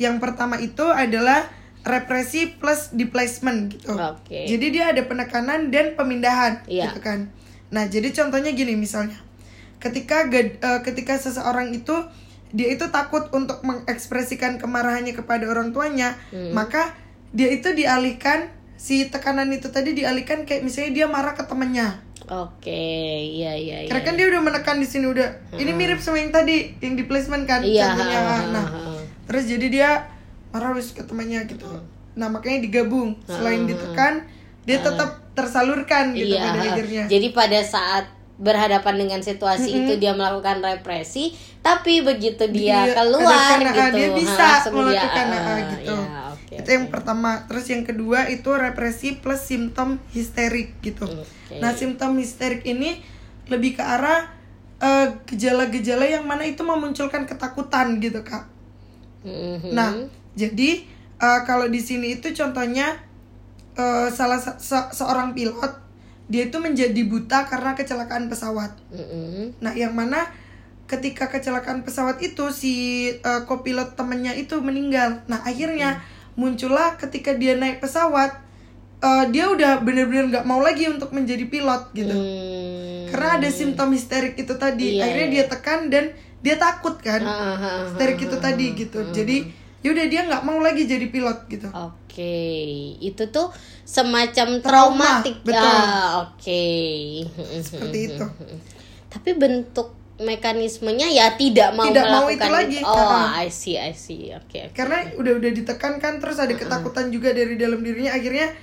yang 0.00 0.16
pertama 0.22 0.56
itu 0.62 0.86
adalah 0.86 1.44
represi 1.82 2.46
plus 2.56 2.94
displacement 2.94 3.74
gitu. 3.74 3.92
Oke. 3.98 4.46
Jadi 4.46 4.66
dia 4.70 4.94
ada 4.94 5.02
penekanan 5.02 5.74
dan 5.74 5.98
pemindahan 5.98 6.62
Iya. 6.70 6.94
gitu 6.94 7.02
kan. 7.02 7.28
Nah, 7.74 7.90
jadi 7.90 8.14
contohnya 8.14 8.54
gini 8.54 8.78
misalnya. 8.78 9.18
Ketika 9.82 10.30
eh, 10.30 10.80
ketika 10.86 11.18
seseorang 11.18 11.74
itu 11.74 11.92
dia 12.52 12.68
itu 12.70 12.84
takut 12.88 13.32
untuk 13.32 13.64
mengekspresikan 13.64 14.56
kemarahannya 14.56 15.12
kepada 15.12 15.44
orang 15.44 15.72
tuanya, 15.72 16.14
Hmm. 16.28 16.52
maka 16.52 16.92
dia 17.32 17.48
itu 17.48 17.72
dialihkan 17.72 18.52
si 18.76 19.08
tekanan 19.08 19.48
itu 19.48 19.68
tadi 19.68 19.92
dialihkan 19.92 20.44
kayak 20.44 20.60
misalnya 20.60 20.92
dia 20.92 21.06
marah 21.08 21.32
ke 21.32 21.42
temennya. 21.42 22.00
Oke, 22.28 22.70
iya 23.18 23.52
iya 23.52 23.82
iya. 23.82 23.88
Karena 23.88 24.02
kan 24.02 24.14
dia 24.14 24.26
udah 24.26 24.40
menekan 24.40 24.78
di 24.78 24.86
sini 24.86 25.06
udah. 25.06 25.52
Ini 25.52 25.70
mirip 25.70 25.98
sama 25.98 26.16
yang 26.16 26.30
tadi 26.30 26.76
yang 26.78 26.94
di 26.94 27.04
placement 27.04 27.44
kan 27.44 27.60
Iya, 27.60 27.92
contohnya. 27.92 28.20
ha, 28.20 28.30
ha, 28.30 28.46
Nah, 28.48 28.66
ha. 28.66 28.80
terus 29.26 29.44
jadi 29.44 29.66
dia 29.66 29.90
marah 30.48 30.72
wis 30.72 30.92
ke 30.92 31.02
temannya 31.02 31.44
gitu. 31.46 31.66
Nah, 32.14 32.28
makanya 32.28 32.62
digabung. 32.62 33.16
Selain 33.24 33.64
ditekan, 33.64 34.28
dia 34.62 34.78
tetap 34.78 35.24
tersalurkan 35.32 36.12
gitu 36.12 36.36
Iya, 36.36 36.44
pada 36.46 36.58
ha. 36.58 36.66
akhirnya. 36.70 37.04
Jadi 37.08 37.28
pada 37.32 37.60
saat 37.60 38.04
berhadapan 38.42 39.06
dengan 39.06 39.20
situasi 39.22 39.70
itu 39.70 39.92
dia 40.02 40.18
melakukan 40.18 40.58
represi, 40.58 41.30
tapi 41.62 42.02
begitu 42.02 42.50
dia, 42.50 42.90
Dia 42.90 42.98
keluar 42.98 43.54
gitu, 43.54 43.94
dia 43.94 44.08
bisa 44.18 44.46
melakukan 44.74 45.26
dia, 45.30 45.38
ah, 45.38 45.58
gitu. 45.70 45.94
ya, 45.94 46.20
oke, 46.34 46.54
itu 46.58 46.66
oke. 46.66 46.74
yang 46.74 46.86
pertama. 46.90 47.30
Terus 47.46 47.64
yang 47.70 47.86
kedua 47.86 48.26
itu 48.26 48.50
represi 48.50 49.14
plus 49.22 49.46
simptom 49.46 50.02
histerik 50.10 50.74
gitu. 50.82 51.06
Oke. 51.06 51.62
Nah, 51.62 51.70
simptom 51.70 52.18
histerik 52.18 52.66
ini 52.66 52.98
lebih 53.46 53.78
ke 53.78 53.82
arah 53.86 54.26
eh, 54.82 55.06
gejala-gejala 55.30 56.02
yang 56.10 56.26
mana 56.26 56.42
itu 56.42 56.66
memunculkan 56.66 57.22
ketakutan 57.30 58.02
gitu, 58.02 58.26
Kak. 58.26 58.50
Mhm. 59.22 59.70
Nah, 59.70 59.94
jadi 60.34 60.82
eh, 61.22 61.40
kalau 61.46 61.70
di 61.70 61.78
sini 61.78 62.18
itu 62.18 62.34
contohnya 62.34 62.98
eh, 63.78 64.08
salah 64.10 64.42
se- 64.42 64.90
seorang 64.90 65.30
pilot 65.30 65.81
dia 66.32 66.48
itu 66.48 66.56
menjadi 66.56 67.02
buta 67.04 67.44
karena 67.44 67.76
kecelakaan 67.76 68.32
pesawat. 68.32 68.72
Mhm. 68.88 69.60
Nah, 69.60 69.76
yang 69.76 69.92
mana 69.92 70.24
ketika 70.88 71.28
kecelakaan 71.28 71.84
pesawat 71.84 72.24
itu 72.24 72.48
si 72.48 72.74
eh, 73.12 73.42
kopilot 73.44 73.92
temennya 73.92 74.32
itu 74.32 74.56
meninggal. 74.64 75.20
Nah, 75.28 75.44
akhirnya 75.44 76.00
muncullah 76.32 76.96
ketika 76.96 77.36
dia 77.36 77.60
naik 77.60 77.84
pesawat 77.84 78.40
eh, 79.04 79.24
dia 79.28 79.52
udah 79.52 79.84
bener-bener 79.84 80.32
nggak 80.32 80.48
mau 80.48 80.64
lagi 80.64 80.88
untuk 80.88 81.12
menjadi 81.12 81.44
pilot 81.52 81.92
gitu. 81.92 82.16
Hmm. 82.16 83.12
Karena 83.12 83.28
ada 83.36 83.48
simptom 83.52 83.92
histerik 83.92 84.32
itu 84.40 84.56
tadi. 84.56 84.96
Iya, 84.96 85.04
akhirnya 85.04 85.28
iya. 85.28 85.34
dia 85.36 85.44
tekan 85.52 85.92
dan 85.92 86.16
dia 86.40 86.56
takut 86.56 86.96
kan. 86.96 87.20
Ah, 87.20 87.36
ah, 87.36 87.56
ah, 87.60 87.76
Histerik 87.86 88.24
itu 88.24 88.36
tadi 88.40 88.66
gitu. 88.72 88.98
Jadi 89.12 89.61
yaudah 89.82 90.06
dia 90.06 90.22
nggak 90.24 90.42
mau 90.42 90.58
lagi 90.58 90.86
jadi 90.86 91.10
pilot 91.10 91.38
gitu. 91.46 91.68
Oke, 91.68 92.38
itu 92.98 93.22
tuh 93.28 93.50
semacam 93.82 94.62
Trauma, 94.62 95.20
traumatik. 95.22 95.42
betul. 95.42 95.58
Ah, 95.58 96.26
oke. 96.26 96.64
Seperti 97.60 97.98
itu. 98.08 98.26
Tapi 99.12 99.30
bentuk 99.34 99.92
mekanismenya 100.16 101.10
ya 101.10 101.34
tidak 101.34 101.74
mau 101.74 101.90
Tidak 101.90 102.06
mau 102.06 102.30
melakukan 102.30 102.46
itu 102.46 102.52
lagi. 102.54 102.78
Oh, 102.86 102.94
Ah. 102.94 103.42
I 103.42 103.50
see, 103.50 103.74
I 103.74 103.90
see. 103.90 104.30
Oke. 104.30 104.70
oke. 104.70 104.72
Karena 104.72 105.02
udah 105.18 105.32
udah 105.36 105.50
ditekan 105.50 105.98
kan 105.98 106.22
terus 106.22 106.38
ada 106.38 106.54
ketakutan 106.54 107.10
juga 107.10 107.34
dari 107.34 107.58
dalam 107.58 107.82
dirinya 107.82 108.14
akhirnya 108.14 108.54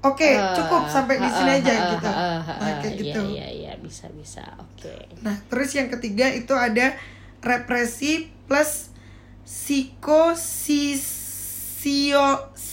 oke 0.00 0.24
Ah, 0.26 0.56
cukup 0.56 0.82
sampai 0.90 1.20
di 1.20 1.28
sini 1.28 1.50
ah, 1.52 1.58
aja 1.62 1.72
ah, 1.72 1.88
gitu. 1.94 2.08
ah, 2.10 2.18
ah, 2.18 2.38
Nah, 2.42 2.66
ah, 2.66 2.74
kayak 2.82 2.90
iya, 2.90 3.00
gitu. 3.06 3.20
Iya, 3.30 3.46
iya, 3.54 3.72
bisa, 3.78 4.10
bisa. 4.10 4.42
Oke. 4.58 4.94
Nah, 5.22 5.36
terus 5.46 5.70
yang 5.72 5.86
ketiga 5.88 6.26
itu 6.26 6.52
ada 6.52 6.98
represi 7.40 8.26
plus 8.44 8.89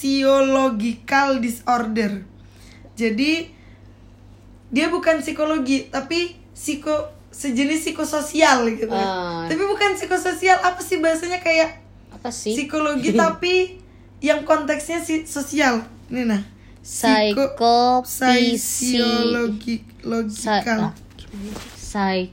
psikosisiological 0.08 1.40
disorder. 1.40 2.12
Jadi 2.98 3.52
dia 4.68 4.88
bukan 4.92 5.24
psikologi 5.24 5.88
tapi 5.88 6.36
psiko 6.52 7.08
sejenis 7.32 7.82
psikososial 7.86 8.66
gitu. 8.74 8.90
Ah. 8.92 9.46
Tapi 9.46 9.64
bukan 9.64 9.94
psikososial 9.96 10.58
apa 10.60 10.82
sih 10.82 10.98
bahasanya 10.98 11.40
kayak 11.40 11.78
Apa 12.12 12.34
sih? 12.34 12.58
psikologi 12.58 13.14
tapi 13.24 13.78
yang 14.20 14.42
konteksnya 14.44 15.00
si 15.00 15.24
sosial. 15.30 15.86
Ini 16.10 16.26
nah, 16.26 16.42
Psikopisi 16.88 18.56
Psikologi 18.56 19.76
logikal. 20.08 20.80
ah? 20.88 20.94
Psy- 21.76 22.32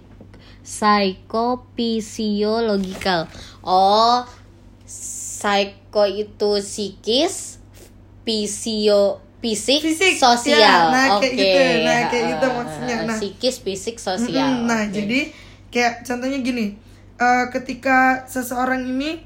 Psikophysiological. 0.64 3.28
Oh, 3.62 4.26
psycho 4.84 6.04
itu 6.08 6.50
psikis, 6.58 7.60
fisio 8.24 9.20
fisik, 9.44 9.84
Fisik, 9.84 10.16
sosial. 10.16 10.56
ya. 10.56 10.88
Nah, 10.88 11.20
kayak 11.20 11.36
Oke. 11.36 11.36
gitu. 11.36 11.60
Nah, 11.84 12.08
kayak 12.08 12.24
gitu 12.32 12.46
Ah, 12.48 12.56
maksudnya. 12.64 12.96
Nah. 13.04 13.12
psikis, 13.12 13.60
fisik, 13.60 14.00
sosial. 14.00 14.64
Mm-mm. 14.64 14.66
Nah, 14.66 14.88
Oke. 14.88 14.96
jadi 14.96 15.28
kayak 15.68 16.00
contohnya 16.00 16.40
gini, 16.40 16.80
eh, 17.14 17.44
ketika 17.52 18.24
seseorang 18.24 18.88
ini 18.88 19.20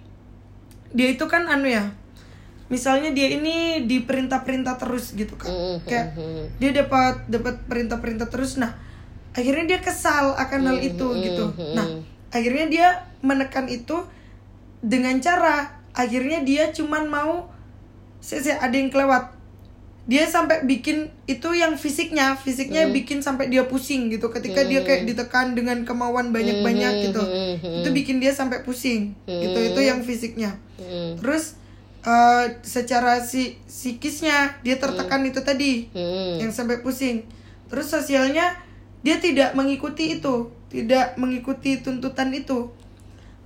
dia 0.90 1.06
itu 1.06 1.22
kan 1.30 1.46
anu 1.46 1.70
ya, 1.70 1.94
misalnya 2.66 3.14
dia 3.14 3.30
ini 3.30 3.86
diperintah-perintah 3.86 4.74
terus 4.74 5.14
gitu 5.14 5.38
kan, 5.38 5.54
Mm-mm. 5.54 5.86
kayak 5.86 6.18
dia 6.58 6.74
dapat 6.74 7.30
dapat 7.30 7.62
perintah-perintah 7.70 8.26
terus, 8.26 8.58
nah 8.58 8.74
akhirnya 9.36 9.76
dia 9.76 9.80
kesal 9.80 10.36
akan 10.36 10.60
hal 10.72 10.78
itu 10.80 11.06
gitu, 11.24 11.44
nah 11.76 11.86
akhirnya 12.28 12.66
dia 12.68 12.88
menekan 13.24 13.66
itu 13.66 14.04
dengan 14.84 15.18
cara 15.18 15.78
akhirnya 15.98 16.46
dia 16.46 16.70
cuman 16.70 17.10
mau 17.10 17.50
saya 18.22 18.58
ada 18.62 18.74
yang 18.74 18.90
kelewat. 18.90 19.34
Dia 20.08 20.24
sampai 20.24 20.64
bikin 20.64 21.12
itu 21.28 21.52
yang 21.52 21.76
fisiknya 21.76 22.32
fisiknya 22.32 22.88
bikin 22.88 23.20
sampai 23.20 23.52
dia 23.52 23.68
pusing 23.68 24.08
gitu. 24.08 24.32
Ketika 24.32 24.64
dia 24.64 24.80
kayak 24.80 25.04
ditekan 25.04 25.52
dengan 25.52 25.84
kemauan 25.84 26.32
banyak-banyak 26.32 27.12
gitu. 27.12 27.22
itu 27.60 27.88
bikin 27.92 28.16
dia 28.16 28.32
sampai 28.32 28.64
pusing 28.64 29.12
gitu. 29.28 29.58
Itu 29.58 29.80
yang 29.84 30.00
fisiknya. 30.00 30.56
Mm, 30.80 31.20
terus 31.20 31.60
eh, 32.08 32.56
secara 32.64 33.20
si 33.20 33.60
psikisnya 33.68 34.56
dia 34.64 34.80
tertekan 34.80 35.28
itu 35.28 35.44
tadi 35.44 35.92
mm, 35.92 36.40
yang 36.40 36.52
sampai 36.56 36.80
pusing. 36.80 37.28
Terus 37.68 37.92
sosialnya 37.92 38.56
dia 39.02 39.22
tidak 39.22 39.54
mengikuti 39.54 40.18
itu 40.18 40.58
tidak 40.68 41.16
mengikuti 41.16 41.80
tuntutan 41.80 42.30
itu. 42.32 42.70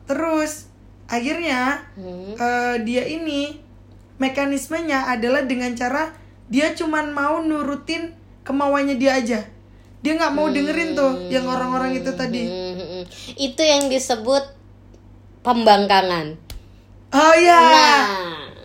Terus 0.07 0.67
akhirnya 1.07 1.87
mm. 1.95 2.35
eh, 2.39 2.77
dia 2.83 3.05
ini 3.07 3.63
mekanismenya 4.19 5.11
adalah 5.11 5.47
dengan 5.47 5.75
cara 5.75 6.15
dia 6.51 6.75
cuman 6.77 7.15
mau 7.15 7.41
nurutin 7.43 8.13
kemauannya 8.43 8.99
dia 8.99 9.19
aja. 9.19 9.41
Dia 10.03 10.19
nggak 10.19 10.35
mau 10.35 10.51
dengerin 10.51 10.99
tuh 10.99 11.31
yang 11.31 11.47
orang-orang 11.47 11.95
itu 11.95 12.11
tadi. 12.11 12.43
Mm, 12.43 13.07
Itu 13.39 13.63
yang 13.63 13.87
disebut 13.87 14.51
pembangkangan. 15.47 16.39
oh 17.13 17.35
ya 17.39 17.61
Nah. 17.63 18.03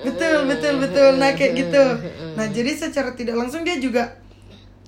betul 0.01 0.49
betul 0.49 0.81
betul. 0.81 1.09
Nah 1.21 1.37
kayak 1.37 1.53
gitu. 1.53 1.83
Nah 2.33 2.49
jadi 2.49 2.73
secara 2.73 3.13
tidak 3.13 3.37
langsung 3.37 3.61
dia 3.61 3.77
juga 3.77 4.17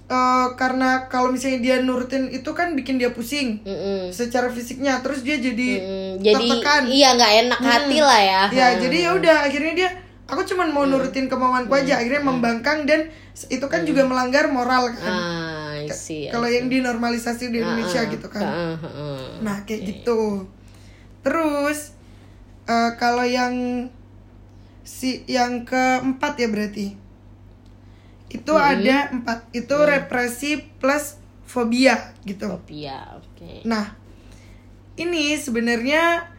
eh, 0.09 0.47
karena 0.57 1.05
kalau 1.05 1.29
misalnya 1.29 1.61
dia 1.61 1.75
nurutin 1.79 2.27
itu 2.27 2.49
kan 2.51 2.73
bikin 2.73 2.97
dia 2.97 3.13
pusing 3.13 3.61
Mm-mm. 3.61 4.09
secara 4.09 4.49
fisiknya 4.49 4.99
terus 5.05 5.21
dia 5.21 5.37
jadi 5.37 5.69
Mm, 5.79 6.13
jadi 6.19 6.45
tertekan. 6.49 6.81
iya 6.89 7.09
nggak 7.13 7.33
enak 7.45 7.59
hati 7.61 7.97
lah 8.01 8.21
ya. 8.21 8.43
ya 8.49 8.67
jadi 8.81 8.97
ya 9.05 9.11
udah 9.15 9.35
akhirnya 9.45 9.73
dia 9.77 9.89
aku 10.25 10.41
cuman 10.45 10.69
mau 10.69 10.85
nurutin 10.85 11.25
kemauanku 11.25 11.73
aja 11.73 12.01
akhirnya 12.01 12.21
membangkang 12.21 12.85
dan 12.85 13.09
itu 13.47 13.65
kan 13.71 13.87
juga 13.87 14.03
melanggar 14.03 14.51
moral 14.51 14.91
kan. 14.93 15.15
Ah, 15.15 15.79
kalau 16.27 16.45
yang 16.45 16.67
dinormalisasi 16.67 17.49
di 17.49 17.63
Indonesia 17.63 18.03
gitu 18.05 18.27
kan. 18.27 18.43
Ah, 18.43 18.75
ah, 18.75 18.85
ah. 18.85 19.23
nah 19.39 19.57
kayak 19.63 19.87
gitu. 19.87 20.43
Terus 21.23 21.95
eh, 22.67 22.91
kalau 22.99 23.23
yang 23.23 23.87
si 24.83 25.23
yang 25.25 25.63
keempat 25.63 26.35
ya 26.35 26.49
berarti 26.51 26.97
itu 28.29 28.53
ada 28.53 29.09
empat 29.09 29.49
itu 29.51 29.73
represi 29.73 30.61
plus 30.77 31.17
fobia 31.49 32.13
gitu 32.29 32.45
Fobia, 32.45 33.17
oke. 33.17 33.65
Nah, 33.65 33.97
ini 34.95 35.33
sebenarnya 35.33 36.29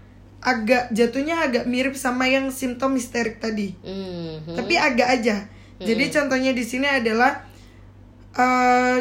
agak 0.41 0.95
jatuhnya 0.95 1.43
agak 1.45 1.67
mirip 1.67 1.99
sama 1.99 2.31
yang 2.31 2.49
simptom 2.55 2.95
histerik 2.95 3.43
tadi, 3.43 3.75
Mhm. 3.83 4.55
tapi 4.55 4.79
agak 4.79 5.09
aja. 5.21 5.37
Jadi 5.81 6.13
contohnya 6.13 6.53
di 6.53 6.61
sini 6.61 6.85
adalah 6.87 7.41
eh 8.37 8.99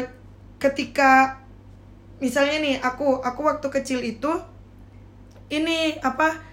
ketika 0.58 1.38
misalnya 2.18 2.56
nih 2.60 2.76
aku 2.80 3.20
aku 3.20 3.40
waktu 3.44 3.68
kecil 3.70 4.00
itu 4.00 4.32
ini 5.48 6.00
apa? 6.00 6.49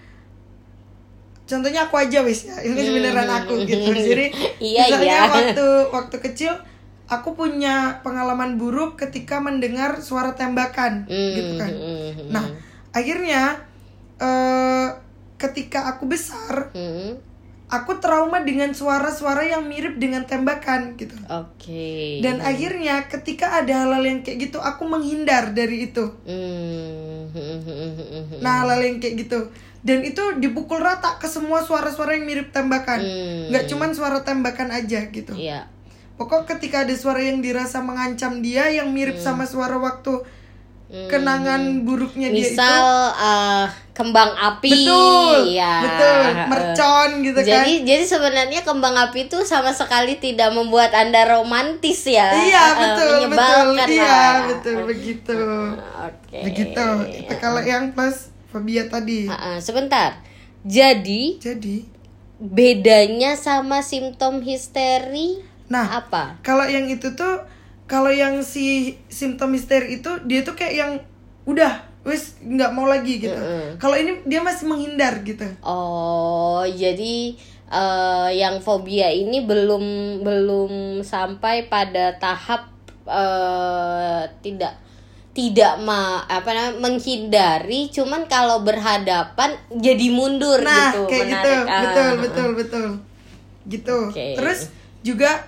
Contohnya 1.48 1.88
aku 1.88 1.96
aja 1.96 2.20
wis 2.20 2.44
ya. 2.44 2.60
Ini 2.60 2.92
beneran 2.92 3.24
aku 3.26 3.64
gitu. 3.64 3.88
Jadi 4.12 4.28
Iya, 4.60 4.92
misalnya 4.92 5.16
iya. 5.16 5.32
waktu 5.32 5.66
waktu 5.88 6.16
kecil 6.20 6.52
aku 7.08 7.32
punya 7.32 8.04
pengalaman 8.04 8.60
buruk 8.60 9.00
ketika 9.00 9.40
mendengar 9.40 10.04
suara 10.04 10.36
tembakan 10.36 11.08
gitu 11.08 11.56
kan. 11.56 11.72
Mhm. 11.72 12.28
Nah, 12.28 12.44
akhirnya 12.92 13.64
eh 14.20 14.88
ketika 15.38 15.88
aku 15.94 16.04
besar, 16.10 16.68
aku 17.70 17.92
trauma 18.02 18.42
dengan 18.42 18.74
suara-suara 18.74 19.46
yang 19.46 19.64
mirip 19.64 19.96
dengan 19.96 20.26
tembakan 20.26 20.98
gitu. 20.98 21.14
Oke. 21.30 22.18
Dan 22.20 22.42
akhirnya 22.42 23.06
ketika 23.08 23.62
ada 23.62 23.86
hal-hal 23.86 24.04
yang 24.04 24.20
kayak 24.26 24.50
gitu, 24.50 24.58
aku 24.58 24.84
menghindar 24.84 25.54
dari 25.54 25.88
itu. 25.88 26.04
Nah, 28.42 28.52
hal-hal 28.64 28.80
yang 28.82 28.98
kayak 28.98 29.16
gitu. 29.24 29.48
Dan 29.78 30.02
itu 30.02 30.20
dipukul 30.42 30.82
rata 30.82 31.16
ke 31.16 31.30
semua 31.30 31.62
suara-suara 31.62 32.18
yang 32.18 32.26
mirip 32.26 32.50
tembakan. 32.50 32.98
Hmm. 32.98 33.54
Nggak 33.54 33.64
cuman 33.70 33.90
suara 33.94 34.18
tembakan 34.26 34.74
aja 34.74 35.06
gitu. 35.08 35.32
Iya. 35.38 35.70
Pokok 36.18 36.50
ketika 36.50 36.82
ada 36.82 36.94
suara 36.98 37.22
yang 37.22 37.38
dirasa 37.38 37.78
mengancam 37.78 38.42
dia 38.42 38.66
yang 38.68 38.90
mirip 38.90 39.22
Hmm. 39.22 39.24
sama 39.38 39.44
suara 39.46 39.78
waktu 39.78 40.18
kenangan 40.88 41.84
buruknya 41.84 42.32
dia 42.32 42.48
itu. 42.48 42.56
Misal 42.56 42.84
eh, 43.12 43.66
kembang 43.92 44.32
api. 44.32 44.72
Betul, 44.72 45.52
ya. 45.52 45.84
betul, 45.84 46.22
mercon 46.48 47.10
gitu 47.20 47.40
kan. 47.44 47.50
Jadi 47.60 47.72
jadi 47.84 48.04
sebenarnya 48.08 48.60
kembang 48.64 48.96
api 48.96 49.28
itu 49.28 49.36
sama 49.44 49.68
sekali 49.76 50.16
tidak 50.16 50.48
membuat 50.56 50.96
anda 50.96 51.28
romantis 51.28 52.08
ya. 52.08 52.32
Iya 52.32 52.64
betul 52.72 52.88
betul 53.04 53.08
menyebalkan 53.28 53.88
iya 53.90 54.20
betul 54.48 54.76
begitu 54.88 55.40
Oke. 56.08 56.40
begitu 56.40 56.86
itu 57.20 57.34
kalau 57.36 57.60
yang 57.60 57.92
plus 57.92 58.27
fobia 58.48 58.88
tadi 58.88 59.28
Ah, 59.28 59.54
ah, 59.54 59.58
sebentar. 59.60 60.20
Jadi 60.62 61.38
jadi 61.38 61.84
bedanya 62.38 63.34
sama 63.34 63.82
simptom 63.82 64.38
histeri 64.40 65.42
nah 65.68 66.00
apa? 66.00 66.38
kalau 66.40 66.64
yang 66.64 66.86
itu 66.86 67.12
tuh 67.12 67.44
kalau 67.84 68.08
yang 68.08 68.40
si 68.40 68.96
simptom 69.10 69.52
histeri 69.52 69.98
itu 69.98 70.08
dia 70.24 70.40
tuh 70.40 70.54
kayak 70.54 70.74
yang 70.74 70.92
udah 71.44 71.82
wis 72.06 72.38
nggak 72.40 72.72
mau 72.72 72.86
lagi 72.86 73.20
gitu 73.20 73.36
kalau 73.76 73.92
ini 73.98 74.22
dia 74.24 74.40
masih 74.40 74.64
menghindar 74.64 75.20
gitu 75.26 75.44
Oh, 75.60 76.64
jadi 76.64 77.36
eh, 77.68 78.28
yang 78.32 78.62
fobia 78.62 79.12
ini 79.12 79.44
belum 79.44 79.84
belum 80.24 80.72
sampai 81.04 81.68
pada 81.68 82.16
tahap 82.16 82.70
eh, 83.04 84.24
tidak 84.40 84.72
tidak 85.38 85.78
ma 85.78 86.26
apa 86.26 86.50
namanya 86.50 86.82
menghindari, 86.82 87.86
cuman 87.88 88.26
kalau 88.26 88.58
berhadapan 88.60 89.54
jadi 89.70 90.10
mundur 90.10 90.58
nah 90.58 90.90
gitu, 90.90 91.06
kayak 91.06 91.30
gitu 91.30 91.50
menarik. 91.54 91.70
Ah, 91.70 91.80
betul 91.80 92.08
betul 92.18 92.48
betul 92.52 92.86
gitu 93.64 93.96
Oke. 94.10 94.34
terus 94.34 94.60
juga 95.00 95.46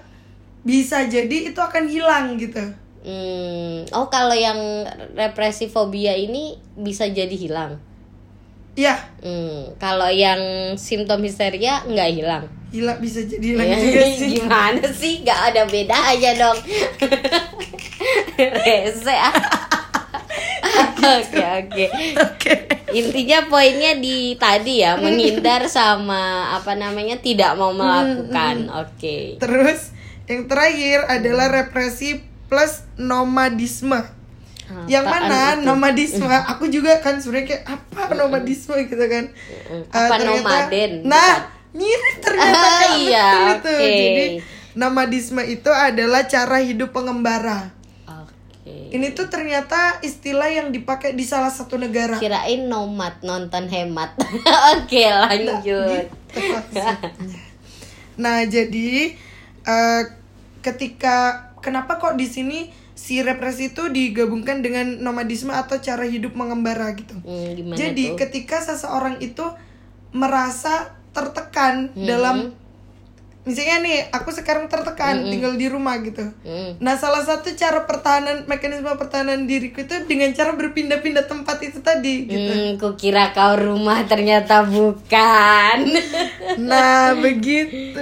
bisa 0.62 1.02
jadi 1.04 1.50
itu 1.50 1.58
akan 1.58 1.84
hilang 1.84 2.38
gitu 2.38 2.62
Hmm, 3.00 3.88
oh 3.90 4.06
kalau 4.06 4.30
yang 4.30 4.60
represi 5.14 5.66
fobia 5.66 6.12
ini 6.12 6.52
bisa 6.76 7.08
jadi 7.08 7.32
hilang. 7.32 7.80
ya 8.76 8.92
Hmm, 9.18 9.72
kalau 9.74 10.06
yang 10.06 10.38
simptom 10.76 11.18
histeria 11.18 11.80
nggak 11.82 12.10
hilang. 12.12 12.44
hilang 12.68 13.00
bisa 13.00 13.24
jadi 13.24 13.56
hilang 13.56 13.66
Ya, 13.66 13.76
juga 13.80 14.04
sih 14.20 14.28
Gimana 14.36 14.84
sih? 14.86 15.14
Gak 15.20 15.40
ada 15.48 15.64
beda 15.64 15.96
aja 16.06 16.30
dong. 16.36 16.58
Rese. 18.60 19.10
ah. 19.10 19.32
Oke 21.00 21.38
oke. 21.40 21.84
oke 22.14 22.52
Intinya 22.90 23.46
poinnya 23.46 23.96
di 23.96 24.34
tadi 24.34 24.80
ya 24.80 24.94
menghindar 24.96 25.66
sama 25.66 26.20
apa 26.52 26.74
namanya 26.74 27.16
tidak 27.16 27.54
mau 27.54 27.70
melakukan. 27.70 28.66
Oke. 28.76 29.36
Terus 29.36 29.94
yang 30.26 30.44
terakhir 30.44 31.06
adalah 31.06 31.46
represi 31.48 32.18
plus 32.46 32.82
nomadisme. 32.96 34.02
yang 34.86 35.02
Apaan 35.02 35.26
mana 35.26 35.40
itu? 35.52 35.62
nomadisme? 35.64 36.26
Aku 36.48 36.66
juga 36.66 36.98
kan 36.98 37.18
sebenarnya 37.18 37.46
kayak 37.48 37.64
apa 37.66 38.14
nomadisme 38.16 38.74
gitu 38.80 39.02
kan? 39.02 39.24
Apa 39.88 39.98
Eh, 39.98 40.08
ternyata- 40.12 40.38
nomaden? 40.46 40.92
Nah, 41.04 41.32
mirip 41.72 42.16
ternyata 42.18 42.54
Ah, 42.62 42.78
Kak, 42.80 42.90
iya, 42.96 43.28
betul 43.48 43.70
itu. 43.70 43.74
oke. 43.74 43.90
Jadi 43.92 44.26
nomadisme 44.72 45.42
itu 45.44 45.66
adalah 45.68 46.22
cara 46.24 46.58
hidup 46.60 46.90
pengembara. 46.90 47.74
Oke. 48.70 48.94
Ini 48.94 49.06
tuh 49.12 49.26
ternyata 49.26 49.98
istilah 50.00 50.46
yang 50.46 50.70
dipakai 50.70 51.12
di 51.12 51.22
salah 51.22 51.50
satu 51.50 51.74
negara. 51.74 52.16
Kirain 52.16 52.66
nomad 52.66 53.18
nonton 53.20 53.66
hemat. 53.66 54.14
Oke 54.78 55.04
lanjut. 55.06 56.06
Maksudnya. 56.30 56.94
Nah, 58.20 58.44
jadi 58.44 59.16
eh, 59.64 60.02
ketika 60.60 61.48
kenapa 61.64 61.96
kok 61.96 62.20
di 62.20 62.28
sini 62.28 62.68
si 62.92 63.24
represi 63.24 63.72
itu 63.72 63.88
digabungkan 63.88 64.60
dengan 64.60 65.00
nomadisme 65.00 65.48
atau 65.48 65.80
cara 65.80 66.04
hidup 66.04 66.36
mengembara 66.36 66.92
gitu. 66.92 67.16
Hmm, 67.24 67.72
Jadi 67.72 68.12
tuh? 68.12 68.20
ketika 68.20 68.60
seseorang 68.60 69.16
itu 69.24 69.40
merasa 70.12 70.92
tertekan 71.10 71.96
Hmm. 71.96 72.04
dalam 72.04 72.36
misalnya 73.40 73.76
nih 73.80 73.98
aku 74.12 74.28
sekarang 74.36 74.68
tertekan 74.68 75.24
tinggal 75.32 75.56
di 75.56 75.66
rumah 75.72 75.96
gitu. 76.04 76.28
Hmm. 76.44 76.76
Nah, 76.76 77.00
salah 77.00 77.24
satu 77.24 77.56
cara 77.56 77.88
pertahanan 77.88 78.44
mekanisme 78.44 78.92
pertahanan 79.00 79.48
diriku 79.48 79.80
itu 79.80 79.96
dengan 80.04 80.28
cara 80.36 80.52
berpindah-pindah 80.52 81.24
tempat 81.24 81.56
itu 81.64 81.80
tadi 81.80 82.28
gitu. 82.28 82.52
Hmm, 82.52 82.70
kukira 82.76 83.32
kau 83.32 83.56
rumah 83.56 84.04
ternyata 84.04 84.64
bukan. 84.64 85.78
Nah, 86.60 87.14
begitu 87.14 87.94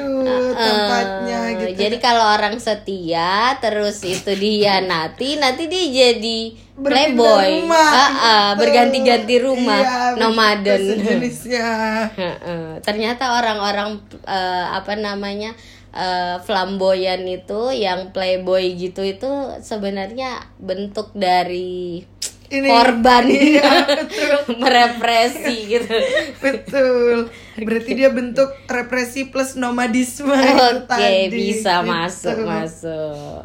tempatnya 0.57 1.41
Eh, 1.49 1.55
gitu. 1.55 1.72
Jadi 1.84 1.97
kalau 2.01 2.24
orang 2.34 2.57
setia 2.59 3.55
terus 3.61 4.01
itu 4.03 4.32
dihianati, 4.34 5.36
nanti 5.39 5.68
dia 5.68 5.84
jadi 5.86 6.41
playboy. 6.81 7.47
rumah, 7.61 7.91
Ah, 7.91 7.99
ah, 7.99 8.47
gitu. 8.51 8.61
berganti-ganti 8.61 9.37
rumah, 9.39 9.81
Iya, 9.81 10.16
nomaden. 10.16 10.81
sejenisnya. 10.81 11.68
Heeh. 12.12 12.66
Ternyata 12.81 13.35
orang-orang 13.35 13.99
eh, 14.22 14.66
apa 14.70 14.95
namanya 14.95 15.53
eh, 15.91 16.37
flamboyan 16.41 17.24
itu 17.24 17.72
yang 17.72 18.11
playboy 18.11 18.74
gitu 18.74 19.01
itu 19.01 19.29
sebenarnya 19.59 20.39
bentuk 20.57 21.11
dari 21.12 22.05
Ini 22.49 22.64
korban 22.64 23.29
iya, 23.29 23.85
betul. 24.01 24.57
merepresi 24.57 25.68
gitu. 25.68 25.93
Betul. 26.39 27.29
Berarti 27.61 27.93
dia 27.93 28.09
bentuk 28.09 28.49
represi 28.64 29.29
plus 29.29 29.53
nomadisme 29.53 30.33
Oke, 30.33 30.89
tadi, 30.89 31.29
bisa 31.29 31.85
gitu. 31.85 31.93
masuk 31.93 32.37
masuk. 32.41 33.45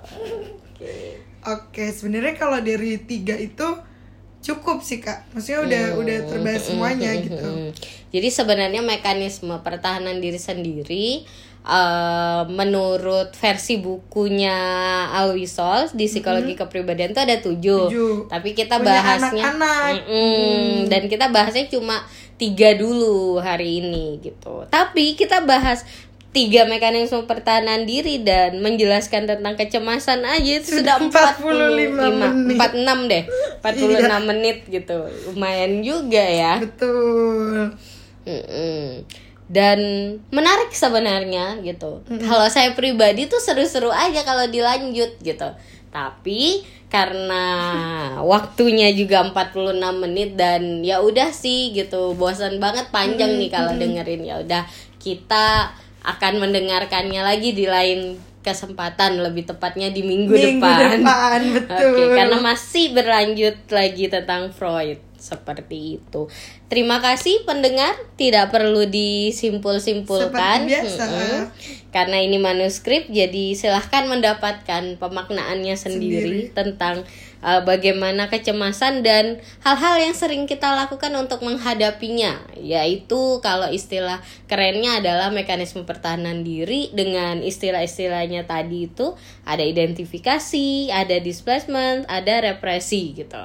Oke, 1.44 1.91
sebenarnya 1.91 2.39
kalau 2.39 2.60
dari 2.64 3.00
tiga 3.04 3.36
itu 3.36 3.66
cukup 4.44 4.84
sih 4.84 5.00
kak. 5.00 5.32
Maksudnya 5.32 5.60
udah 5.64 5.84
udah 6.04 6.18
terbahas 6.28 6.64
semuanya 6.68 7.12
gitu. 7.16 7.39
Hmm. 7.39 7.72
Jadi 8.12 8.28
sebenarnya 8.30 8.84
mekanisme 8.84 9.56
pertahanan 9.64 10.20
diri 10.20 10.38
sendiri 10.38 11.24
eh, 11.64 12.41
menurut 12.52 13.32
versi 13.39 13.80
bukunya 13.80 14.56
Alwi 15.16 15.48
Sol 15.48 15.88
di 15.96 16.12
psikologi 16.12 16.60
kepribadian 16.60 17.16
itu 17.16 17.24
ada 17.24 17.39
tujuh. 17.39 17.84
Tujuh. 17.89 18.16
Tapi 18.28 18.52
kita 18.52 18.84
Punya 18.84 19.00
bahasnya 19.00 19.44
anak-anak. 19.48 19.91
Mm-mm. 20.04 20.91
dan 20.91 21.04
kita 21.08 21.32
bahasnya 21.32 21.72
cuma 21.72 22.04
tiga 22.36 22.76
dulu 22.76 23.39
hari 23.39 23.80
ini 23.80 24.20
gitu. 24.20 24.68
Tapi 24.68 25.16
kita 25.16 25.48
bahas 25.48 25.88
tiga 26.34 26.66
mekanisme 26.66 27.30
pertahanan 27.30 27.86
diri 27.86 28.26
dan 28.26 28.58
menjelaskan 28.58 29.30
tentang 29.30 29.54
kecemasan 29.54 30.26
aja 30.26 30.52
itu 30.58 30.82
sudah 30.82 30.98
45 30.98 31.94
menit. 31.94 32.58
46 32.58 33.12
deh 33.14 33.24
46 33.62 34.30
menit 34.34 34.58
gitu. 34.66 34.98
Lumayan 35.30 35.86
juga 35.86 36.26
ya. 36.26 36.58
Betul. 36.58 37.78
Dan 39.46 39.80
menarik 40.34 40.74
sebenarnya 40.74 41.62
gitu. 41.62 42.02
Kalau 42.10 42.50
saya 42.50 42.74
pribadi 42.74 43.30
tuh 43.30 43.38
seru-seru 43.38 43.94
aja 43.94 44.26
kalau 44.26 44.50
dilanjut 44.50 45.22
gitu. 45.22 45.50
Tapi 45.94 46.66
karena 46.90 47.46
waktunya 48.34 48.90
juga 48.98 49.22
46 49.30 49.78
menit 50.02 50.34
dan 50.34 50.82
ya 50.82 50.98
udah 51.06 51.30
sih 51.30 51.78
gitu 51.78 52.18
bosan 52.18 52.58
banget 52.58 52.90
panjang 52.90 53.38
nih 53.38 53.54
kalau 53.54 53.78
dengerin. 53.78 54.26
Ya 54.26 54.42
udah 54.42 54.66
kita 54.98 55.78
akan 56.04 56.34
mendengarkannya 56.43 57.24
lagi 57.24 57.56
di 57.56 57.66
lain 57.66 58.20
kesempatan 58.43 59.24
lebih 59.24 59.47
tepatnya 59.47 59.88
di 59.89 60.04
minggu, 60.04 60.36
Minggu 60.36 60.60
depan. 60.60 60.99
depan, 60.99 61.39
betul. 61.56 61.95
Oke, 61.95 62.04
karena 62.12 62.38
masih 62.43 62.86
berlanjut 62.91 63.56
lagi 63.72 64.06
tentang 64.12 64.51
Freud 64.51 64.99
seperti 65.16 66.04
itu. 66.04 66.28
Terima 66.68 66.99
kasih 66.99 67.47
pendengar, 67.47 67.95
tidak 68.20 68.51
perlu 68.51 68.84
disimpul-simpulkan. 68.84 70.68
Mm-mm. 70.68 71.47
Karena 71.95 72.20
ini 72.20 72.36
manuskrip, 72.36 73.08
jadi 73.08 73.56
silahkan 73.56 74.04
mendapatkan 74.12 74.99
pemaknaannya 74.99 75.80
sendiri, 75.80 76.51
tentang 76.51 77.08
uh, 77.44 77.62
bagaimana 77.68 78.32
kecemasan 78.32 79.04
dan 79.04 79.44
hal-hal 79.62 80.00
yang 80.00 80.16
sering 80.16 80.48
kita 80.48 80.72
lakukan 80.74 81.12
untuk 81.20 81.44
menghadapinya. 81.44 82.39
Yaitu 82.58 83.44
kalau 83.44 83.68
istilah 83.70 84.24
kerennya 84.48 85.04
adalah 85.04 85.30
mekanisme 85.30 85.84
pertahanan 85.84 86.41
diri 86.41 86.89
dengan 86.96 87.44
istilah-istilahnya 87.44 88.48
tadi 88.48 88.88
itu 88.88 89.14
ada 89.44 89.62
identifikasi, 89.62 90.89
ada 90.89 91.20
displacement, 91.20 92.08
ada 92.08 92.39
represi 92.41 93.14
gitu. 93.14 93.44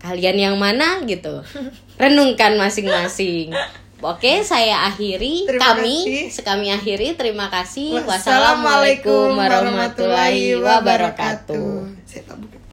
Kalian 0.00 0.38
yang 0.40 0.56
mana 0.56 1.04
gitu? 1.04 1.44
Renungkan 2.00 2.56
masing-masing. 2.56 3.52
Oke, 4.00 4.40
saya 4.48 4.88
akhiri. 4.88 5.44
Terima 5.44 5.76
kami, 5.76 6.24
kasih. 6.32 6.40
kami 6.40 6.72
akhiri. 6.72 7.20
Terima 7.20 7.52
kasih. 7.52 8.00
Wassalamualaikum 8.08 9.36
warahmatullahi 9.36 10.56
wabarakatuh. 10.56 11.52
wabarakatuh. 11.52 12.08
Saya 12.08 12.24
tak 12.24 12.40
buka. 12.40 12.59